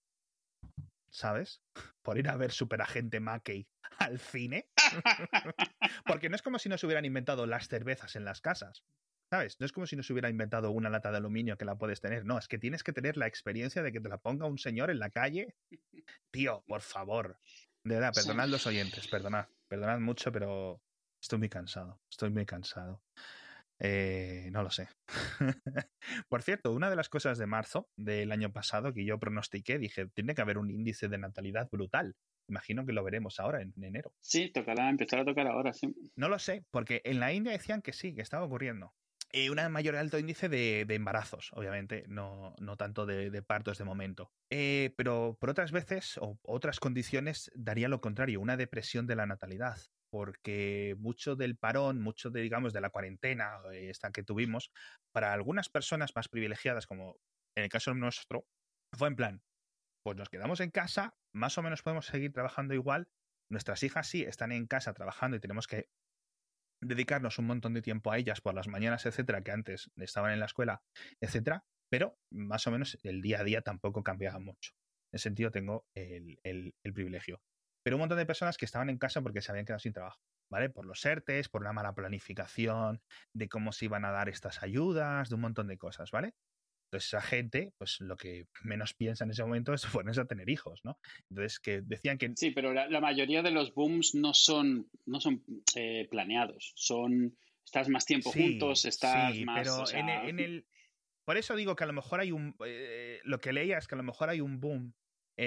¿sabes? 1.11 1.61
Por 2.01 2.17
ir 2.17 2.29
a 2.29 2.35
ver 2.37 2.51
Superagente 2.51 3.19
Mackey 3.19 3.67
al 3.97 4.19
cine. 4.19 4.69
Porque 6.05 6.29
no 6.29 6.35
es 6.35 6.41
como 6.41 6.59
si 6.59 6.69
nos 6.69 6.83
hubieran 6.83 7.05
inventado 7.05 7.45
las 7.45 7.67
cervezas 7.67 8.15
en 8.15 8.25
las 8.25 8.41
casas. 8.41 8.83
¿Sabes? 9.31 9.59
No 9.59 9.65
es 9.67 9.71
como 9.71 9.85
si 9.85 9.95
nos 9.95 10.09
hubiera 10.09 10.29
inventado 10.29 10.71
una 10.71 10.89
lata 10.89 11.11
de 11.11 11.17
aluminio 11.17 11.55
que 11.55 11.65
la 11.65 11.75
puedes 11.75 12.01
tener. 12.01 12.25
No, 12.25 12.39
es 12.39 12.47
que 12.47 12.57
tienes 12.57 12.83
que 12.83 12.93
tener 12.93 13.15
la 13.15 13.27
experiencia 13.27 13.83
de 13.83 13.91
que 13.91 13.99
te 13.99 14.09
la 14.09 14.17
ponga 14.17 14.47
un 14.47 14.57
señor 14.57 14.89
en 14.89 14.97
la 14.97 15.11
calle. 15.11 15.55
Tío, 16.31 16.63
por 16.67 16.81
favor. 16.81 17.37
De 17.83 17.93
verdad, 17.95 18.11
Sí. 18.13 18.21
perdonad 18.21 18.47
los 18.47 18.65
oyentes, 18.65 19.07
perdonad. 19.07 19.45
Perdonad 19.67 19.99
mucho, 19.99 20.31
pero 20.31 20.81
estoy 21.21 21.37
muy 21.37 21.49
cansado. 21.49 22.01
Estoy 22.09 22.31
muy 22.31 22.47
cansado. 22.47 23.03
Eh, 23.79 24.49
no 24.51 24.61
lo 24.61 24.69
sé. 24.69 24.89
Por 26.27 26.43
cierto, 26.43 26.73
una 26.73 26.89
de 26.89 26.95
las 26.95 27.09
cosas 27.09 27.37
de 27.37 27.45
marzo 27.45 27.89
del 27.95 28.31
año 28.31 28.51
pasado 28.51 28.93
que 28.93 29.05
yo 29.05 29.19
pronostiqué, 29.19 29.79
dije, 29.79 30.07
tiene 30.07 30.35
que 30.35 30.41
haber 30.41 30.57
un 30.57 30.69
índice 30.69 31.07
de 31.07 31.17
natalidad 31.17 31.69
brutal. 31.71 32.15
Imagino 32.47 32.85
que 32.85 32.93
lo 32.93 33.03
veremos 33.03 33.39
ahora 33.39 33.61
en 33.61 33.73
enero. 33.81 34.13
Sí, 34.19 34.51
tocará 34.51 34.89
empezar 34.89 35.19
a 35.19 35.25
tocar 35.25 35.47
ahora, 35.47 35.73
sí. 35.73 35.95
No 36.15 36.29
lo 36.29 36.39
sé, 36.39 36.65
porque 36.71 37.01
en 37.05 37.19
la 37.19 37.31
India 37.31 37.53
decían 37.53 37.81
que 37.81 37.93
sí, 37.93 38.13
que 38.13 38.21
estaba 38.21 38.45
ocurriendo. 38.45 38.93
eh, 39.31 39.51
un 39.51 39.71
mayor 39.71 39.95
alto 39.95 40.17
índice 40.17 40.49
de, 40.49 40.81
embarazos, 40.89 41.51
obviamente, 41.53 42.03
no, 42.07 42.55
no 42.59 42.75
tanto 42.75 43.05
de, 43.05 43.41
partos 43.43 43.77
de 43.77 43.83
momento. 43.85 44.31
Eh, 44.49 44.93
pero 44.97 45.37
por 45.39 45.51
otras 45.51 45.71
veces 45.71 46.17
o 46.17 46.39
otras 46.41 46.79
condiciones 46.79 47.51
daría 47.53 47.87
lo 47.87 48.01
contrario, 48.01 48.41
una 48.41 48.57
depresión 48.57 49.05
de 49.05 49.15
la 49.15 49.27
natalidad, 49.27 49.77
porque 50.09 50.95
mucho 50.97 51.35
del 51.35 51.57
parón, 51.57 52.01
mucho 52.01 52.29
de, 52.29 52.41
digamos, 52.41 52.73
de 52.73 52.81
la 52.81 52.89
cuarentena 52.89 53.59
eh, 53.71 53.89
esta 53.89 54.11
que 54.11 54.23
tuvimos, 54.23 54.71
para 55.11 55.33
algunas 55.33 55.69
personas 55.69 56.15
más 56.15 56.27
privilegiadas, 56.27 56.87
como 56.87 57.17
en 57.55 57.63
el 57.63 57.69
caso 57.69 57.93
nuestro, 57.93 58.45
fue 58.93 59.07
en 59.07 59.15
plan, 59.15 59.43
pues 60.03 60.17
nos 60.17 60.29
quedamos 60.29 60.59
en 60.59 60.71
casa, 60.71 61.15
más 61.33 61.57
o 61.57 61.61
menos 61.61 61.83
podemos 61.83 62.05
seguir 62.05 62.31
trabajando 62.33 62.73
igual, 62.73 63.09
nuestras 63.51 63.83
hijas 63.83 64.07
sí 64.07 64.23
están 64.23 64.51
en 64.51 64.67
casa 64.67 64.93
trabajando 64.93 65.37
y 65.37 65.39
tenemos 65.39 65.67
que 65.67 65.89
dedicarnos 66.81 67.39
un 67.39 67.47
montón 67.47 67.73
de 67.73 67.81
tiempo 67.81 68.11
a 68.11 68.17
ellas 68.17 68.41
por 68.41 68.53
las 68.53 68.67
mañanas, 68.67 69.05
etcétera, 69.05 69.43
que 69.43 69.51
antes 69.51 69.91
estaban 69.97 70.31
en 70.31 70.39
la 70.39 70.45
escuela, 70.45 70.81
etcétera, 71.19 71.65
pero 71.89 72.17
más 72.31 72.65
o 72.67 72.71
menos 72.71 72.97
el 73.03 73.21
día 73.21 73.41
a 73.41 73.43
día 73.43 73.61
tampoco 73.61 74.03
cambiaba 74.03 74.39
mucho. 74.39 74.73
En 75.11 75.17
ese 75.17 75.23
sentido 75.23 75.51
tengo 75.51 75.87
el, 75.95 76.39
el, 76.43 76.93
privilegio. 76.93 77.41
Pero 77.89 77.97
un 77.97 78.01
montón 78.01 78.19
de 78.19 78.27
personas 78.27 78.55
que 78.55 78.65
estaban 78.65 78.91
en 78.91 78.99
casa 78.99 79.19
porque 79.19 79.41
se 79.41 79.51
habían 79.51 79.65
quedado 79.65 79.79
sin 79.79 79.93
trabajo, 79.93 80.21
¿vale? 80.51 80.69
Por 80.69 80.85
los 80.85 81.03
ERTES, 81.03 81.49
por 81.49 81.61
una 81.61 81.73
mala 81.73 81.95
planificación 81.95 83.01
de 83.33 83.49
cómo 83.49 83.71
se 83.71 83.85
iban 83.85 84.05
a 84.05 84.11
dar 84.11 84.29
estas 84.29 84.61
ayudas, 84.61 85.29
de 85.29 85.33
un 85.33 85.41
montón 85.41 85.65
de 85.65 85.79
cosas, 85.79 86.11
¿vale? 86.11 86.35
Entonces 86.85 87.07
esa 87.07 87.21
gente, 87.21 87.73
pues 87.79 87.99
lo 87.99 88.15
que 88.15 88.45
menos 88.61 88.93
piensa 88.93 89.23
en 89.23 89.31
ese 89.31 89.41
momento 89.41 89.73
es 89.73 89.83
ponerse 90.03 90.21
a 90.21 90.25
tener 90.25 90.51
hijos, 90.51 90.81
¿no? 90.83 90.99
Entonces 91.31 91.59
que 91.59 91.81
decían 91.81 92.19
que... 92.19 92.31
Sí, 92.35 92.51
pero 92.51 92.75
la, 92.75 93.01
mayoría 93.01 93.41
de 93.41 93.49
los 93.49 93.73
booms 93.73 94.13
no 94.13 94.35
son, 94.35 94.87
no 95.07 95.19
son 95.19 95.43
eh, 95.75 96.07
planeados, 96.11 96.73
son... 96.75 97.35
Estás 97.65 97.89
más 97.89 98.05
tiempo 98.05 98.31
juntos, 98.31 98.85
estás 98.85 99.33
sí, 99.33 99.45
más... 99.45 99.67
Pero 99.67 99.99
en, 99.99 100.39
el, 100.39 100.67
Por 101.25 101.37
eso 101.37 101.55
digo 101.55 101.75
que 101.75 101.85
a 101.85 101.87
lo 101.87 101.93
mejor 101.93 102.19
hay 102.19 102.31
un... 102.31 102.55
Eh, 102.63 103.19
lo 103.23 103.41
que 103.41 103.51
leía 103.51 103.79
es 103.79 103.87
que 103.87 103.95
a 103.95 103.97
lo 103.97 104.03
mejor 104.03 104.29
hay 104.29 104.41
un 104.41 104.59
boom 104.59 104.93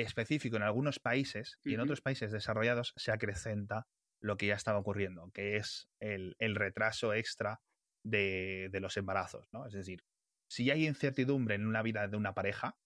específico 0.01 0.57
en 0.57 0.63
algunos 0.63 0.99
países 0.99 1.59
y 1.65 1.75
en 1.75 1.81
otros 1.81 2.01
países 2.01 2.33
desarrollados 2.33 2.95
se 2.97 3.13
acrecenta 3.13 3.87
lo 4.21 4.37
que 4.37 4.47
ya 4.47 4.55
estaba 4.55 4.79
ocurriendo, 4.79 5.31
que 5.33 5.57
es 5.57 5.89
el, 6.01 6.37
el 6.39 6.55
retraso 6.55 7.13
extra 7.13 7.61
de, 8.05 8.69
de, 8.71 8.81
los 8.81 8.97
embarazos, 8.97 9.49
¿no? 9.53 9.67
Es 9.67 9.73
decir, 9.73 10.05
si 10.49 10.71
hay 10.71 10.87
incertidumbre 10.87 11.55
en 11.55 11.67
una 11.67 11.83
vida 11.83 12.09
de 12.09 12.17
una 12.17 12.35
pareja, 12.35 12.77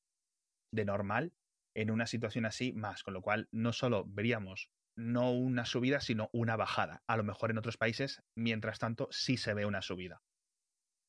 de 0.73 0.85
normal, 0.85 1.33
en 1.75 1.91
una 1.91 2.07
situación 2.07 2.47
así, 2.47 2.73
más. 2.73 3.03
Con 3.03 3.15
lo 3.15 3.23
cual, 3.23 3.49
no 3.53 3.73
solo 3.73 4.05
veríamos 4.07 4.71
no 4.97 5.33
una 5.33 5.67
subida, 5.67 6.01
sino 6.01 6.31
una 6.33 6.57
bajada. 6.57 7.03
A 7.07 7.17
lo 7.17 7.25
mejor 7.25 7.51
en 7.51 7.59
otros 7.59 7.77
países, 7.77 8.23
mientras 8.35 8.79
tanto, 8.79 9.09
sí 9.11 9.37
se 9.37 9.53
ve 9.53 9.67
una 9.67 9.83
subida. 9.83 10.23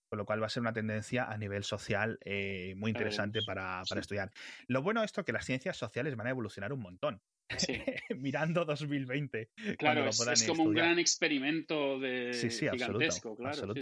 Con 0.09 0.17
lo 0.17 0.25
cual 0.25 0.41
va 0.41 0.45
a 0.45 0.49
ser 0.49 0.61
una 0.61 0.71
tendencia 0.71 1.25
a 1.25 1.37
nivel 1.37 1.63
social 1.63 2.17
eh, 2.23 2.73
muy 2.77 2.91
interesante 2.91 3.41
para, 3.45 3.81
estudiar. 3.81 4.31
Lo 4.67 4.81
bueno 4.81 5.01
es 5.01 5.07
esto 5.07 5.25
que 5.25 5.33
las 5.33 5.45
ciencias 5.45 5.75
sociales 5.75 6.15
van 6.15 6.27
a 6.27 6.29
evolucionar 6.29 6.71
un 6.71 6.79
montón. 6.79 7.21
Mirando 8.17 8.63
2020. 8.63 9.51
Claro, 9.77 10.07
es, 10.07 10.47
como 10.47 10.63
un 10.63 10.73
gran 10.73 10.99
experimento 10.99 11.99
de 11.99 12.33
gigantesco, 12.33 13.35
claro. 13.35 13.73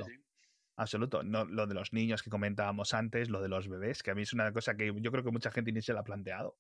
Absoluto. 0.78 1.24
No, 1.24 1.46
lo 1.46 1.68
de 1.68 1.74
los 1.74 1.94
niños 1.94 2.22
que 2.22 2.30
comentábamos 2.30 2.94
antes, 2.94 3.30
lo 3.30 3.42
de 3.42 3.48
los 3.48 3.70
bebés, 3.70 4.04
que 4.04 4.12
a 4.12 4.16
mí 4.16 4.24
es 4.24 4.34
una 4.34 4.52
cosa 4.52 4.76
que 4.76 4.94
yo 4.96 5.12
creo 5.12 5.24
que 5.24 5.32
mucha 5.32 5.52
gente 5.52 5.72
ni 5.72 5.82
se 5.82 5.94
la 5.94 6.02
ha 6.02 6.04
planteado. 6.04 6.58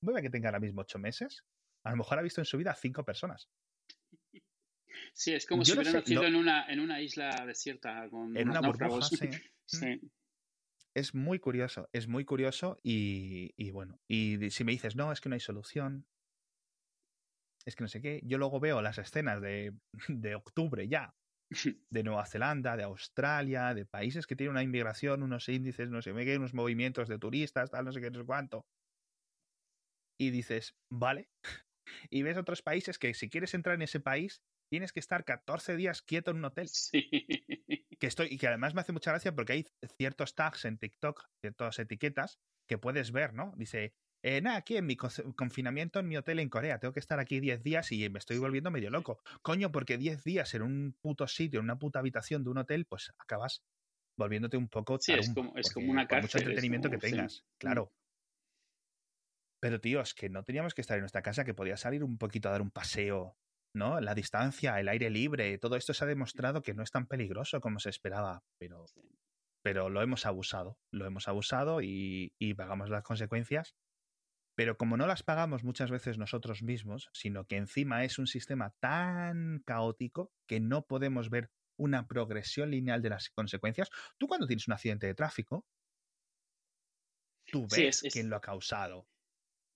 Un 0.00 0.08
bebé 0.08 0.22
que 0.22 0.30
tenga 0.30 0.48
ahora 0.48 0.60
mismo 0.60 0.82
ocho 0.82 0.98
meses, 0.98 1.44
a 1.82 1.90
lo 1.90 1.96
mejor 1.96 2.18
ha 2.18 2.22
visto 2.22 2.40
en 2.40 2.44
su 2.44 2.56
vida 2.56 2.74
cinco 2.74 3.04
personas. 3.04 3.48
Sí, 5.12 5.32
es 5.32 5.46
como 5.46 5.64
si 5.64 5.72
hubiera 5.72 5.92
nacido 5.92 6.24
en, 6.24 6.36
una, 6.36 6.66
en 6.66 6.80
una 6.80 7.00
isla 7.00 7.44
desierta 7.46 8.08
con 8.10 8.36
en 8.36 8.48
una 8.50 8.60
burbuja, 8.60 9.08
sí. 9.66 10.00
Es 10.96 11.12
muy 11.12 11.40
curioso, 11.40 11.88
es 11.92 12.06
muy 12.06 12.24
curioso 12.24 12.78
y, 12.84 13.52
y, 13.56 13.72
bueno, 13.72 13.98
y 14.06 14.48
si 14.50 14.62
me 14.62 14.70
dices, 14.70 14.94
no, 14.94 15.10
es 15.10 15.20
que 15.20 15.28
no 15.28 15.34
hay 15.34 15.40
solución, 15.40 16.06
es 17.64 17.74
que 17.74 17.82
no 17.82 17.88
sé 17.88 18.00
qué, 18.00 18.20
yo 18.24 18.38
luego 18.38 18.60
veo 18.60 18.80
las 18.80 18.98
escenas 18.98 19.40
de, 19.40 19.74
de 20.08 20.34
octubre 20.36 20.86
ya, 20.86 21.14
de 21.90 22.02
Nueva 22.02 22.26
Zelanda, 22.26 22.76
de 22.76 22.84
Australia, 22.84 23.74
de 23.74 23.86
países 23.86 24.26
que 24.26 24.36
tienen 24.36 24.52
una 24.52 24.62
inmigración, 24.62 25.22
unos 25.22 25.48
índices, 25.48 25.90
no 25.90 26.02
sé 26.02 26.14
qué, 26.14 26.36
unos 26.36 26.54
movimientos 26.54 27.08
de 27.08 27.18
turistas, 27.18 27.70
tal, 27.70 27.84
no 27.84 27.92
sé 27.92 28.00
qué, 28.00 28.10
no 28.10 28.20
sé 28.20 28.26
cuánto. 28.26 28.66
Y 30.18 30.30
dices, 30.30 30.76
vale. 30.90 31.28
Y 32.08 32.22
ves 32.22 32.38
otros 32.38 32.62
países 32.62 32.98
que 32.98 33.12
si 33.14 33.28
quieres 33.28 33.52
entrar 33.54 33.74
en 33.74 33.82
ese 33.82 34.00
país, 34.00 34.42
tienes 34.70 34.92
que 34.92 35.00
estar 35.00 35.24
14 35.24 35.76
días 35.76 36.02
quieto 36.02 36.30
en 36.30 36.38
un 36.38 36.44
hotel. 36.46 36.68
Sí. 36.68 37.08
Que 38.00 38.08
estoy, 38.08 38.28
y 38.30 38.38
que 38.38 38.48
además 38.48 38.74
me 38.74 38.80
hace 38.80 38.92
mucha 38.92 39.12
gracia 39.12 39.34
porque 39.34 39.52
hay 39.52 39.66
ciertos 39.96 40.34
tags 40.34 40.64
en 40.64 40.78
TikTok, 40.78 41.24
ciertas 41.40 41.78
etiquetas 41.78 42.40
que 42.66 42.76
puedes 42.76 43.12
ver, 43.12 43.34
¿no? 43.34 43.54
Dice, 43.56 43.94
eh, 44.22 44.40
nada, 44.40 44.56
aquí 44.56 44.76
en 44.76 44.86
mi 44.86 44.96
confinamiento 44.96 46.00
en 46.00 46.08
mi 46.08 46.16
hotel 46.16 46.38
en 46.38 46.48
Corea, 46.48 46.78
tengo 46.78 46.94
que 46.94 47.00
estar 47.00 47.20
aquí 47.20 47.40
10 47.40 47.62
días 47.62 47.92
y 47.92 48.08
me 48.08 48.18
estoy 48.18 48.38
volviendo 48.38 48.70
medio 48.70 48.90
loco. 48.90 49.20
Coño, 49.42 49.70
porque 49.70 49.98
10 49.98 50.24
días 50.24 50.54
en 50.54 50.62
un 50.62 50.96
puto 51.00 51.28
sitio, 51.28 51.60
en 51.60 51.64
una 51.64 51.78
puta 51.78 51.98
habitación 51.98 52.42
de 52.42 52.50
un 52.50 52.58
hotel, 52.58 52.86
pues 52.86 53.12
acabas 53.18 53.62
volviéndote 54.16 54.56
un 54.56 54.68
poco 54.68 54.98
Sí, 54.98 55.12
es 55.12 55.32
como, 55.34 55.54
es 55.56 55.70
como 55.72 55.90
una 55.90 56.06
cárcel. 56.06 56.22
mucho 56.22 56.38
entretenimiento 56.38 56.90
que 56.90 56.98
tengas, 56.98 57.42
mm. 57.42 57.58
claro. 57.58 57.92
Pero, 59.60 59.80
tío, 59.80 60.00
es 60.00 60.14
que 60.14 60.28
no 60.28 60.42
teníamos 60.42 60.74
que 60.74 60.80
estar 60.80 60.96
en 60.96 61.02
nuestra 61.02 61.22
casa, 61.22 61.44
que 61.44 61.54
podía 61.54 61.76
salir 61.76 62.04
un 62.04 62.18
poquito 62.18 62.48
a 62.48 62.52
dar 62.52 62.62
un 62.62 62.70
paseo, 62.70 63.36
¿no? 63.74 64.00
La 64.00 64.14
distancia, 64.14 64.80
el 64.80 64.88
aire 64.88 65.10
libre, 65.10 65.58
todo 65.58 65.76
esto 65.76 65.92
se 65.92 66.04
ha 66.04 66.08
demostrado 66.08 66.62
que 66.62 66.74
no 66.74 66.82
es 66.82 66.90
tan 66.90 67.06
peligroso 67.06 67.60
como 67.60 67.78
se 67.78 67.90
esperaba, 67.90 68.42
pero, 68.58 68.86
pero 69.62 69.90
lo 69.90 70.00
hemos 70.02 70.26
abusado, 70.26 70.78
lo 70.90 71.06
hemos 71.06 71.28
abusado 71.28 71.82
y, 71.82 72.32
y 72.38 72.54
pagamos 72.54 72.90
las 72.90 73.02
consecuencias 73.02 73.74
pero 74.56 74.76
como 74.76 74.96
no 74.96 75.06
las 75.06 75.22
pagamos 75.22 75.64
muchas 75.64 75.90
veces 75.90 76.18
nosotros 76.18 76.62
mismos, 76.62 77.10
sino 77.12 77.46
que 77.46 77.56
encima 77.56 78.04
es 78.04 78.18
un 78.18 78.26
sistema 78.26 78.70
tan 78.80 79.62
caótico 79.66 80.32
que 80.46 80.60
no 80.60 80.86
podemos 80.86 81.28
ver 81.28 81.50
una 81.76 82.06
progresión 82.06 82.70
lineal 82.70 83.02
de 83.02 83.10
las 83.10 83.30
consecuencias, 83.30 83.90
tú 84.16 84.28
cuando 84.28 84.46
tienes 84.46 84.68
un 84.68 84.74
accidente 84.74 85.08
de 85.08 85.14
tráfico, 85.14 85.66
tú 87.50 87.66
ves 87.68 88.02
quién 88.12 88.30
lo 88.30 88.36
ha 88.36 88.40
causado. 88.40 89.08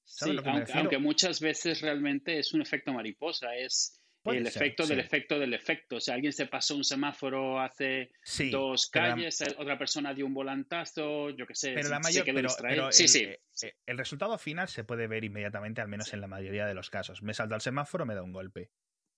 Sí, 0.08 0.36
aunque, 0.74 0.98
muchas 0.98 1.38
veces 1.40 1.82
realmente 1.82 2.38
es 2.38 2.54
un 2.54 2.62
efecto 2.62 2.92
mariposa, 2.92 3.54
es 3.54 4.00
el 4.24 4.46
efecto 4.46 4.86
del 4.86 5.00
efecto 5.00 5.38
del 5.38 5.52
efecto. 5.52 5.96
O 5.96 6.00
sea, 6.00 6.14
alguien 6.14 6.32
se 6.32 6.46
pasó 6.46 6.76
un 6.76 6.84
semáforo 6.84 7.60
hace 7.60 8.10
dos 8.50 8.88
calles, 8.88 9.44
otra 9.58 9.78
persona 9.78 10.14
dio 10.14 10.26
un 10.26 10.34
volantazo, 10.34 11.30
yo 11.30 11.46
qué 11.46 11.54
sé. 11.54 11.74
Pero 11.74 11.90
la 11.90 12.00
mayor, 12.00 12.24
pero, 12.24 12.90
sí, 12.90 13.02
el, 13.02 13.08
sí. 13.08 13.24
Eh, 13.24 13.40
eh, 13.62 13.76
el 13.86 13.98
resultado 13.98 14.38
final 14.38 14.68
se 14.68 14.82
puede 14.82 15.06
ver 15.06 15.24
inmediatamente, 15.24 15.82
al 15.82 15.88
menos 15.88 16.12
en 16.14 16.20
la 16.22 16.26
mayoría 16.26 16.66
de 16.66 16.74
los 16.74 16.90
casos. 16.90 17.22
Me 17.22 17.34
salta 17.34 17.54
el 17.54 17.60
semáforo, 17.60 18.06
me 18.06 18.14
da 18.14 18.22
un 18.22 18.32
golpe. 18.32 18.70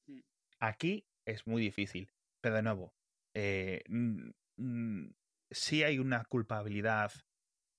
Mm. 0.06 0.20
Aquí 0.58 1.06
es 1.24 1.46
muy 1.46 1.62
difícil. 1.62 2.10
Pero 2.40 2.56
de 2.56 2.62
nuevo, 2.62 2.94
eh, 3.34 3.84
sí 5.50 5.82
hay 5.84 5.98
una 5.98 6.24
culpabilidad 6.24 7.12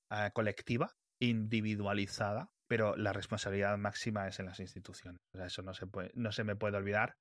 ah, 0.10 0.32
colectiva, 0.32 0.96
individualizada, 1.20 2.52
pero 2.72 2.96
la 2.96 3.12
responsabilidad 3.12 3.78
máxima 3.78 4.30
es 4.30 4.40
en 4.40 4.46
las 4.46 4.62
instituciones. 4.62 5.20
O 5.34 5.38
sea, 5.38 5.48
eso 5.48 5.62
no 5.62 5.74
se, 5.74 5.88
puede, 5.88 6.10
no 6.14 6.32
se 6.32 6.46
me 6.46 6.56
puede 6.56 6.78
olvidar 6.78 7.18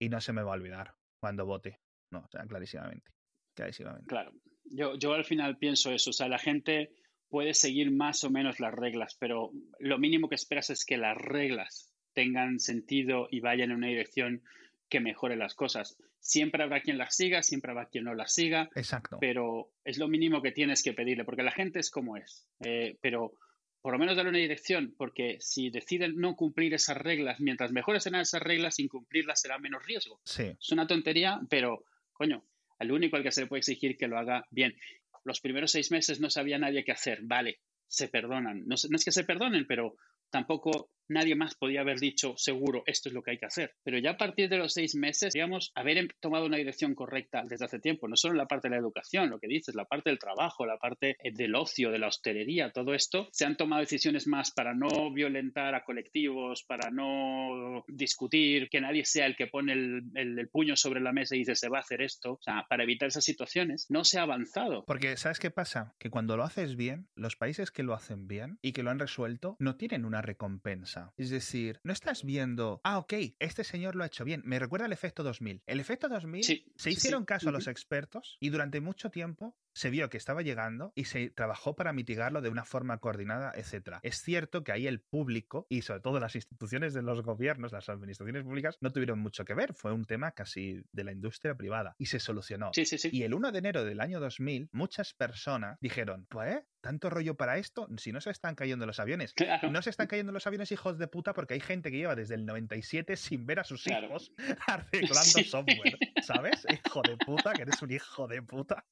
y 0.00 0.08
no 0.08 0.18
se 0.22 0.32
me 0.32 0.42
va 0.42 0.52
a 0.52 0.54
olvidar 0.54 0.94
cuando 1.20 1.44
vote. 1.44 1.78
No, 2.10 2.20
o 2.20 2.28
sea, 2.30 2.46
clarísimamente. 2.46 3.10
Clarísimamente. 3.54 4.06
Claro. 4.06 4.32
Yo, 4.64 4.94
yo 4.94 5.12
al 5.12 5.26
final 5.26 5.58
pienso 5.58 5.92
eso. 5.92 6.08
O 6.08 6.12
sea, 6.14 6.26
la 6.28 6.38
gente 6.38 6.90
puede 7.28 7.52
seguir 7.52 7.90
más 7.90 8.24
o 8.24 8.30
menos 8.30 8.60
las 8.60 8.72
reglas, 8.72 9.14
pero 9.20 9.50
lo 9.78 9.98
mínimo 9.98 10.30
que 10.30 10.36
esperas 10.36 10.70
es 10.70 10.86
que 10.86 10.96
las 10.96 11.18
reglas 11.18 11.92
tengan 12.14 12.58
sentido 12.58 13.28
y 13.30 13.40
vayan 13.40 13.72
en 13.72 13.76
una 13.76 13.88
dirección 13.88 14.42
que 14.88 15.00
mejore 15.00 15.36
las 15.36 15.54
cosas. 15.54 15.98
Siempre 16.18 16.62
habrá 16.62 16.80
quien 16.80 16.96
las 16.96 17.14
siga, 17.14 17.42
siempre 17.42 17.72
habrá 17.72 17.90
quien 17.90 18.04
no 18.04 18.14
las 18.14 18.32
siga. 18.32 18.70
Exacto. 18.74 19.18
Pero 19.20 19.70
es 19.84 19.98
lo 19.98 20.08
mínimo 20.08 20.40
que 20.40 20.52
tienes 20.52 20.82
que 20.82 20.94
pedirle, 20.94 21.26
porque 21.26 21.42
la 21.42 21.52
gente 21.52 21.78
es 21.78 21.90
como 21.90 22.16
es. 22.16 22.48
Eh, 22.64 22.96
pero 23.02 23.34
por 23.82 23.92
lo 23.92 23.98
menos 23.98 24.16
darle 24.16 24.30
una 24.30 24.38
dirección, 24.38 24.94
porque 24.96 25.38
si 25.40 25.68
deciden 25.68 26.16
no 26.16 26.36
cumplir 26.36 26.72
esas 26.72 26.96
reglas, 26.96 27.40
mientras 27.40 27.72
mejores 27.72 28.04
serán 28.04 28.20
esas 28.20 28.40
reglas, 28.40 28.78
incumplirlas 28.78 29.40
será 29.40 29.58
menos 29.58 29.84
riesgo. 29.84 30.20
Sí. 30.24 30.44
Es 30.58 30.70
una 30.70 30.86
tontería, 30.86 31.40
pero, 31.50 31.84
coño, 32.12 32.44
al 32.78 32.92
único 32.92 33.16
al 33.16 33.24
que 33.24 33.32
se 33.32 33.42
le 33.42 33.46
puede 33.48 33.58
exigir 33.58 33.96
que 33.96 34.06
lo 34.06 34.18
haga 34.18 34.46
bien. 34.50 34.76
Los 35.24 35.40
primeros 35.40 35.72
seis 35.72 35.90
meses 35.90 36.20
no 36.20 36.30
sabía 36.30 36.58
nadie 36.58 36.84
qué 36.84 36.92
hacer, 36.92 37.20
vale, 37.22 37.58
se 37.88 38.06
perdonan. 38.08 38.66
No, 38.66 38.76
es 38.76 39.04
que 39.04 39.12
se 39.12 39.24
perdonen, 39.24 39.66
pero 39.66 39.96
tampoco 40.30 40.90
nadie 41.12 41.34
más 41.34 41.54
podía 41.54 41.80
haber 41.80 41.98
dicho 41.98 42.34
seguro 42.36 42.82
esto 42.86 43.08
es 43.08 43.14
lo 43.14 43.22
que 43.22 43.32
hay 43.32 43.38
que 43.38 43.46
hacer. 43.46 43.74
Pero 43.84 43.98
ya 43.98 44.12
a 44.12 44.16
partir 44.16 44.48
de 44.48 44.58
los 44.58 44.72
seis 44.72 44.94
meses, 44.94 45.32
digamos, 45.32 45.72
haber 45.74 45.98
em, 45.98 46.08
tomado 46.20 46.46
una 46.46 46.56
dirección 46.56 46.94
correcta 46.94 47.44
desde 47.46 47.64
hace 47.64 47.78
tiempo, 47.78 48.08
no 48.08 48.16
solo 48.16 48.34
en 48.34 48.38
la 48.38 48.46
parte 48.46 48.68
de 48.68 48.74
la 48.74 48.80
educación, 48.80 49.30
lo 49.30 49.38
que 49.38 49.48
dices, 49.48 49.74
la 49.74 49.84
parte 49.84 50.10
del 50.10 50.18
trabajo, 50.18 50.66
la 50.66 50.78
parte 50.78 51.16
eh, 51.22 51.32
del 51.32 51.54
ocio, 51.54 51.90
de 51.90 51.98
la 51.98 52.08
hostelería, 52.08 52.72
todo 52.72 52.94
esto, 52.94 53.28
se 53.32 53.44
han 53.44 53.56
tomado 53.56 53.80
decisiones 53.80 54.26
más 54.26 54.50
para 54.50 54.74
no 54.74 55.12
violentar 55.12 55.74
a 55.74 55.84
colectivos, 55.84 56.64
para 56.64 56.90
no 56.90 57.84
discutir, 57.88 58.68
que 58.68 58.80
nadie 58.80 59.04
sea 59.04 59.26
el 59.26 59.36
que 59.36 59.46
pone 59.46 59.72
el, 59.72 60.02
el 60.14 60.48
puño 60.48 60.76
sobre 60.76 61.00
la 61.00 61.12
mesa 61.12 61.34
y 61.34 61.40
dice 61.40 61.54
se 61.54 61.68
va 61.68 61.78
a 61.78 61.82
hacer 61.82 62.02
esto, 62.02 62.32
o 62.32 62.42
sea, 62.42 62.66
para 62.68 62.84
evitar 62.84 63.08
esas 63.08 63.24
situaciones, 63.24 63.86
no 63.88 64.04
se 64.04 64.18
ha 64.18 64.22
avanzado. 64.22 64.84
Porque, 64.86 65.16
¿sabes 65.16 65.38
qué 65.38 65.50
pasa? 65.50 65.94
Que 65.98 66.10
cuando 66.10 66.36
lo 66.36 66.44
haces 66.44 66.76
bien, 66.76 67.08
los 67.14 67.36
países 67.36 67.70
que 67.70 67.82
lo 67.82 67.94
hacen 67.94 68.28
bien 68.28 68.58
y 68.62 68.72
que 68.72 68.82
lo 68.82 68.90
han 68.90 68.98
resuelto 68.98 69.56
no 69.58 69.76
tienen 69.76 70.04
una 70.04 70.22
recompensa. 70.22 71.01
Es 71.16 71.30
decir, 71.30 71.80
no 71.84 71.92
estás 71.92 72.24
viendo, 72.24 72.80
ah, 72.84 72.98
ok, 72.98 73.14
este 73.38 73.64
señor 73.64 73.96
lo 73.96 74.04
ha 74.04 74.06
hecho 74.06 74.24
bien. 74.24 74.42
Me 74.44 74.58
recuerda 74.58 74.86
al 74.86 74.92
efecto 74.92 75.22
2000. 75.22 75.62
El 75.66 75.80
efecto 75.80 76.08
2000 76.08 76.44
se 76.76 76.90
hicieron 76.90 77.24
caso 77.24 77.48
a 77.48 77.52
los 77.52 77.66
expertos 77.66 78.36
y 78.40 78.50
durante 78.50 78.80
mucho 78.80 79.10
tiempo 79.10 79.56
se 79.74 79.90
vio 79.90 80.08
que 80.10 80.16
estaba 80.16 80.42
llegando 80.42 80.92
y 80.94 81.04
se 81.04 81.30
trabajó 81.30 81.74
para 81.74 81.92
mitigarlo 81.92 82.40
de 82.40 82.48
una 82.48 82.64
forma 82.64 82.98
coordinada, 82.98 83.52
etc. 83.54 83.98
Es 84.02 84.22
cierto 84.22 84.64
que 84.64 84.72
ahí 84.72 84.86
el 84.86 85.00
público 85.00 85.66
y 85.68 85.82
sobre 85.82 86.00
todo 86.00 86.20
las 86.20 86.34
instituciones 86.34 86.94
de 86.94 87.02
los 87.02 87.22
gobiernos, 87.22 87.72
las 87.72 87.88
administraciones 87.88 88.44
públicas, 88.44 88.78
no 88.80 88.92
tuvieron 88.92 89.18
mucho 89.18 89.44
que 89.44 89.54
ver. 89.54 89.74
Fue 89.74 89.92
un 89.92 90.04
tema 90.04 90.32
casi 90.32 90.82
de 90.92 91.04
la 91.04 91.12
industria 91.12 91.54
privada 91.54 91.94
y 91.98 92.06
se 92.06 92.20
solucionó. 92.20 92.70
Sí, 92.74 92.84
sí, 92.84 92.98
sí. 92.98 93.10
Y 93.12 93.22
el 93.22 93.34
1 93.34 93.52
de 93.52 93.58
enero 93.58 93.84
del 93.84 94.00
año 94.00 94.20
2000, 94.20 94.70
muchas 94.72 95.14
personas 95.14 95.78
dijeron, 95.80 96.26
pues, 96.28 96.62
tanto 96.82 97.08
rollo 97.08 97.36
para 97.36 97.58
esto, 97.58 97.88
si 97.96 98.12
no 98.12 98.20
se 98.20 98.30
están 98.30 98.54
cayendo 98.54 98.84
los 98.84 98.98
aviones. 99.00 99.34
No 99.70 99.80
se 99.82 99.90
están 99.90 100.08
cayendo 100.08 100.32
los 100.32 100.46
aviones, 100.46 100.72
hijos 100.72 100.98
de 100.98 101.06
puta, 101.06 101.32
porque 101.32 101.54
hay 101.54 101.60
gente 101.60 101.90
que 101.90 101.96
lleva 101.96 102.16
desde 102.16 102.34
el 102.34 102.44
97 102.44 103.16
sin 103.16 103.46
ver 103.46 103.60
a 103.60 103.64
sus 103.64 103.86
hijos 103.86 104.32
arreglando 104.66 105.44
software, 105.44 105.96
¿sabes? 106.22 106.66
Hijo 106.86 107.02
de 107.02 107.16
puta, 107.16 107.52
que 107.52 107.62
eres 107.62 107.80
un 107.82 107.92
hijo 107.92 108.26
de 108.26 108.42
puta. 108.42 108.84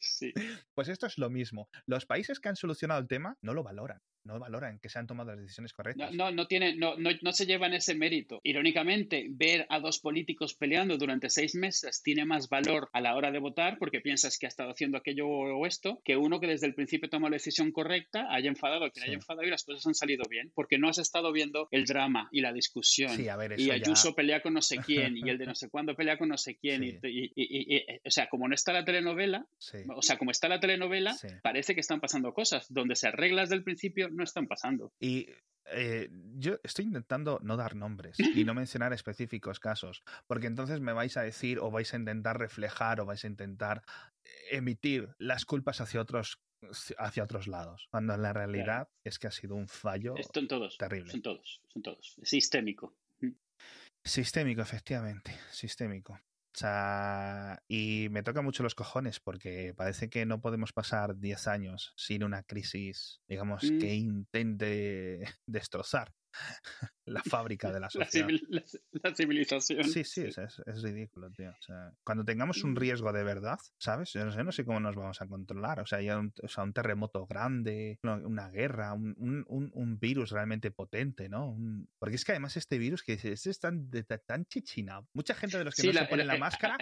Sí. 0.00 0.32
Pues 0.74 0.88
esto 0.88 1.06
es 1.06 1.18
lo 1.18 1.30
mismo. 1.30 1.68
Los 1.86 2.06
países 2.06 2.40
que 2.40 2.48
han 2.48 2.56
solucionado 2.56 3.00
el 3.00 3.08
tema 3.08 3.36
no 3.42 3.54
lo 3.54 3.62
valoran 3.62 4.02
no 4.24 4.38
valoran 4.38 4.78
que 4.78 4.88
se 4.88 4.98
han 4.98 5.06
tomado 5.06 5.30
las 5.30 5.40
decisiones 5.40 5.72
correctas. 5.72 6.12
No, 6.14 6.30
no, 6.30 6.46
tiene, 6.46 6.76
no, 6.76 6.96
no, 6.96 7.10
no, 7.22 7.32
se 7.32 7.46
llevan 7.46 7.74
ese 7.74 7.94
mérito. 7.94 8.40
Irónicamente, 8.44 9.26
ver 9.30 9.66
a 9.68 9.80
dos 9.80 9.98
políticos 9.98 10.54
peleando 10.54 10.98
durante 10.98 11.30
seis 11.30 11.54
meses 11.54 12.02
tiene 12.02 12.24
más 12.24 12.48
valor 12.48 12.88
a 12.92 13.00
la 13.00 13.16
hora 13.16 13.30
de 13.30 13.38
votar 13.38 13.78
porque 13.78 14.00
piensas 14.00 14.38
que 14.38 14.46
ha 14.46 14.48
estado 14.48 14.70
haciendo 14.70 14.98
aquello 14.98 15.28
o 15.28 15.66
esto, 15.66 16.00
que 16.04 16.16
uno 16.16 16.40
que 16.40 16.46
desde 16.46 16.66
el 16.66 16.74
principio 16.74 17.08
toma 17.08 17.28
la 17.28 17.36
decisión 17.36 17.72
correcta, 17.72 18.26
haya 18.30 18.48
enfadado 18.48 18.84
a 18.84 18.90
quien 18.90 19.04
haya 19.04 19.14
enfadado 19.14 19.46
y 19.46 19.50
las 19.50 19.64
cosas 19.64 19.86
han 19.86 19.94
salido 19.94 20.24
bien, 20.28 20.50
porque 20.54 20.78
no 20.78 20.88
has 20.88 20.98
estado 20.98 21.32
viendo 21.32 21.68
el 21.70 21.84
drama 21.84 22.28
y 22.32 22.40
la 22.40 22.52
discusión. 22.52 23.16
Sí, 23.16 23.28
a 23.28 23.36
ver, 23.36 23.58
y 23.58 23.70
Ayuso 23.70 24.14
pelea 24.14 24.40
con 24.40 24.54
no 24.54 24.62
sé 24.62 24.76
quién 24.86 25.16
y 25.16 25.28
el 25.28 25.38
de 25.38 25.46
no 25.46 25.54
sé 25.54 25.68
cuándo 25.68 25.94
pelea 25.94 26.18
con 26.18 26.28
no 26.28 26.36
sé 26.36 26.56
quién. 26.56 26.84
Y, 26.84 26.98
y, 27.02 27.84
o 28.04 28.10
sea, 28.10 28.28
como 28.28 28.48
no 28.48 28.54
está 28.54 28.72
la 28.72 28.84
telenovela, 28.84 29.46
o 29.94 30.02
sea, 30.02 30.18
como 30.18 30.30
está 30.30 30.48
la 30.48 30.60
telenovela, 30.60 31.16
parece 31.42 31.74
que 31.74 31.80
están 31.80 32.00
pasando 32.00 32.32
cosas 32.32 32.66
donde 32.68 32.96
se 32.96 33.08
arregla 33.08 33.42
desde 33.42 33.56
el 33.56 33.64
principio 33.64 34.10
no 34.20 34.24
están 34.24 34.46
pasando. 34.46 34.92
Y 35.00 35.28
eh, 35.72 36.08
yo 36.36 36.58
estoy 36.62 36.84
intentando 36.84 37.38
no 37.42 37.56
dar 37.56 37.74
nombres 37.74 38.18
y 38.18 38.44
no 38.44 38.54
mencionar 38.54 38.92
específicos 38.92 39.60
casos, 39.60 40.02
porque 40.26 40.46
entonces 40.46 40.80
me 40.80 40.92
vais 40.92 41.16
a 41.16 41.22
decir 41.22 41.58
o 41.58 41.70
vais 41.70 41.92
a 41.92 41.96
intentar 41.96 42.38
reflejar 42.38 43.00
o 43.00 43.06
vais 43.06 43.24
a 43.24 43.28
intentar 43.28 43.82
emitir 44.50 45.08
las 45.18 45.44
culpas 45.44 45.80
hacia 45.80 46.00
otros 46.00 46.40
hacia 46.98 47.24
otros 47.24 47.48
lados, 47.48 47.88
cuando 47.90 48.12
en 48.12 48.20
la 48.20 48.34
realidad 48.34 48.90
es 49.02 49.18
que 49.18 49.26
ha 49.26 49.30
sido 49.30 49.54
un 49.54 49.66
fallo 49.66 50.14
son 50.34 50.46
todos, 50.46 50.76
terrible. 50.76 51.10
Son 51.10 51.22
todos, 51.22 51.62
son 51.68 51.82
todos. 51.82 52.16
Sistémico. 52.22 52.94
Sistémico, 54.04 54.60
efectivamente, 54.60 55.34
sistémico. 55.50 56.20
O 56.52 56.58
sea, 56.58 57.62
y 57.68 58.08
me 58.10 58.22
toca 58.24 58.42
mucho 58.42 58.62
los 58.62 58.74
cojones 58.74 59.20
porque 59.20 59.72
parece 59.76 60.10
que 60.10 60.26
no 60.26 60.40
podemos 60.40 60.72
pasar 60.72 61.16
10 61.16 61.46
años 61.46 61.92
sin 61.96 62.24
una 62.24 62.42
crisis, 62.42 63.20
digamos, 63.28 63.62
que 63.62 63.86
mm. 63.86 64.04
intente 64.04 65.20
destrozar 65.46 66.12
la 67.10 67.22
fábrica 67.22 67.72
de 67.72 67.80
la 67.80 67.90
sociedad. 67.90 68.28
La, 68.48 69.14
civilización. 69.14 69.84
Sí, 69.84 70.04
sí, 70.04 70.22
Es, 70.22 70.82
ridículo, 70.82 71.30
tío. 71.30 71.50
O 71.50 71.62
sea, 71.62 71.92
cuando 72.04 72.24
tengamos 72.24 72.62
un 72.64 72.72
mm. 72.72 72.76
riesgo 72.76 73.12
de 73.12 73.24
verdad, 73.24 73.58
¿sabes? 73.78 74.12
Yo 74.12 74.24
no 74.24 74.32
sé, 74.32 74.44
no 74.44 74.52
sé 74.52 74.64
cómo 74.64 74.80
nos 74.80 74.96
vamos 74.96 75.20
a 75.20 75.26
controlar. 75.26 75.80
O 75.80 75.86
sea, 75.86 75.98
hay 75.98 76.10
un, 76.10 76.32
o 76.42 76.48
sea, 76.48 76.64
un 76.64 76.72
terremoto 76.72 77.26
grande, 77.26 77.98
una 78.02 78.48
guerra, 78.48 78.92
un, 78.92 79.14
un, 79.18 79.70
un 79.72 79.98
virus 79.98 80.30
realmente 80.30 80.70
potente, 80.70 81.28
¿no? 81.28 81.56
porque 81.98 82.16
es 82.16 82.24
que 82.24 82.32
además 82.32 82.56
este 82.56 82.78
virus 82.78 83.02
que 83.02 83.14
es, 83.14 83.46
es 83.46 83.58
tan, 83.60 83.90
de, 83.90 84.02
tan 84.04 84.46
chichinado. 84.46 85.08
Mucha 85.12 85.34
gente 85.34 85.58
de 85.58 85.64
los 85.64 85.74
que 85.74 85.86
no 85.86 85.92
se 85.92 86.04
ponen 86.06 86.26
la, 86.26 86.38
máscara, 86.38 86.76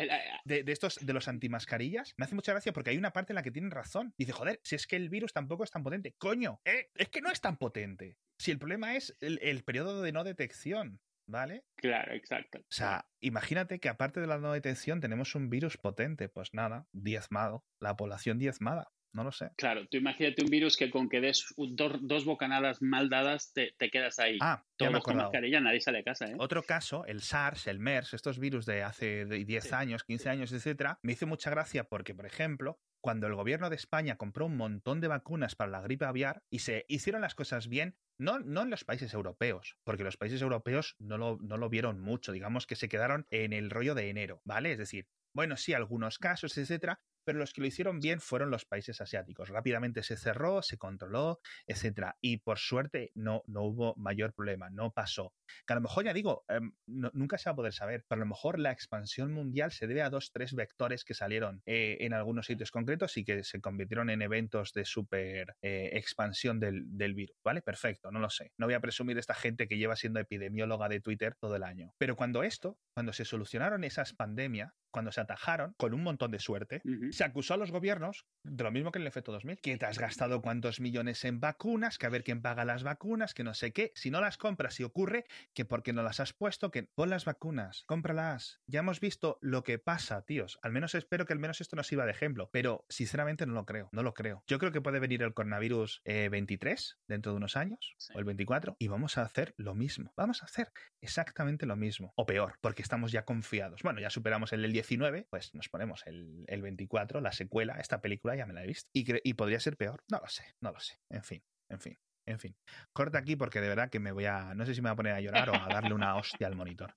de, 0.44 0.62
de, 0.62 0.72
estos, 0.72 0.98
de 1.00 1.12
los 1.12 1.28
antimascarillas, 1.28 2.14
me 2.16 2.24
hace 2.24 2.34
mucha 2.34 2.52
gracia 2.52 2.72
porque 2.72 2.90
hay 2.90 2.98
una 2.98 3.12
parte 3.12 3.32
en 3.32 3.36
la 3.36 3.42
que 3.42 3.50
tienen 3.50 3.70
razón. 3.70 4.14
Dice, 4.16 4.32
joder, 4.32 4.60
si 4.62 4.74
es 4.74 4.86
que 4.86 4.96
el 4.96 5.08
virus 5.08 5.32
tampoco 5.32 5.64
es 5.64 5.70
tan 5.70 5.82
potente. 5.82 6.14
Coño, 6.18 6.60
eh, 6.64 6.90
es 6.94 7.08
que 7.08 7.20
no 7.20 7.30
es 7.30 7.40
tan 7.40 7.56
potente. 7.56 8.18
Si 8.40 8.52
el 8.52 8.58
problema 8.58 8.94
es 8.94 9.16
el, 9.20 9.64
periodo 9.64 10.00
de 10.00 10.12
no 10.12 10.17
detección, 10.24 11.00
¿vale? 11.26 11.64
Claro, 11.76 12.12
exacto. 12.14 12.58
O 12.58 12.70
sea, 12.70 13.06
imagínate 13.20 13.80
que 13.80 13.88
aparte 13.88 14.20
de 14.20 14.26
la 14.26 14.38
no 14.38 14.52
detección 14.52 15.00
tenemos 15.00 15.34
un 15.34 15.50
virus 15.50 15.76
potente, 15.76 16.28
pues 16.28 16.54
nada, 16.54 16.86
diezmado, 16.92 17.64
la 17.80 17.96
población 17.96 18.38
diezmada. 18.38 18.92
No 19.12 19.24
lo 19.24 19.32
sé. 19.32 19.50
Claro, 19.56 19.86
tú 19.88 19.96
imagínate 19.96 20.42
un 20.42 20.50
virus 20.50 20.76
que 20.76 20.90
con 20.90 21.08
que 21.08 21.20
des 21.20 21.44
dos, 21.56 22.24
bocanadas 22.24 22.82
mal 22.82 23.08
dadas 23.08 23.52
te, 23.52 23.72
quedas 23.90 24.18
ahí. 24.18 24.38
Ah, 24.40 24.62
ya 24.78 24.90
me 24.90 25.00
con 25.00 25.16
mascarilla, 25.16 25.60
nadie 25.60 25.80
sale 25.80 25.98
de 25.98 26.04
casa. 26.04 26.26
¿eh? 26.26 26.34
Otro 26.38 26.62
caso, 26.62 27.04
el 27.06 27.22
SARS, 27.22 27.66
el 27.66 27.78
MERS, 27.78 28.14
estos 28.14 28.38
virus 28.38 28.66
de 28.66 28.82
hace 28.82 29.24
10 29.24 29.72
años, 29.72 30.04
15 30.04 30.28
años, 30.28 30.52
etcétera, 30.52 30.98
me 31.02 31.12
hizo 31.12 31.26
mucha 31.26 31.50
gracia 31.50 31.84
porque, 31.84 32.14
por 32.14 32.26
ejemplo, 32.26 32.78
cuando 33.00 33.26
el 33.26 33.34
gobierno 33.34 33.70
de 33.70 33.76
España 33.76 34.16
compró 34.16 34.46
un 34.46 34.56
montón 34.56 35.00
de 35.00 35.08
vacunas 35.08 35.54
para 35.54 35.70
la 35.70 35.80
gripe 35.80 36.04
aviar 36.04 36.42
y 36.50 36.60
se 36.60 36.84
hicieron 36.88 37.22
las 37.22 37.34
cosas 37.34 37.68
bien, 37.68 37.96
no, 38.18 38.40
no 38.40 38.62
en 38.62 38.70
los 38.70 38.84
países 38.84 39.14
europeos, 39.14 39.76
porque 39.84 40.04
los 40.04 40.16
países 40.16 40.42
europeos 40.42 40.96
no 40.98 41.16
lo, 41.16 41.38
no 41.40 41.56
lo 41.56 41.68
vieron 41.68 42.00
mucho, 42.00 42.32
digamos 42.32 42.66
que 42.66 42.76
se 42.76 42.88
quedaron 42.88 43.26
en 43.30 43.52
el 43.52 43.70
rollo 43.70 43.94
de 43.94 44.10
enero, 44.10 44.42
¿vale? 44.44 44.72
Es 44.72 44.78
decir, 44.78 45.06
bueno, 45.32 45.56
sí, 45.56 45.72
algunos 45.72 46.18
casos, 46.18 46.58
etcétera, 46.58 47.00
pero 47.28 47.40
los 47.40 47.52
que 47.52 47.60
lo 47.60 47.66
hicieron 47.66 48.00
bien 48.00 48.20
fueron 48.20 48.50
los 48.50 48.64
países 48.64 49.02
asiáticos. 49.02 49.50
Rápidamente 49.50 50.02
se 50.02 50.16
cerró, 50.16 50.62
se 50.62 50.78
controló, 50.78 51.42
etcétera. 51.66 52.16
Y 52.22 52.38
por 52.38 52.56
suerte 52.56 53.12
no, 53.14 53.42
no 53.46 53.64
hubo 53.64 53.94
mayor 53.96 54.32
problema, 54.32 54.70
no 54.70 54.92
pasó. 54.92 55.34
Que 55.66 55.74
a 55.74 55.76
lo 55.76 55.82
mejor, 55.82 56.06
ya 56.06 56.14
digo, 56.14 56.46
em, 56.48 56.72
nunca 56.86 57.36
se 57.36 57.50
va 57.50 57.52
a 57.52 57.56
poder 57.56 57.74
saber, 57.74 58.06
pero 58.08 58.22
a 58.22 58.24
lo 58.24 58.30
mejor 58.30 58.58
la 58.58 58.72
expansión 58.72 59.30
mundial 59.30 59.72
se 59.72 59.86
debe 59.86 60.00
a 60.00 60.08
dos, 60.08 60.32
tres 60.32 60.54
vectores 60.54 61.04
que 61.04 61.12
salieron 61.12 61.60
eh, 61.66 61.98
en 62.00 62.14
algunos 62.14 62.46
sitios 62.46 62.70
concretos 62.70 63.14
y 63.18 63.26
que 63.26 63.44
se 63.44 63.60
convirtieron 63.60 64.08
en 64.08 64.22
eventos 64.22 64.72
de 64.72 64.86
super 64.86 65.54
eh, 65.60 65.90
expansión 65.92 66.58
del, 66.58 66.96
del 66.96 67.12
virus. 67.12 67.36
¿Vale? 67.44 67.60
Perfecto, 67.60 68.10
no 68.10 68.20
lo 68.20 68.30
sé. 68.30 68.52
No 68.56 68.64
voy 68.64 68.74
a 68.74 68.80
presumir 68.80 69.18
esta 69.18 69.34
gente 69.34 69.68
que 69.68 69.76
lleva 69.76 69.96
siendo 69.96 70.18
epidemióloga 70.18 70.88
de 70.88 71.00
Twitter 71.02 71.34
todo 71.38 71.56
el 71.56 71.62
año. 71.62 71.92
Pero 71.98 72.16
cuando 72.16 72.42
esto, 72.42 72.78
cuando 72.94 73.12
se 73.12 73.26
solucionaron 73.26 73.84
esas 73.84 74.14
pandemias, 74.14 74.72
cuando 74.98 75.12
se 75.12 75.20
atajaron, 75.20 75.74
con 75.76 75.94
un 75.94 76.02
montón 76.02 76.32
de 76.32 76.40
suerte, 76.40 76.82
se 77.12 77.22
acusó 77.22 77.54
a 77.54 77.56
los 77.56 77.70
gobiernos 77.70 78.26
de 78.42 78.64
lo 78.64 78.72
mismo 78.72 78.90
que 78.90 78.98
en 78.98 79.02
el 79.02 79.06
efecto 79.06 79.30
2000, 79.30 79.60
que 79.60 79.76
te 79.76 79.86
has 79.86 79.96
gastado 79.96 80.42
cuántos 80.42 80.80
millones 80.80 81.24
en 81.24 81.38
vacunas, 81.38 81.98
que 81.98 82.06
a 82.06 82.08
ver 82.08 82.24
quién 82.24 82.42
paga 82.42 82.64
las 82.64 82.82
vacunas, 82.82 83.32
que 83.32 83.44
no 83.44 83.54
sé 83.54 83.72
qué, 83.72 83.92
si 83.94 84.10
no 84.10 84.20
las 84.20 84.38
compras, 84.38 84.74
si 84.74 84.82
ocurre, 84.82 85.24
que 85.54 85.64
porque 85.64 85.92
no 85.92 86.02
las 86.02 86.18
has 86.18 86.32
puesto, 86.32 86.72
que 86.72 86.82
pon 86.82 87.10
las 87.10 87.26
vacunas, 87.26 87.84
cómpralas. 87.86 88.60
Ya 88.66 88.80
hemos 88.80 88.98
visto 88.98 89.38
lo 89.40 89.62
que 89.62 89.78
pasa, 89.78 90.22
tíos. 90.22 90.58
Al 90.62 90.72
menos 90.72 90.96
espero 90.96 91.26
que 91.26 91.32
al 91.32 91.38
menos 91.38 91.60
esto 91.60 91.76
nos 91.76 91.86
sirva 91.86 92.04
de 92.04 92.10
ejemplo, 92.10 92.50
pero 92.52 92.84
sinceramente 92.88 93.46
no 93.46 93.54
lo 93.54 93.64
creo, 93.64 93.88
no 93.92 94.02
lo 94.02 94.14
creo. 94.14 94.42
Yo 94.48 94.58
creo 94.58 94.72
que 94.72 94.80
puede 94.80 94.98
venir 94.98 95.22
el 95.22 95.32
coronavirus 95.32 96.02
23 96.04 96.96
eh, 96.98 97.02
dentro 97.06 97.30
de 97.30 97.36
unos 97.36 97.56
años, 97.56 97.94
o 98.14 98.18
el 98.18 98.24
24, 98.24 98.74
y 98.80 98.88
vamos 98.88 99.16
a 99.16 99.22
hacer 99.22 99.54
lo 99.58 99.76
mismo. 99.76 100.12
Vamos 100.16 100.42
a 100.42 100.46
hacer 100.46 100.72
exactamente 101.00 101.66
lo 101.66 101.76
mismo, 101.76 102.12
o 102.16 102.26
peor, 102.26 102.58
porque 102.60 102.82
estamos 102.82 103.12
ya 103.12 103.24
confiados. 103.24 103.82
Bueno, 103.84 104.00
ya 104.00 104.10
superamos 104.10 104.52
el 104.52 104.62
del 104.62 104.72
19, 104.88 105.26
pues 105.30 105.54
nos 105.54 105.68
ponemos 105.68 106.06
el, 106.06 106.44
el 106.46 106.62
24, 106.62 107.20
la 107.20 107.32
secuela, 107.32 107.74
esta 107.78 108.00
película 108.00 108.36
ya 108.36 108.46
me 108.46 108.54
la 108.54 108.64
he 108.64 108.66
visto. 108.66 108.88
Y, 108.92 109.06
y 109.28 109.34
podría 109.34 109.60
ser 109.60 109.76
peor, 109.76 110.02
no 110.10 110.18
lo 110.18 110.28
sé, 110.28 110.44
no 110.60 110.72
lo 110.72 110.80
sé. 110.80 110.98
En 111.10 111.22
fin, 111.22 111.42
en 111.68 111.80
fin, 111.80 111.98
en 112.26 112.38
fin. 112.38 112.56
Corta 112.92 113.18
aquí 113.18 113.36
porque 113.36 113.60
de 113.60 113.68
verdad 113.68 113.90
que 113.90 114.00
me 114.00 114.12
voy 114.12 114.24
a, 114.24 114.54
no 114.54 114.64
sé 114.66 114.74
si 114.74 114.80
me 114.80 114.88
voy 114.88 114.94
a 114.94 114.96
poner 114.96 115.14
a 115.14 115.20
llorar 115.20 115.50
o 115.50 115.54
a 115.54 115.68
darle 115.68 115.94
una 115.94 116.16
hostia 116.16 116.46
al 116.46 116.56
monitor. 116.56 116.94